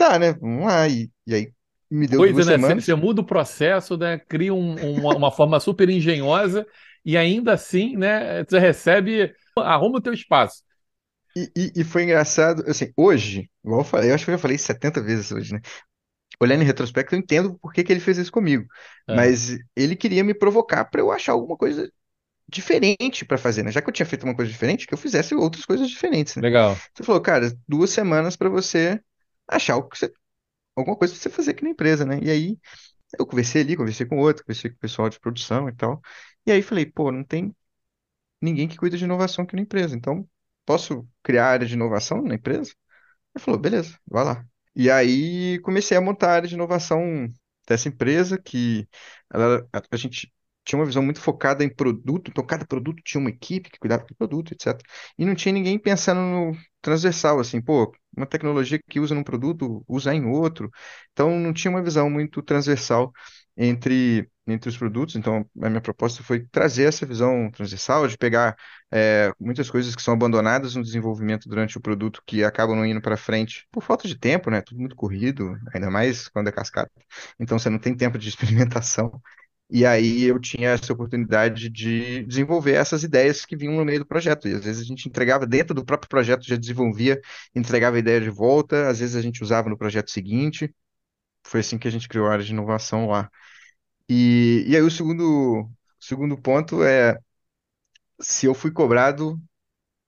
tá, 0.00 0.18
né, 0.18 0.32
vamos 0.34 0.64
lá. 0.66 0.88
E, 0.88 1.10
e 1.26 1.34
aí 1.34 1.52
me 1.90 2.06
deu 2.08 2.22
Coisa, 2.22 2.44
duas 2.44 2.44
né? 2.44 2.58
semanas. 2.58 2.84
Você 2.84 2.94
muda 2.94 3.20
o 3.20 3.24
processo, 3.26 3.96
né? 3.96 4.18
Cria 4.18 4.52
um- 4.52 4.98
uma, 5.00 5.14
uma 5.14 5.30
forma 5.32 5.60
super 5.60 5.88
engenhosa 5.88 6.66
e 7.04 7.16
ainda 7.16 7.52
assim, 7.54 7.96
né? 7.96 8.44
Você 8.44 8.58
recebe, 8.58 9.32
arruma 9.56 9.98
o 9.98 10.00
teu 10.02 10.12
espaço. 10.12 10.62
E, 11.36 11.50
e, 11.56 11.72
e 11.80 11.84
foi 11.84 12.02
engraçado, 12.04 12.64
assim, 12.68 12.92
hoje, 12.96 13.48
igual 13.64 13.80
eu 13.80 13.84
falei, 13.84 14.10
eu 14.10 14.14
acho 14.14 14.24
que 14.24 14.30
eu 14.30 14.34
já 14.34 14.38
falei 14.42 14.58
70 14.58 15.00
vezes 15.02 15.30
hoje, 15.30 15.54
né? 15.54 15.60
Olhando 16.40 16.62
em 16.62 16.66
retrospecto, 16.66 17.14
eu 17.14 17.18
entendo 17.20 17.58
por 17.60 17.72
que 17.72 17.84
que 17.84 17.92
ele 17.92 18.00
fez 18.00 18.18
isso 18.18 18.32
comigo. 18.32 18.66
É. 19.08 19.30
Mas 19.30 19.58
ele 19.76 19.96
queria 19.96 20.24
me 20.24 20.34
provocar 20.34 20.84
para 20.86 21.00
eu 21.00 21.12
achar 21.12 21.32
alguma 21.32 21.56
coisa 21.56 21.92
diferente 22.48 23.24
para 23.24 23.38
fazer, 23.38 23.64
né? 23.64 23.72
Já 23.72 23.82
que 23.82 23.88
eu 23.90 23.94
tinha 23.94 24.06
feito 24.06 24.24
uma 24.24 24.36
coisa 24.36 24.50
diferente, 24.52 24.86
que 24.86 24.94
eu 24.94 24.98
fizesse 24.98 25.34
outras 25.34 25.66
coisas 25.66 25.88
diferentes, 25.90 26.36
né? 26.36 26.42
Legal. 26.42 26.82
Você 26.94 27.04
falou, 27.04 27.20
cara, 27.22 27.52
duas 27.68 27.90
semanas 27.90 28.36
para 28.36 28.48
você 28.50 29.00
achar 29.50 29.76
o 29.76 29.88
que 29.88 29.98
você- 29.98 30.12
alguma 30.76 30.96
coisa 30.96 31.14
para 31.14 31.22
você 31.22 31.30
fazer 31.30 31.52
aqui 31.52 31.64
na 31.64 31.70
empresa, 31.70 32.04
né? 32.06 32.20
E 32.22 32.30
aí 32.30 32.58
eu 33.18 33.26
conversei 33.26 33.62
ali, 33.62 33.76
conversei 33.76 34.06
com 34.06 34.18
outro, 34.18 34.44
conversei 34.44 34.70
com 34.70 34.76
o 34.76 34.80
pessoal 34.80 35.08
de 35.10 35.20
produção 35.20 35.68
e 35.68 35.74
tal. 35.76 36.00
E 36.46 36.52
aí 36.52 36.62
falei, 36.62 36.86
pô, 36.86 37.12
não 37.12 37.24
tem 37.24 37.54
ninguém 38.40 38.68
que 38.68 38.76
cuida 38.76 38.96
de 38.96 39.04
inovação 39.04 39.44
aqui 39.44 39.56
na 39.56 39.62
empresa, 39.62 39.96
então 39.96 40.28
posso 40.64 41.08
criar 41.22 41.46
área 41.48 41.66
de 41.66 41.74
inovação 41.74 42.22
na 42.22 42.34
empresa? 42.34 42.72
Ele 43.34 43.44
falou, 43.44 43.60
beleza, 43.60 43.98
vai 44.08 44.24
lá. 44.24 44.46
E 44.76 44.90
aí 44.90 45.60
comecei 45.62 45.96
a 45.96 46.00
montar 46.00 46.30
a 46.30 46.34
área 46.36 46.48
de 46.48 46.54
inovação 46.54 47.28
dessa 47.68 47.88
empresa, 47.88 48.38
que 48.40 48.88
ela- 49.32 49.68
a 49.92 49.96
gente 49.96 50.32
tinha 50.64 50.78
uma 50.78 50.86
visão 50.86 51.02
muito 51.02 51.20
focada 51.20 51.64
em 51.64 51.68
produto, 51.74 52.30
então 52.30 52.44
cada 52.44 52.64
produto 52.66 53.00
tinha 53.04 53.20
uma 53.20 53.30
equipe 53.30 53.70
que 53.70 53.78
cuidava 53.78 54.04
do 54.06 54.14
produto, 54.14 54.52
etc. 54.52 54.86
E 55.18 55.24
não 55.24 55.34
tinha 55.34 55.52
ninguém 55.52 55.78
pensando 55.78 56.20
no 56.20 56.56
transversal, 56.80 57.40
assim, 57.40 57.60
pô, 57.60 57.92
uma 58.16 58.26
tecnologia 58.26 58.80
que 58.88 59.00
usa 59.00 59.14
num 59.14 59.22
produto, 59.24 59.84
usa 59.88 60.14
em 60.14 60.24
outro. 60.26 60.70
Então 61.12 61.38
não 61.38 61.52
tinha 61.52 61.70
uma 61.70 61.82
visão 61.82 62.08
muito 62.10 62.42
transversal. 62.42 63.12
entre, 63.56 64.28
entre 64.46 64.68
os 64.70 64.76
produtos. 64.76 65.16
Então, 65.16 65.44
a 65.62 65.68
minha 65.68 65.80
proposta 65.80 66.22
foi 66.22 66.40
trazer 66.46 66.84
essa 66.84 67.04
visão 67.06 67.50
transversal, 67.50 68.06
de 68.08 68.16
pegar 68.16 68.56
é, 68.90 69.32
muitas 69.38 69.70
coisas 69.70 69.94
que 69.94 70.02
são 70.02 70.14
abandonadas 70.14 70.74
no 70.74 70.82
desenvolvimento 70.82 71.48
durante 71.48 71.76
o 71.76 71.80
produto 71.80 72.22
que 72.26 72.42
acabam 72.44 72.76
não 72.76 72.86
indo 72.86 73.00
para 73.02 73.16
frente 73.16 73.66
por 73.70 73.82
falta 73.82 74.08
de 74.08 74.18
tempo, 74.18 74.50
né? 74.50 74.60
Tudo 74.62 74.80
muito 74.80 74.96
corrido, 74.96 75.56
ainda 75.74 75.90
mais 75.90 76.28
quando 76.28 76.48
é 76.48 76.52
cascata. 76.52 76.90
Então, 77.38 77.58
você 77.58 77.68
não 77.70 77.78
tem 77.78 77.94
tempo 77.96 78.18
de 78.18 78.28
experimentação. 78.30 79.20
E 79.70 79.86
aí 79.86 80.22
eu 80.24 80.38
tinha 80.40 80.70
essa 80.70 80.92
oportunidade 80.92 81.68
de 81.70 82.24
desenvolver 82.26 82.72
essas 82.72 83.04
ideias 83.04 83.44
que 83.46 83.56
vinham 83.56 83.76
no 83.76 83.84
meio 83.84 84.00
do 84.00 84.06
projeto. 84.06 84.48
E 84.48 84.54
às 84.54 84.64
vezes 84.64 84.82
a 84.82 84.84
gente 84.84 85.08
entregava 85.08 85.46
dentro 85.46 85.74
do 85.74 85.84
próprio 85.84 86.08
projeto, 86.08 86.42
já 86.46 86.56
desenvolvia, 86.56 87.20
entregava 87.54 87.96
a 87.96 87.98
ideia 88.00 88.20
de 88.20 88.30
volta, 88.30 88.88
às 88.88 88.98
vezes 88.98 89.14
a 89.16 89.22
gente 89.22 89.42
usava 89.42 89.68
no 89.70 89.78
projeto 89.78 90.10
seguinte. 90.10 90.74
Foi 91.46 91.60
assim 91.60 91.78
que 91.78 91.88
a 91.88 91.90
gente 91.92 92.08
criou 92.08 92.26
a 92.28 92.32
área 92.34 92.44
de 92.44 92.52
inovação 92.52 93.08
lá. 93.08 93.30
E, 94.08 94.64
e 94.68 94.76
aí 94.76 94.82
o 94.82 94.90
segundo, 94.90 95.70
segundo 96.00 96.36
ponto 96.40 96.82
é 96.84 97.18
se 98.20 98.46
eu 98.46 98.54
fui 98.54 98.70
cobrado 98.70 99.40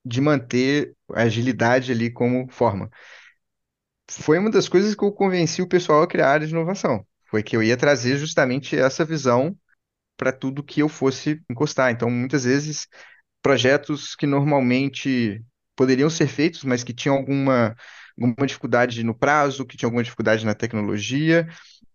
de 0.05 0.21
manter 0.23 0.97
a 1.15 1.23
agilidade 1.23 1.93
ali 1.93 2.11
como 2.13 2.49
forma. 2.51 2.91
Foi 4.09 4.39
uma 4.39 4.49
das 4.51 4.69
coisas 4.69 4.95
que 4.95 5.03
eu 5.05 5.11
convenci 5.13 5.61
o 5.63 5.69
pessoal 5.69 6.03
a 6.03 6.07
criar 6.07 6.29
a 6.29 6.33
área 6.33 6.47
de 6.47 6.53
inovação. 6.53 7.05
Foi 7.33 7.43
que 7.43 7.57
eu 7.57 7.63
ia 7.63 7.79
trazer 7.79 8.19
justamente 8.19 8.77
essa 8.77 9.07
visão 9.07 9.57
para 10.19 10.35
tudo 10.35 10.63
que 10.63 10.83
eu 10.83 10.89
fosse 10.91 11.43
encostar. 11.51 11.91
Então, 11.91 12.11
muitas 12.11 12.45
vezes, 12.45 12.87
projetos 13.41 14.15
que 14.15 14.27
normalmente 14.27 15.43
poderiam 15.75 16.11
ser 16.11 16.29
feitos, 16.29 16.63
mas 16.63 16.85
que 16.85 16.93
tinham 16.93 17.17
alguma, 17.17 17.75
alguma 18.21 18.47
dificuldade 18.47 19.03
no 19.03 19.15
prazo, 19.15 19.65
que 19.65 19.79
tinham 19.79 19.89
alguma 19.89 20.03
dificuldade 20.05 20.45
na 20.45 20.55
tecnologia, 20.55 21.49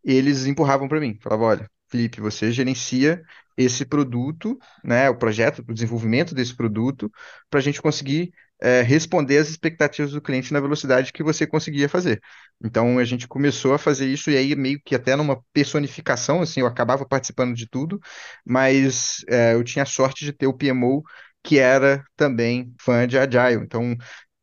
eles 0.03 0.47
empurravam 0.47 0.87
para 0.87 0.99
mim. 0.99 1.19
Falavam, 1.21 1.45
olha, 1.47 1.71
Felipe, 1.87 2.19
você 2.19 2.51
gerencia 2.51 3.21
esse 3.55 3.85
produto, 3.85 4.57
né, 4.83 5.07
o 5.07 5.17
projeto, 5.19 5.63
o 5.69 5.73
desenvolvimento 5.73 6.33
desse 6.33 6.55
produto, 6.55 7.11
para 7.47 7.59
a 7.59 7.63
gente 7.63 7.79
conseguir 7.79 8.33
é, 8.61 8.81
responder 8.81 9.37
às 9.37 9.49
expectativas 9.49 10.11
do 10.11 10.21
cliente 10.21 10.51
na 10.53 10.59
velocidade 10.59 11.13
que 11.13 11.23
você 11.23 11.45
conseguia 11.47 11.87
fazer. 11.89 12.21
Então 12.63 12.97
a 12.99 13.05
gente 13.05 13.27
começou 13.27 13.73
a 13.73 13.77
fazer 13.77 14.07
isso 14.07 14.31
e 14.31 14.37
aí 14.37 14.55
meio 14.55 14.79
que 14.83 14.95
até 14.95 15.15
numa 15.15 15.41
personificação, 15.53 16.41
assim, 16.41 16.61
eu 16.61 16.67
acabava 16.67 17.05
participando 17.05 17.53
de 17.55 17.67
tudo, 17.69 17.99
mas 18.45 19.17
é, 19.29 19.53
eu 19.53 19.63
tinha 19.63 19.83
a 19.83 19.85
sorte 19.85 20.25
de 20.25 20.33
ter 20.33 20.47
o 20.47 20.53
PMO 20.53 21.03
que 21.43 21.59
era 21.59 22.03
também 22.15 22.73
fã 22.81 23.07
de 23.07 23.17
Agile. 23.17 23.63
Então 23.63 23.95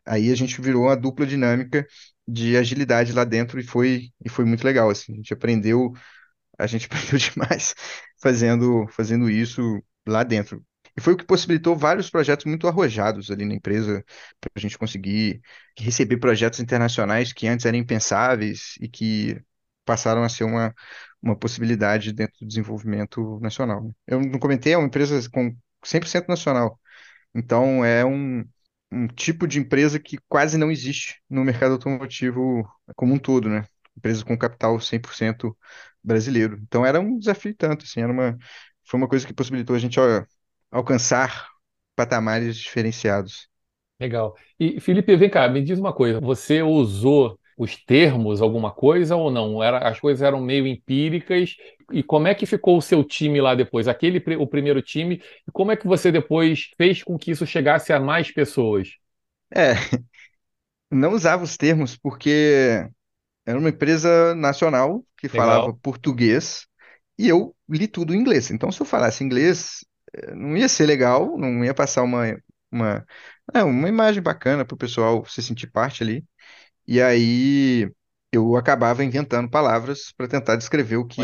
aí 0.06 0.30
a 0.30 0.34
gente 0.36 0.60
virou 0.60 0.84
uma 0.84 0.96
dupla 0.96 1.26
dinâmica 1.26 1.86
de 2.26 2.56
agilidade 2.56 3.12
lá 3.12 3.24
dentro 3.24 3.60
e 3.60 3.64
foi, 3.64 4.10
e 4.24 4.28
foi 4.28 4.44
muito 4.44 4.64
legal, 4.64 4.90
assim, 4.90 5.12
a 5.12 5.16
gente 5.16 5.32
aprendeu 5.34 5.92
a 6.58 6.66
gente 6.66 6.86
aprendeu 6.88 7.18
demais 7.18 7.74
fazendo, 8.20 8.86
fazendo 8.88 9.30
isso 9.30 9.82
lá 10.06 10.22
dentro. 10.22 10.64
E 10.96 11.00
foi 11.00 11.14
o 11.14 11.16
que 11.16 11.24
possibilitou 11.24 11.76
vários 11.76 12.08
projetos 12.10 12.44
muito 12.46 12.68
arrojados 12.68 13.30
ali 13.30 13.44
na 13.44 13.54
empresa, 13.54 14.04
para 14.40 14.50
a 14.56 14.60
gente 14.60 14.78
conseguir 14.78 15.40
receber 15.78 16.18
projetos 16.18 16.60
internacionais 16.60 17.32
que 17.32 17.46
antes 17.48 17.66
eram 17.66 17.78
impensáveis 17.78 18.74
e 18.80 18.88
que 18.88 19.40
passaram 19.84 20.22
a 20.22 20.28
ser 20.28 20.44
uma, 20.44 20.74
uma 21.22 21.36
possibilidade 21.36 22.12
dentro 22.12 22.36
do 22.40 22.46
desenvolvimento 22.46 23.38
nacional. 23.40 23.82
né? 23.84 23.90
Eu 24.06 24.20
não 24.20 24.38
comentei, 24.38 24.72
é 24.74 24.78
uma 24.78 24.86
empresa 24.86 25.28
com 25.30 25.54
100% 25.84 26.28
nacional. 26.28 26.78
Então, 27.34 27.84
é 27.84 28.04
um, 28.04 28.44
um 28.92 29.06
tipo 29.08 29.46
de 29.46 29.58
empresa 29.58 29.98
que 30.00 30.18
quase 30.28 30.56
não 30.58 30.70
existe 30.70 31.20
no 31.28 31.44
mercado 31.44 31.72
automotivo 31.72 32.68
como 32.96 33.14
um 33.14 33.18
todo, 33.18 33.48
né? 33.48 33.66
Empresa 33.96 34.24
com 34.24 34.36
capital 34.38 34.80
100% 34.80 35.56
brasileiro. 36.02 36.58
Então, 36.62 36.84
era 36.86 37.00
um 37.00 37.18
desafio 37.18 37.54
tanto, 37.56 37.84
assim, 37.84 38.00
era 38.02 38.12
uma, 38.12 38.36
foi 38.84 38.98
uma 38.98 39.08
coisa 39.08 39.26
que 39.26 39.34
possibilitou 39.34 39.74
a 39.76 39.78
gente 39.78 39.98
ó, 40.00 40.24
alcançar 40.74 41.50
patamares 41.94 42.56
diferenciados. 42.56 43.48
Legal. 44.00 44.34
E 44.58 44.80
Felipe, 44.80 45.14
vem 45.16 45.30
cá, 45.30 45.48
me 45.48 45.62
diz 45.62 45.78
uma 45.78 45.92
coisa. 45.92 46.20
Você 46.20 46.62
usou 46.62 47.38
os 47.56 47.76
termos, 47.76 48.42
alguma 48.42 48.72
coisa 48.72 49.14
ou 49.14 49.30
não? 49.30 49.62
Era, 49.62 49.88
as 49.88 50.00
coisas 50.00 50.20
eram 50.20 50.40
meio 50.40 50.66
empíricas. 50.66 51.54
E 51.92 52.02
como 52.02 52.26
é 52.26 52.34
que 52.34 52.44
ficou 52.44 52.76
o 52.76 52.82
seu 52.82 53.04
time 53.04 53.40
lá 53.40 53.54
depois? 53.54 53.86
Aquele, 53.86 54.18
o 54.36 54.46
primeiro 54.48 54.82
time, 54.82 55.22
e 55.46 55.52
como 55.52 55.70
é 55.70 55.76
que 55.76 55.86
você 55.86 56.10
depois 56.10 56.70
fez 56.76 57.04
com 57.04 57.16
que 57.16 57.30
isso 57.30 57.46
chegasse 57.46 57.92
a 57.92 58.00
mais 58.00 58.32
pessoas? 58.32 58.88
É, 59.54 59.74
não 60.90 61.12
usava 61.12 61.44
os 61.44 61.56
termos 61.56 61.96
porque 61.96 62.84
era 63.46 63.56
uma 63.56 63.68
empresa 63.68 64.34
nacional 64.34 65.04
que 65.16 65.28
falava 65.28 65.66
Legal, 65.66 65.76
português 65.76 66.66
e 67.16 67.28
eu 67.28 67.54
li 67.68 67.86
tudo 67.86 68.12
em 68.12 68.18
inglês. 68.18 68.50
Então, 68.50 68.72
se 68.72 68.80
eu 68.80 68.86
falasse 68.86 69.22
inglês, 69.22 69.84
não 70.34 70.56
ia 70.56 70.68
ser 70.68 70.86
legal, 70.86 71.36
não 71.38 71.64
ia 71.64 71.74
passar 71.74 72.02
uma, 72.02 72.24
uma, 72.70 73.06
é, 73.54 73.62
uma 73.62 73.88
imagem 73.88 74.22
bacana 74.22 74.64
para 74.64 74.74
o 74.74 74.78
pessoal 74.78 75.24
se 75.26 75.42
sentir 75.42 75.68
parte 75.68 76.02
ali. 76.02 76.24
E 76.86 77.00
aí 77.00 77.90
eu 78.32 78.56
acabava 78.56 79.04
inventando 79.04 79.48
palavras 79.50 80.12
para 80.16 80.28
tentar 80.28 80.56
descrever 80.56 80.96
o 80.96 81.06
que, 81.06 81.22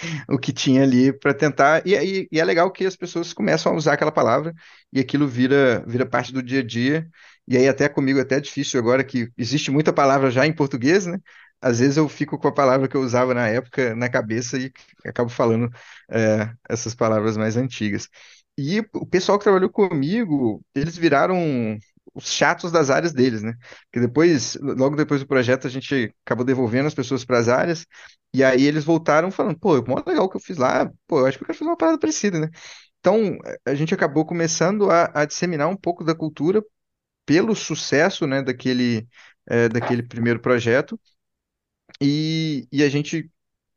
o 0.28 0.38
que 0.38 0.52
tinha 0.52 0.82
ali 0.82 1.12
para 1.18 1.34
tentar. 1.34 1.86
E 1.86 1.96
aí 1.96 2.28
e 2.32 2.40
é 2.40 2.44
legal 2.44 2.70
que 2.72 2.86
as 2.86 2.96
pessoas 2.96 3.32
começam 3.32 3.72
a 3.72 3.76
usar 3.76 3.94
aquela 3.94 4.12
palavra 4.12 4.54
e 4.92 5.00
aquilo 5.00 5.28
vira, 5.28 5.84
vira 5.86 6.06
parte 6.06 6.32
do 6.32 6.42
dia 6.42 6.60
a 6.60 6.64
dia. 6.66 7.08
E 7.48 7.56
aí 7.56 7.68
até 7.68 7.88
comigo 7.88 8.18
é 8.18 8.22
até 8.22 8.40
difícil 8.40 8.80
agora 8.80 9.04
que 9.04 9.30
existe 9.38 9.70
muita 9.70 9.92
palavra 9.92 10.30
já 10.30 10.46
em 10.46 10.52
português, 10.54 11.06
né? 11.06 11.18
Às 11.60 11.78
vezes 11.80 11.96
eu 11.96 12.08
fico 12.08 12.38
com 12.38 12.48
a 12.48 12.52
palavra 12.52 12.88
que 12.88 12.96
eu 12.96 13.00
usava 13.02 13.34
na 13.34 13.48
época 13.48 13.94
na 13.96 14.08
cabeça 14.08 14.58
e 14.58 14.72
acabo 15.04 15.30
falando 15.30 15.70
é, 16.10 16.52
essas 16.68 16.94
palavras 16.94 17.36
mais 17.36 17.56
antigas. 17.56 18.08
E 18.58 18.80
o 18.94 19.06
pessoal 19.06 19.38
que 19.38 19.44
trabalhou 19.44 19.70
comigo, 19.70 20.62
eles 20.74 20.96
viraram 20.96 21.78
os 22.14 22.30
chatos 22.32 22.72
das 22.72 22.88
áreas 22.90 23.12
deles, 23.12 23.42
né? 23.42 23.54
Porque 23.90 24.00
depois, 24.06 24.56
logo 24.60 24.96
depois 24.96 25.20
do 25.20 25.26
projeto, 25.26 25.66
a 25.66 25.70
gente 25.70 26.14
acabou 26.24 26.44
devolvendo 26.44 26.86
as 26.86 26.94
pessoas 26.94 27.24
para 27.24 27.38
as 27.38 27.48
áreas, 27.48 27.86
e 28.32 28.42
aí 28.44 28.64
eles 28.64 28.84
voltaram 28.84 29.30
falando, 29.30 29.58
pô, 29.58 29.82
mó 29.86 30.02
legal 30.06 30.28
que 30.28 30.36
eu 30.36 30.40
fiz 30.40 30.56
lá, 30.56 30.90
pô, 31.06 31.20
eu 31.20 31.26
acho 31.26 31.36
que 31.38 31.44
eu 31.44 31.46
quero 31.46 31.58
fazer 31.58 31.70
uma 31.70 31.76
parada 31.76 31.98
parecida, 31.98 32.38
né? 32.40 32.48
Então, 33.00 33.38
a 33.66 33.74
gente 33.74 33.94
acabou 33.94 34.26
começando 34.26 34.90
a, 34.90 35.10
a 35.22 35.24
disseminar 35.26 35.68
um 35.68 35.76
pouco 35.76 36.04
da 36.04 36.14
cultura 36.14 36.62
pelo 37.26 37.54
sucesso, 37.56 38.26
né, 38.26 38.42
daquele, 38.42 39.06
eh, 39.48 39.68
daquele 39.68 40.02
primeiro 40.02 40.40
projeto, 40.40 41.00
e, 42.00 42.68
e 42.72 42.82
a 42.82 42.88
gente 42.88 43.30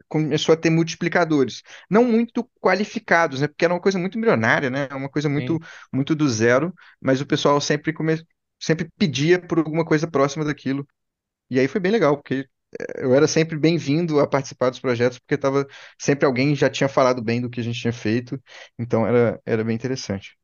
começou 0.10 0.54
a 0.54 0.58
ter 0.58 0.70
multiplicadores, 0.70 1.64
não 1.90 2.04
muito 2.06 2.44
qualificados, 2.62 3.42
né, 3.42 3.48
porque 3.48 3.66
era 3.66 3.74
uma 3.74 3.82
coisa 3.82 4.00
muito 4.00 4.20
milionária, 4.20 4.70
né, 4.70 4.88
uma 4.94 5.10
coisa 5.10 5.30
muito, 5.30 5.58
Sim. 5.58 5.68
muito 5.94 6.16
do 6.16 6.28
zero, 6.30 6.74
mas 7.02 7.22
o 7.22 7.26
pessoal 7.28 7.62
sempre, 7.62 7.94
come, 7.94 8.22
sempre 8.60 8.90
pedia 8.98 9.40
por 9.42 9.60
alguma 9.60 9.86
coisa 9.86 10.08
próxima 10.10 10.46
daquilo, 10.46 10.88
e 11.50 11.60
aí 11.60 11.68
foi 11.68 11.82
bem 11.82 11.92
legal, 11.92 12.18
porque 12.18 12.48
eh, 12.80 13.06
eu 13.06 13.14
era 13.16 13.28
sempre 13.28 13.58
bem-vindo 13.58 14.20
a 14.20 14.28
participar 14.28 14.70
dos 14.70 14.80
projetos, 14.80 15.20
porque 15.20 15.38
tava, 15.38 15.68
sempre 16.00 16.26
alguém 16.26 16.56
já 16.56 16.70
tinha 16.70 16.90
falado 16.90 17.22
bem 17.24 17.42
do 17.42 17.50
que 17.50 17.60
a 17.62 17.64
gente 17.64 17.80
tinha 17.82 17.94
feito, 17.94 18.42
então 18.80 19.08
era, 19.08 19.42
era 19.46 19.64
bem 19.64 19.76
interessante. 19.76 20.38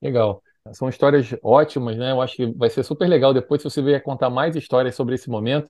Legal. 0.00 0.42
São 0.72 0.88
histórias 0.88 1.28
ótimas, 1.42 1.96
né? 1.96 2.12
Eu 2.12 2.20
acho 2.20 2.36
que 2.36 2.46
vai 2.54 2.70
ser 2.70 2.82
super 2.84 3.08
legal 3.08 3.34
depois 3.34 3.60
se 3.62 3.68
você 3.70 3.82
vier 3.82 4.02
contar 4.02 4.30
mais 4.30 4.54
histórias 4.56 4.94
sobre 4.94 5.14
esse 5.16 5.28
momento. 5.28 5.68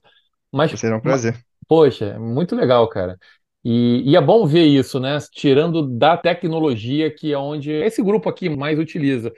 Mas, 0.51 0.71
Será 0.75 0.97
um 0.97 1.01
prazer. 1.01 1.43
Poxa, 1.67 2.05
é 2.05 2.19
muito 2.19 2.55
legal, 2.55 2.87
cara. 2.89 3.17
E, 3.63 4.03
e 4.11 4.15
é 4.15 4.21
bom 4.21 4.45
ver 4.45 4.65
isso, 4.65 4.99
né? 4.99 5.17
Tirando 5.31 5.87
da 5.87 6.17
tecnologia, 6.17 7.13
que 7.13 7.31
é 7.31 7.37
onde 7.37 7.71
esse 7.71 8.01
grupo 8.03 8.29
aqui 8.29 8.49
mais 8.49 8.77
utiliza. 8.77 9.33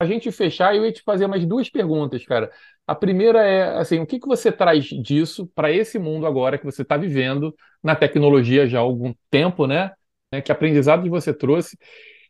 A 0.00 0.06
gente 0.06 0.30
fechar, 0.30 0.76
eu 0.76 0.84
ia 0.84 0.92
te 0.92 1.02
fazer 1.02 1.26
mais 1.26 1.44
duas 1.44 1.68
perguntas, 1.68 2.24
cara. 2.24 2.50
A 2.86 2.94
primeira 2.94 3.42
é, 3.44 3.78
assim, 3.78 3.98
o 4.00 4.06
que 4.06 4.18
que 4.20 4.26
você 4.28 4.50
traz 4.52 4.86
disso 4.86 5.46
para 5.54 5.72
esse 5.72 5.98
mundo 5.98 6.26
agora 6.26 6.58
que 6.58 6.64
você 6.64 6.82
está 6.82 6.96
vivendo 6.96 7.54
na 7.82 7.96
tecnologia 7.96 8.66
já 8.66 8.78
há 8.78 8.82
algum 8.82 9.12
tempo, 9.30 9.66
né? 9.66 9.92
Né? 10.32 10.40
Que 10.40 10.52
aprendizado 10.52 11.08
você 11.10 11.32
trouxe? 11.34 11.76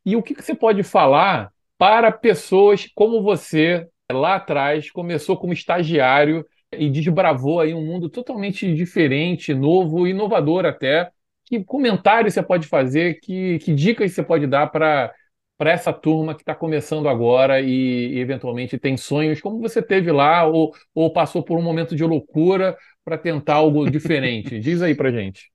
E 0.05 0.17
o 0.17 0.23
que 0.23 0.35
que 0.35 0.43
você 0.43 0.55
pode 0.55 0.83
falar 0.83 1.53
para 1.77 2.11
pessoas 2.11 2.89
como 2.95 3.23
você, 3.23 3.87
lá 4.11 4.37
atrás, 4.37 4.91
começou 4.91 5.37
como 5.37 5.53
estagiário 5.53 6.45
e 6.73 6.91
desbravou 6.91 7.61
aí 7.61 7.75
um 7.75 7.85
mundo 7.85 8.09
totalmente 8.11 8.73
diferente, 8.75 9.55
novo, 9.55 10.07
inovador 10.07 10.67
até? 10.67 11.11
Que 11.45 11.63
comentário 11.65 12.31
você 12.31 12.43
pode 12.43 12.67
fazer? 12.69 13.21
Que, 13.21 13.59
que 13.61 13.75
dicas 13.75 14.13
você 14.13 14.23
pode 14.23 14.47
dar 14.47 14.67
para 14.69 15.13
para 15.57 15.73
essa 15.73 15.93
turma 15.93 16.37
que 16.37 16.43
está 16.43 16.55
começando 16.55 17.09
agora 17.09 17.61
e, 17.61 18.15
e 18.15 18.19
eventualmente 18.21 18.79
tem 18.79 18.97
sonhos 18.97 19.41
como 19.41 19.59
você 19.61 19.83
teve 19.83 20.13
lá 20.13 20.45
ou, 20.47 20.73
ou 20.95 21.13
passou 21.13 21.43
por 21.43 21.59
um 21.59 21.63
momento 21.63 21.97
de 21.97 22.05
loucura 22.05 22.77
para 23.05 23.19
tentar 23.19 23.55
algo 23.55 23.91
diferente? 23.91 24.59
Diz 24.61 24.83
aí 24.83 24.95
para 24.95 25.11
gente. 25.11 25.51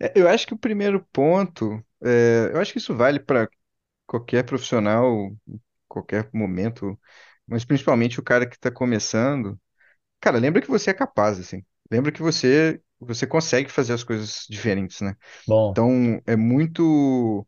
É, 0.00 0.12
Eu 0.16 0.28
acho 0.28 0.46
que 0.46 0.54
o 0.54 0.58
primeiro 0.58 1.04
ponto, 1.12 1.84
é, 2.02 2.50
eu 2.52 2.60
acho 2.60 2.72
que 2.72 2.78
isso 2.78 2.94
vale 2.96 3.20
para 3.20 3.48
qualquer 4.06 4.44
profissional, 4.44 5.32
qualquer 5.88 6.30
momento, 6.34 6.98
mas 7.46 7.64
principalmente 7.64 8.20
o 8.20 8.24
cara 8.24 8.48
que 8.48 8.56
está 8.56 8.70
começando. 8.70 9.60
Cara, 10.20 10.38
lembra 10.38 10.60
que 10.62 10.68
você 10.68 10.90
é 10.90 10.94
capaz, 10.94 11.38
assim. 11.38 11.64
Lembra 11.90 12.12
que 12.12 12.22
você 12.22 12.80
você 13.00 13.26
consegue 13.28 13.70
fazer 13.70 13.92
as 13.92 14.02
coisas 14.02 14.44
diferentes, 14.50 15.00
né? 15.00 15.14
Bom, 15.46 15.80
Então, 15.80 16.20
é 16.26 16.36
muito, 16.36 17.46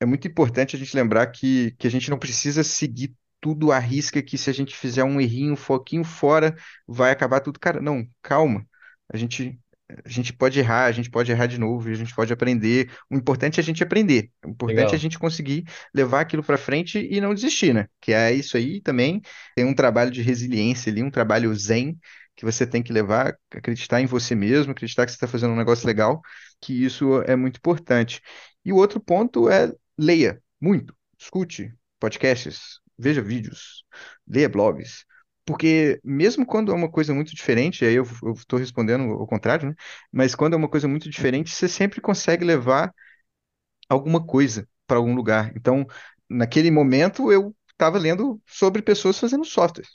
é 0.00 0.06
muito 0.06 0.28
importante 0.28 0.76
a 0.76 0.78
gente 0.80 0.96
lembrar 0.96 1.28
que, 1.28 1.72
que 1.78 1.86
a 1.86 1.90
gente 1.90 2.10
não 2.10 2.18
precisa 2.18 2.64
seguir 2.64 3.14
tudo 3.40 3.72
à 3.72 3.78
risca, 3.78 4.22
que 4.22 4.38
se 4.38 4.50
a 4.50 4.52
gente 4.54 4.76
fizer 4.76 5.04
um 5.04 5.20
errinho, 5.20 5.54
um 5.54 5.56
foquinho 5.56 6.04
fora, 6.04 6.56
vai 6.88 7.12
acabar 7.12 7.40
tudo. 7.40 7.60
Cara, 7.60 7.80
não, 7.80 8.06
calma. 8.22 8.66
A 9.12 9.16
gente, 9.16 9.60
a 10.04 10.08
gente 10.08 10.32
pode 10.32 10.58
errar, 10.58 10.86
a 10.86 10.92
gente 10.92 11.10
pode 11.10 11.30
errar 11.30 11.46
de 11.46 11.58
novo, 11.58 11.88
a 11.88 11.94
gente 11.94 12.14
pode 12.14 12.32
aprender. 12.32 12.90
O 13.10 13.16
importante 13.16 13.60
é 13.60 13.62
a 13.62 13.64
gente 13.64 13.82
aprender. 13.82 14.30
O 14.44 14.50
importante 14.50 14.94
é 14.94 14.96
a 14.96 14.96
legal. 14.96 14.98
gente 14.98 15.18
conseguir 15.18 15.64
levar 15.94 16.20
aquilo 16.20 16.42
para 16.42 16.56
frente 16.56 16.98
e 16.98 17.20
não 17.20 17.34
desistir, 17.34 17.74
né? 17.74 17.86
Que 18.00 18.12
é 18.12 18.32
isso 18.32 18.56
aí 18.56 18.80
também. 18.80 19.20
Tem 19.54 19.64
um 19.64 19.74
trabalho 19.74 20.10
de 20.10 20.22
resiliência 20.22 20.90
ali, 20.90 21.02
um 21.02 21.10
trabalho 21.10 21.54
zen 21.54 21.98
que 22.36 22.44
você 22.44 22.66
tem 22.66 22.82
que 22.82 22.92
levar, 22.92 23.36
acreditar 23.52 24.00
em 24.00 24.06
você 24.06 24.34
mesmo, 24.34 24.72
acreditar 24.72 25.04
que 25.04 25.12
você 25.12 25.16
está 25.16 25.28
fazendo 25.28 25.52
um 25.52 25.56
negócio 25.56 25.86
legal, 25.86 26.20
que 26.60 26.72
isso 26.84 27.22
é 27.22 27.36
muito 27.36 27.58
importante. 27.58 28.20
E 28.64 28.72
o 28.72 28.76
outro 28.76 28.98
ponto 28.98 29.48
é 29.48 29.72
leia 29.96 30.42
muito, 30.60 30.96
escute 31.18 31.72
podcasts, 32.00 32.80
veja 32.98 33.22
vídeos, 33.22 33.84
leia 34.26 34.48
blogs. 34.48 35.04
Porque 35.46 36.00
mesmo 36.04 36.46
quando 36.46 36.72
é 36.72 36.74
uma 36.74 36.90
coisa 36.90 37.14
muito 37.14 37.34
diferente, 37.34 37.84
aí 37.84 37.94
eu 37.94 38.04
estou 38.34 38.58
respondendo 38.58 39.04
ao 39.12 39.26
contrário, 39.26 39.70
né? 39.70 39.74
Mas 40.12 40.34
quando 40.34 40.54
é 40.54 40.56
uma 40.56 40.68
coisa 40.68 40.88
muito 40.88 41.10
diferente, 41.10 41.50
você 41.50 41.68
sempre 41.68 42.00
consegue 42.00 42.44
levar 42.44 42.92
alguma 43.88 44.24
coisa 44.24 44.68
para 44.86 44.98
algum 44.98 45.14
lugar. 45.14 45.52
Então, 45.56 45.86
naquele 46.28 46.70
momento, 46.70 47.32
eu 47.32 47.54
estava 47.72 47.98
lendo 47.98 48.40
sobre 48.46 48.82
pessoas 48.82 49.18
fazendo 49.18 49.44
software. 49.44 49.86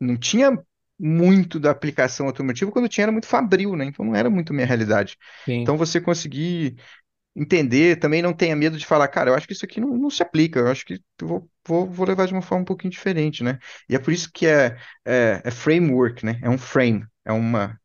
Não 0.00 0.16
tinha 0.16 0.58
muito 0.98 1.58
da 1.58 1.70
aplicação 1.70 2.26
automotiva, 2.26 2.70
quando 2.70 2.88
tinha 2.88 3.04
era 3.04 3.12
muito 3.12 3.26
fabril, 3.26 3.76
né? 3.76 3.86
Então 3.86 4.04
não 4.04 4.14
era 4.14 4.30
muito 4.30 4.52
minha 4.54 4.66
realidade. 4.66 5.16
Sim, 5.46 5.62
Então 5.62 5.76
você 5.76 6.00
conseguir 6.00 6.76
entender, 7.34 7.98
também 7.98 8.22
não 8.22 8.32
tenha 8.34 8.54
medo 8.56 8.76
de 8.78 8.86
falar, 8.86 9.08
cara, 9.08 9.30
eu 9.30 9.34
acho 9.34 9.46
que 9.46 9.52
isso 9.54 9.64
aqui 9.64 9.80
não, 9.80 9.96
não 9.96 10.10
se 10.10 10.22
aplica, 10.22 10.60
eu 10.60 10.68
acho 10.68 10.84
que 10.84 11.00
eu 11.20 11.28
vou, 11.28 11.50
vou, 11.66 11.86
vou 11.90 12.06
levar 12.06 12.26
de 12.26 12.32
uma 12.34 12.42
forma 12.42 12.62
um 12.62 12.64
pouquinho 12.66 12.90
diferente, 12.90 13.42
né? 13.42 13.58
E 13.88 13.94
é 13.94 13.98
por 13.98 14.12
isso 14.12 14.30
que 14.32 14.46
é, 14.46 14.76
é, 15.04 15.40
é 15.44 15.50
framework, 15.50 16.24
né? 16.24 16.38
É 16.42 16.50
um 16.50 16.58
frame, 16.58 17.06
é 17.24 17.32
uma, 17.32 17.78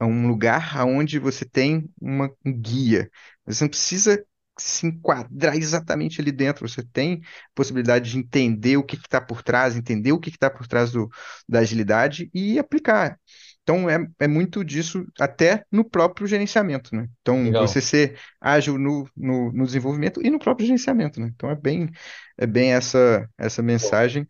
é 0.00 0.04
um 0.04 0.28
lugar 0.28 0.84
onde 0.86 1.18
você 1.18 1.44
tem 1.44 1.88
uma, 2.00 2.30
um 2.44 2.52
guia. 2.60 3.10
Você 3.46 3.64
não 3.64 3.68
precisa 3.70 4.24
se 4.58 4.86
enquadrar 4.86 5.56
exatamente 5.56 6.20
ali 6.20 6.32
dentro. 6.32 6.68
Você 6.68 6.82
tem 6.82 7.20
possibilidade 7.54 8.10
de 8.10 8.18
entender 8.18 8.76
o 8.76 8.84
que 8.84 8.96
está 8.96 9.20
por 9.20 9.42
trás, 9.42 9.76
entender 9.76 10.12
o 10.12 10.20
que 10.20 10.30
está 10.30 10.50
por 10.50 10.66
trás 10.66 10.92
do, 10.92 11.08
da 11.48 11.60
agilidade 11.60 12.30
e 12.34 12.58
aplicar. 12.58 13.18
Então, 13.62 13.88
é, 13.88 14.04
é 14.18 14.26
muito 14.26 14.64
disso 14.64 15.06
até 15.20 15.64
no 15.70 15.84
próprio 15.84 16.26
gerenciamento, 16.26 16.94
né? 16.96 17.08
Então, 17.20 17.44
legal. 17.44 17.66
você 17.66 17.80
ser 17.80 18.18
ágil 18.40 18.76
no, 18.76 19.08
no, 19.16 19.52
no 19.52 19.64
desenvolvimento 19.64 20.20
e 20.24 20.30
no 20.30 20.38
próprio 20.38 20.66
gerenciamento, 20.66 21.20
né? 21.20 21.30
Então, 21.34 21.48
é 21.48 21.54
bem, 21.54 21.88
é 22.36 22.46
bem 22.46 22.72
essa, 22.72 23.28
essa 23.38 23.62
mensagem 23.62 24.26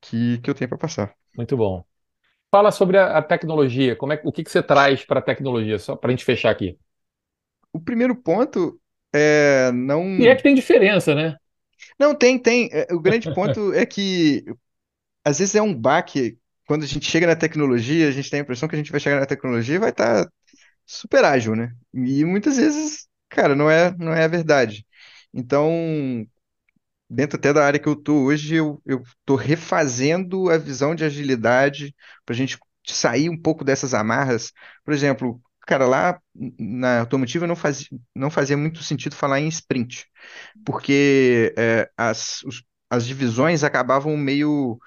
que, 0.00 0.38
que 0.38 0.50
eu 0.50 0.54
tenho 0.54 0.68
para 0.68 0.78
passar. 0.78 1.14
Muito 1.36 1.56
bom. 1.56 1.84
Fala 2.50 2.70
sobre 2.70 2.98
a, 2.98 3.18
a 3.18 3.22
tecnologia. 3.22 3.96
Como 3.96 4.12
é, 4.12 4.20
o 4.24 4.32
que 4.32 4.44
que 4.44 4.50
você 4.50 4.62
traz 4.62 5.04
para 5.04 5.20
a 5.20 5.22
tecnologia? 5.22 5.78
Só 5.78 5.96
para 5.96 6.08
a 6.08 6.12
gente 6.12 6.24
fechar 6.24 6.50
aqui. 6.50 6.78
O 7.72 7.80
primeiro 7.80 8.14
ponto 8.16 8.80
é 9.12 9.70
E 10.18 10.26
é 10.26 10.34
não 10.34 10.36
que 10.36 10.42
tem 10.42 10.54
diferença, 10.54 11.14
né? 11.14 11.36
Não, 11.98 12.14
tem, 12.14 12.38
tem. 12.38 12.68
É, 12.72 12.92
O 12.92 13.00
grande 13.00 13.32
ponto 13.32 13.72
é 13.72 13.86
que 13.86 14.44
às 15.24 15.38
vezes 15.38 15.54
é 15.54 15.62
um 15.62 15.74
baque. 15.74 16.38
Quando 16.68 16.84
a 16.84 16.88
gente 16.88 17.06
chega 17.10 17.26
na 17.28 17.36
tecnologia, 17.36 18.08
a 18.08 18.12
gente 18.12 18.30
tem 18.30 18.40
a 18.40 18.44
impressão 18.44 18.68
que 18.68 18.76
a 18.76 18.78
gente 18.78 18.92
vai 18.92 19.00
chegar 19.00 19.20
na 19.20 19.26
tecnologia 19.26 19.76
e 19.76 19.80
vai 19.80 19.90
estar 19.90 20.28
super 20.86 21.24
ágil, 21.24 21.56
né? 21.56 21.72
E 21.94 22.24
muitas 22.24 22.56
vezes, 22.58 23.08
cara, 23.30 23.54
não 23.56 23.70
é, 23.70 23.96
não 23.98 24.12
é 24.14 24.24
a 24.24 24.28
verdade. 24.28 24.86
Então, 25.34 26.26
dentro 27.10 27.38
até 27.38 27.52
da 27.52 27.64
área 27.64 27.78
que 27.80 27.88
eu 27.88 27.96
tô 27.96 28.24
hoje, 28.24 28.54
eu, 28.56 28.80
eu 28.86 29.02
tô 29.24 29.34
refazendo 29.36 30.50
a 30.50 30.58
visão 30.58 30.94
de 30.94 31.04
agilidade 31.04 31.94
para 32.24 32.34
a 32.34 32.36
gente 32.38 32.58
sair 32.86 33.28
um 33.28 33.40
pouco 33.40 33.64
dessas 33.64 33.94
amarras. 33.94 34.52
Por 34.84 34.92
exemplo, 34.94 35.40
cara, 35.66 35.86
lá 35.86 36.20
na 36.58 37.00
automotiva 37.00 37.46
não 37.46 37.56
fazia, 37.56 37.88
não 38.14 38.30
fazia 38.30 38.56
muito 38.56 38.82
sentido 38.82 39.14
falar 39.16 39.40
em 39.40 39.48
sprint 39.48 40.06
porque 40.64 41.54
é, 41.58 41.90
as, 41.96 42.42
os- 42.44 42.64
as 42.90 43.06
divisões 43.06 43.64
acabavam 43.64 44.16
meio, 44.16 44.78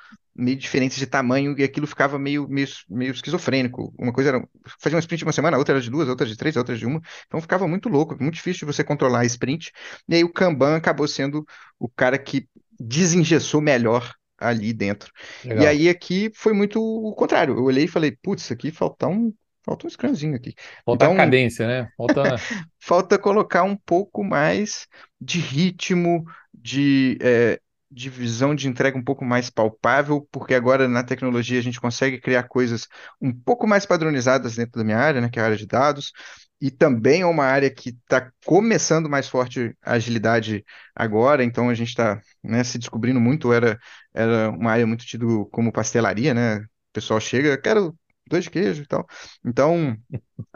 meio 0.41 0.57
diferentes 0.57 0.97
de 0.97 1.05
tamanho 1.05 1.55
e 1.57 1.63
aquilo 1.63 1.85
ficava 1.87 2.17
meio, 2.17 2.47
meio, 2.49 2.67
meio 2.89 3.11
esquizofrênico. 3.11 3.93
Uma 3.97 4.11
coisa 4.11 4.31
era 4.31 4.47
fazer 4.79 4.95
um 4.95 4.99
sprint 4.99 5.19
de 5.19 5.25
uma 5.25 5.31
semana, 5.31 5.57
outra 5.57 5.75
era 5.75 5.81
de 5.81 5.89
duas, 5.89 6.09
outra 6.09 6.25
de 6.25 6.35
três, 6.35 6.55
outra 6.55 6.75
de 6.75 6.85
uma. 6.85 7.01
Então 7.27 7.39
ficava 7.39 7.67
muito 7.67 7.87
louco, 7.87 8.17
muito 8.19 8.35
difícil 8.35 8.67
de 8.67 8.73
você 8.73 8.83
controlar 8.83 9.19
a 9.21 9.25
sprint. 9.25 9.71
E 10.09 10.15
aí 10.15 10.23
o 10.23 10.33
Kanban 10.33 10.75
acabou 10.75 11.07
sendo 11.07 11.45
o 11.79 11.87
cara 11.87 12.17
que 12.17 12.47
desengessou 12.79 13.61
melhor 13.61 14.11
ali 14.37 14.73
dentro. 14.73 15.11
E 15.43 15.49
Legal. 15.49 15.67
aí 15.67 15.89
aqui 15.89 16.31
foi 16.33 16.53
muito 16.53 16.81
o 16.81 17.13
contrário. 17.13 17.55
Eu 17.55 17.63
olhei 17.63 17.85
e 17.85 17.87
falei, 17.87 18.11
putz, 18.11 18.51
aqui 18.51 18.71
falta 18.71 19.07
um, 19.07 19.31
falta 19.63 19.85
um 19.85 19.89
scrumzinho 19.89 20.35
aqui. 20.35 20.55
Falta 20.83 21.05
a 21.05 21.07
Então 21.07 21.17
cadência, 21.17 21.67
né? 21.67 21.89
Falta. 21.95 22.23
falta 22.79 23.19
colocar 23.19 23.63
um 23.63 23.75
pouco 23.75 24.23
mais 24.23 24.87
de 25.19 25.39
ritmo, 25.39 26.25
de, 26.51 27.17
é, 27.21 27.59
de 27.91 28.09
visão 28.09 28.55
de 28.55 28.67
entrega 28.67 28.97
um 28.97 29.03
pouco 29.03 29.25
mais 29.25 29.49
palpável, 29.49 30.27
porque 30.31 30.53
agora 30.53 30.87
na 30.87 31.03
tecnologia 31.03 31.59
a 31.59 31.63
gente 31.63 31.81
consegue 31.81 32.19
criar 32.19 32.43
coisas 32.43 32.87
um 33.21 33.33
pouco 33.33 33.67
mais 33.67 33.85
padronizadas 33.85 34.55
dentro 34.55 34.79
da 34.79 34.83
minha 34.83 34.97
área, 34.97 35.19
né, 35.21 35.29
que 35.29 35.39
é 35.39 35.41
a 35.41 35.45
área 35.45 35.57
de 35.57 35.67
dados, 35.67 36.13
e 36.61 36.69
também 36.71 37.21
é 37.21 37.25
uma 37.25 37.43
área 37.43 37.69
que 37.69 37.89
está 37.89 38.31
começando 38.45 39.09
mais 39.09 39.27
forte 39.27 39.75
a 39.81 39.93
agilidade 39.93 40.63
agora, 40.95 41.43
então 41.43 41.69
a 41.69 41.73
gente 41.73 41.89
está, 41.89 42.21
né, 42.43 42.63
se 42.63 42.77
descobrindo 42.77 43.19
muito, 43.19 43.51
era, 43.51 43.79
era 44.13 44.49
uma 44.51 44.71
área 44.71 44.85
muito 44.87 45.05
tido 45.05 45.47
como 45.47 45.71
pastelaria, 45.71 46.33
né? 46.33 46.57
O 46.57 46.93
pessoal 46.93 47.19
chega, 47.19 47.57
quero 47.57 47.97
dois 48.27 48.43
de 48.43 48.49
queijo 48.51 48.83
e 48.83 48.85
tal. 48.85 49.07
Então, 49.43 49.97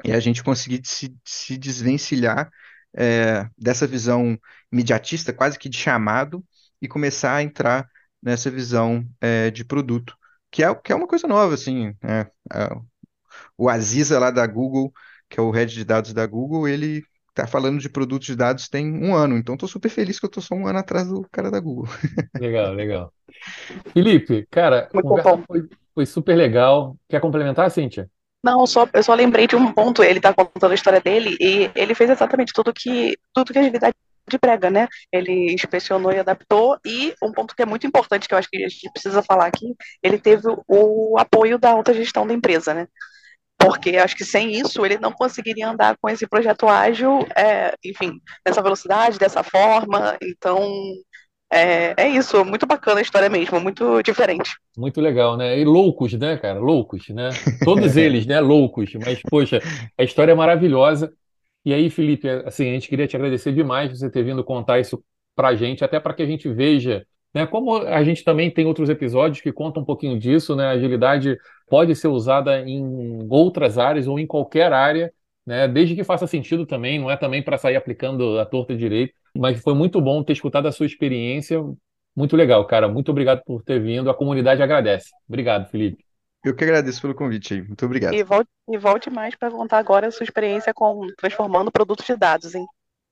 e 0.03 0.11
a 0.11 0.19
gente 0.19 0.43
conseguir 0.43 0.81
se, 0.85 1.15
se 1.25 1.57
desvencilhar 1.57 2.49
é, 2.95 3.47
dessa 3.57 3.87
visão 3.87 4.39
imediatista, 4.71 5.33
quase 5.33 5.59
que 5.59 5.69
de 5.69 5.77
chamado, 5.77 6.43
e 6.81 6.87
começar 6.87 7.35
a 7.35 7.43
entrar 7.43 7.87
nessa 8.21 8.49
visão 8.51 9.05
é, 9.21 9.51
de 9.51 9.63
produto, 9.65 10.15
que 10.51 10.63
é, 10.63 10.73
que 10.75 10.91
é 10.91 10.95
uma 10.95 11.07
coisa 11.07 11.27
nova, 11.27 11.53
assim, 11.55 11.93
né? 12.03 12.27
A- 12.51 12.79
O 13.57 13.69
Aziza 13.69 14.19
lá 14.19 14.31
da 14.31 14.45
Google, 14.47 14.91
que 15.29 15.39
é 15.39 15.43
o 15.43 15.51
head 15.51 15.73
de 15.73 15.83
dados 15.85 16.13
da 16.13 16.25
Google, 16.25 16.67
ele 16.67 17.03
tá 17.33 17.47
falando 17.47 17.79
de 17.79 17.89
produtos 17.89 18.27
de 18.27 18.35
dados 18.35 18.69
tem 18.69 18.91
um 18.93 19.13
ano, 19.15 19.37
então 19.37 19.55
estou 19.55 19.67
super 19.69 19.89
feliz 19.89 20.19
que 20.19 20.25
eu 20.25 20.29
estou 20.29 20.41
só 20.43 20.55
um 20.55 20.67
ano 20.67 20.79
atrás 20.79 21.07
do 21.07 21.27
cara 21.31 21.51
da 21.51 21.59
Google. 21.59 21.87
Legal, 22.37 22.73
legal. 22.75 23.13
Felipe, 23.93 24.47
cara, 24.51 24.89
foi, 25.47 25.69
foi 25.93 26.05
super 26.05 26.35
legal. 26.35 26.97
Quer 27.09 27.21
complementar, 27.21 27.71
Cíntia? 27.71 28.09
Não, 28.43 28.65
só, 28.67 28.87
eu 28.93 29.03
só 29.03 29.13
lembrei 29.15 29.47
de 29.47 29.55
um 29.55 29.73
ponto, 29.73 30.03
ele 30.03 30.21
tá 30.21 30.33
contando 30.33 30.71
a 30.71 30.75
história 30.75 31.01
dele 31.01 31.35
e 31.39 31.71
ele 31.75 31.95
fez 31.95 32.09
exatamente 32.11 32.53
tudo 32.53 32.71
que 32.73 33.17
tudo 33.33 33.51
que 33.51 33.57
a 33.57 33.61
agilidade 33.61 33.95
prega, 34.39 34.69
né? 34.69 34.87
Ele 35.11 35.53
inspecionou 35.53 36.11
e 36.11 36.19
adaptou 36.19 36.77
e 36.85 37.13
um 37.21 37.31
ponto 37.31 37.55
que 37.55 37.61
é 37.61 37.65
muito 37.65 37.87
importante 37.87 38.27
que 38.27 38.33
eu 38.33 38.37
acho 38.37 38.49
que 38.49 38.57
a 38.57 38.69
gente 38.69 38.91
precisa 38.91 39.21
falar 39.21 39.45
aqui, 39.47 39.75
ele 40.01 40.17
teve 40.17 40.47
o, 40.47 40.63
o 40.67 41.17
apoio 41.17 41.57
da 41.57 41.71
alta 41.71 41.93
gestão 41.93 42.25
da 42.25 42.33
empresa, 42.33 42.73
né? 42.73 42.87
Porque 43.57 43.97
acho 43.97 44.15
que 44.15 44.25
sem 44.25 44.51
isso 44.51 44.85
ele 44.85 44.97
não 44.97 45.11
conseguiria 45.11 45.69
andar 45.69 45.95
com 45.97 46.09
esse 46.09 46.27
projeto 46.27 46.67
ágil, 46.67 47.25
é, 47.35 47.73
enfim, 47.83 48.19
dessa 48.45 48.61
velocidade, 48.61 49.17
dessa 49.17 49.43
forma. 49.43 50.17
Então, 50.21 50.67
é, 51.51 51.93
é 51.97 52.09
isso, 52.09 52.43
muito 52.43 52.65
bacana 52.65 52.99
a 52.99 53.01
história 53.01 53.29
mesmo, 53.29 53.59
muito 53.59 54.01
diferente. 54.01 54.51
Muito 54.77 54.99
legal, 54.99 55.37
né? 55.37 55.57
E 55.57 55.63
loucos, 55.63 56.13
né, 56.13 56.37
cara? 56.37 56.59
Loucos, 56.59 57.07
né? 57.09 57.29
Todos 57.63 57.95
eles, 57.97 58.25
né? 58.25 58.39
Loucos. 58.39 58.93
Mas, 58.95 59.21
poxa, 59.21 59.61
a 59.97 60.03
história 60.03 60.33
é 60.33 60.35
maravilhosa. 60.35 61.13
E 61.65 61.73
aí, 61.73 61.89
Felipe, 61.89 62.29
assim, 62.45 62.69
a 62.69 62.73
gente 62.73 62.87
queria 62.87 63.07
te 63.07 63.15
agradecer 63.15 63.51
demais 63.51 63.91
você 63.91 64.09
ter 64.09 64.23
vindo 64.23 64.43
contar 64.43 64.79
isso 64.79 65.03
pra 65.35 65.55
gente, 65.55 65.83
até 65.83 65.99
para 65.99 66.13
que 66.13 66.21
a 66.21 66.25
gente 66.25 66.47
veja, 66.49 67.05
né, 67.33 67.45
como 67.45 67.75
a 67.77 68.03
gente 68.03 68.23
também 68.23 68.51
tem 68.51 68.65
outros 68.65 68.87
episódios 68.89 69.41
que 69.41 69.51
contam 69.51 69.83
um 69.83 69.85
pouquinho 69.85 70.17
disso, 70.19 70.55
né? 70.55 70.67
A 70.67 70.71
agilidade 70.71 71.37
pode 71.67 71.95
ser 71.95 72.07
usada 72.07 72.61
em 72.61 73.27
outras 73.29 73.77
áreas 73.77 74.07
ou 74.07 74.19
em 74.19 74.27
qualquer 74.27 74.71
área, 74.71 75.11
né? 75.45 75.67
Desde 75.67 75.95
que 75.95 76.03
faça 76.03 76.27
sentido 76.27 76.65
também, 76.65 76.99
não 76.99 77.09
é 77.11 77.17
também 77.17 77.43
para 77.43 77.57
sair 77.57 77.75
aplicando 77.75 78.39
a 78.39 78.45
torta 78.45 78.75
direito, 78.75 79.13
mas 79.35 79.59
foi 79.61 79.73
muito 79.73 79.99
bom 79.99 80.23
ter 80.23 80.33
escutado 80.33 80.67
a 80.67 80.71
sua 80.71 80.85
experiência. 80.85 81.61
Muito 82.15 82.35
legal, 82.37 82.65
cara. 82.65 82.87
Muito 82.87 83.09
obrigado 83.11 83.43
por 83.45 83.61
ter 83.63 83.79
vindo. 83.81 84.09
A 84.09 84.13
comunidade 84.13 84.61
agradece. 84.61 85.09
Obrigado, 85.27 85.69
Felipe. 85.69 86.04
Eu 86.45 86.55
que 86.55 86.63
agradeço 86.63 87.01
pelo 87.01 87.15
convite 87.15 87.55
aí, 87.55 87.61
muito 87.61 87.85
obrigado. 87.85 88.13
E 88.13 88.23
volte, 88.23 88.49
e 88.69 88.77
volte 88.77 89.09
mais 89.09 89.35
para 89.35 89.51
contar 89.51 89.79
agora 89.79 90.07
a 90.07 90.11
sua 90.11 90.23
experiência 90.23 90.73
com 90.73 91.07
transformando 91.17 91.71
produtos 91.71 92.05
de 92.05 92.15
dados, 92.15 92.53
hein? 92.53 92.65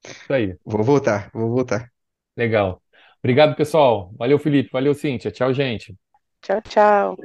Isso 0.05 0.33
aí. 0.33 0.57
Vou 0.65 0.83
voltar, 0.83 1.29
vou 1.33 1.49
voltar. 1.49 1.91
Legal. 2.37 2.81
Obrigado, 3.19 3.55
pessoal. 3.55 4.13
Valeu, 4.17 4.37
Felipe. 4.37 4.69
Valeu, 4.71 4.93
Cíntia. 4.93 5.31
Tchau, 5.31 5.53
gente. 5.53 5.95
Tchau, 6.41 6.61
tchau. 6.61 7.17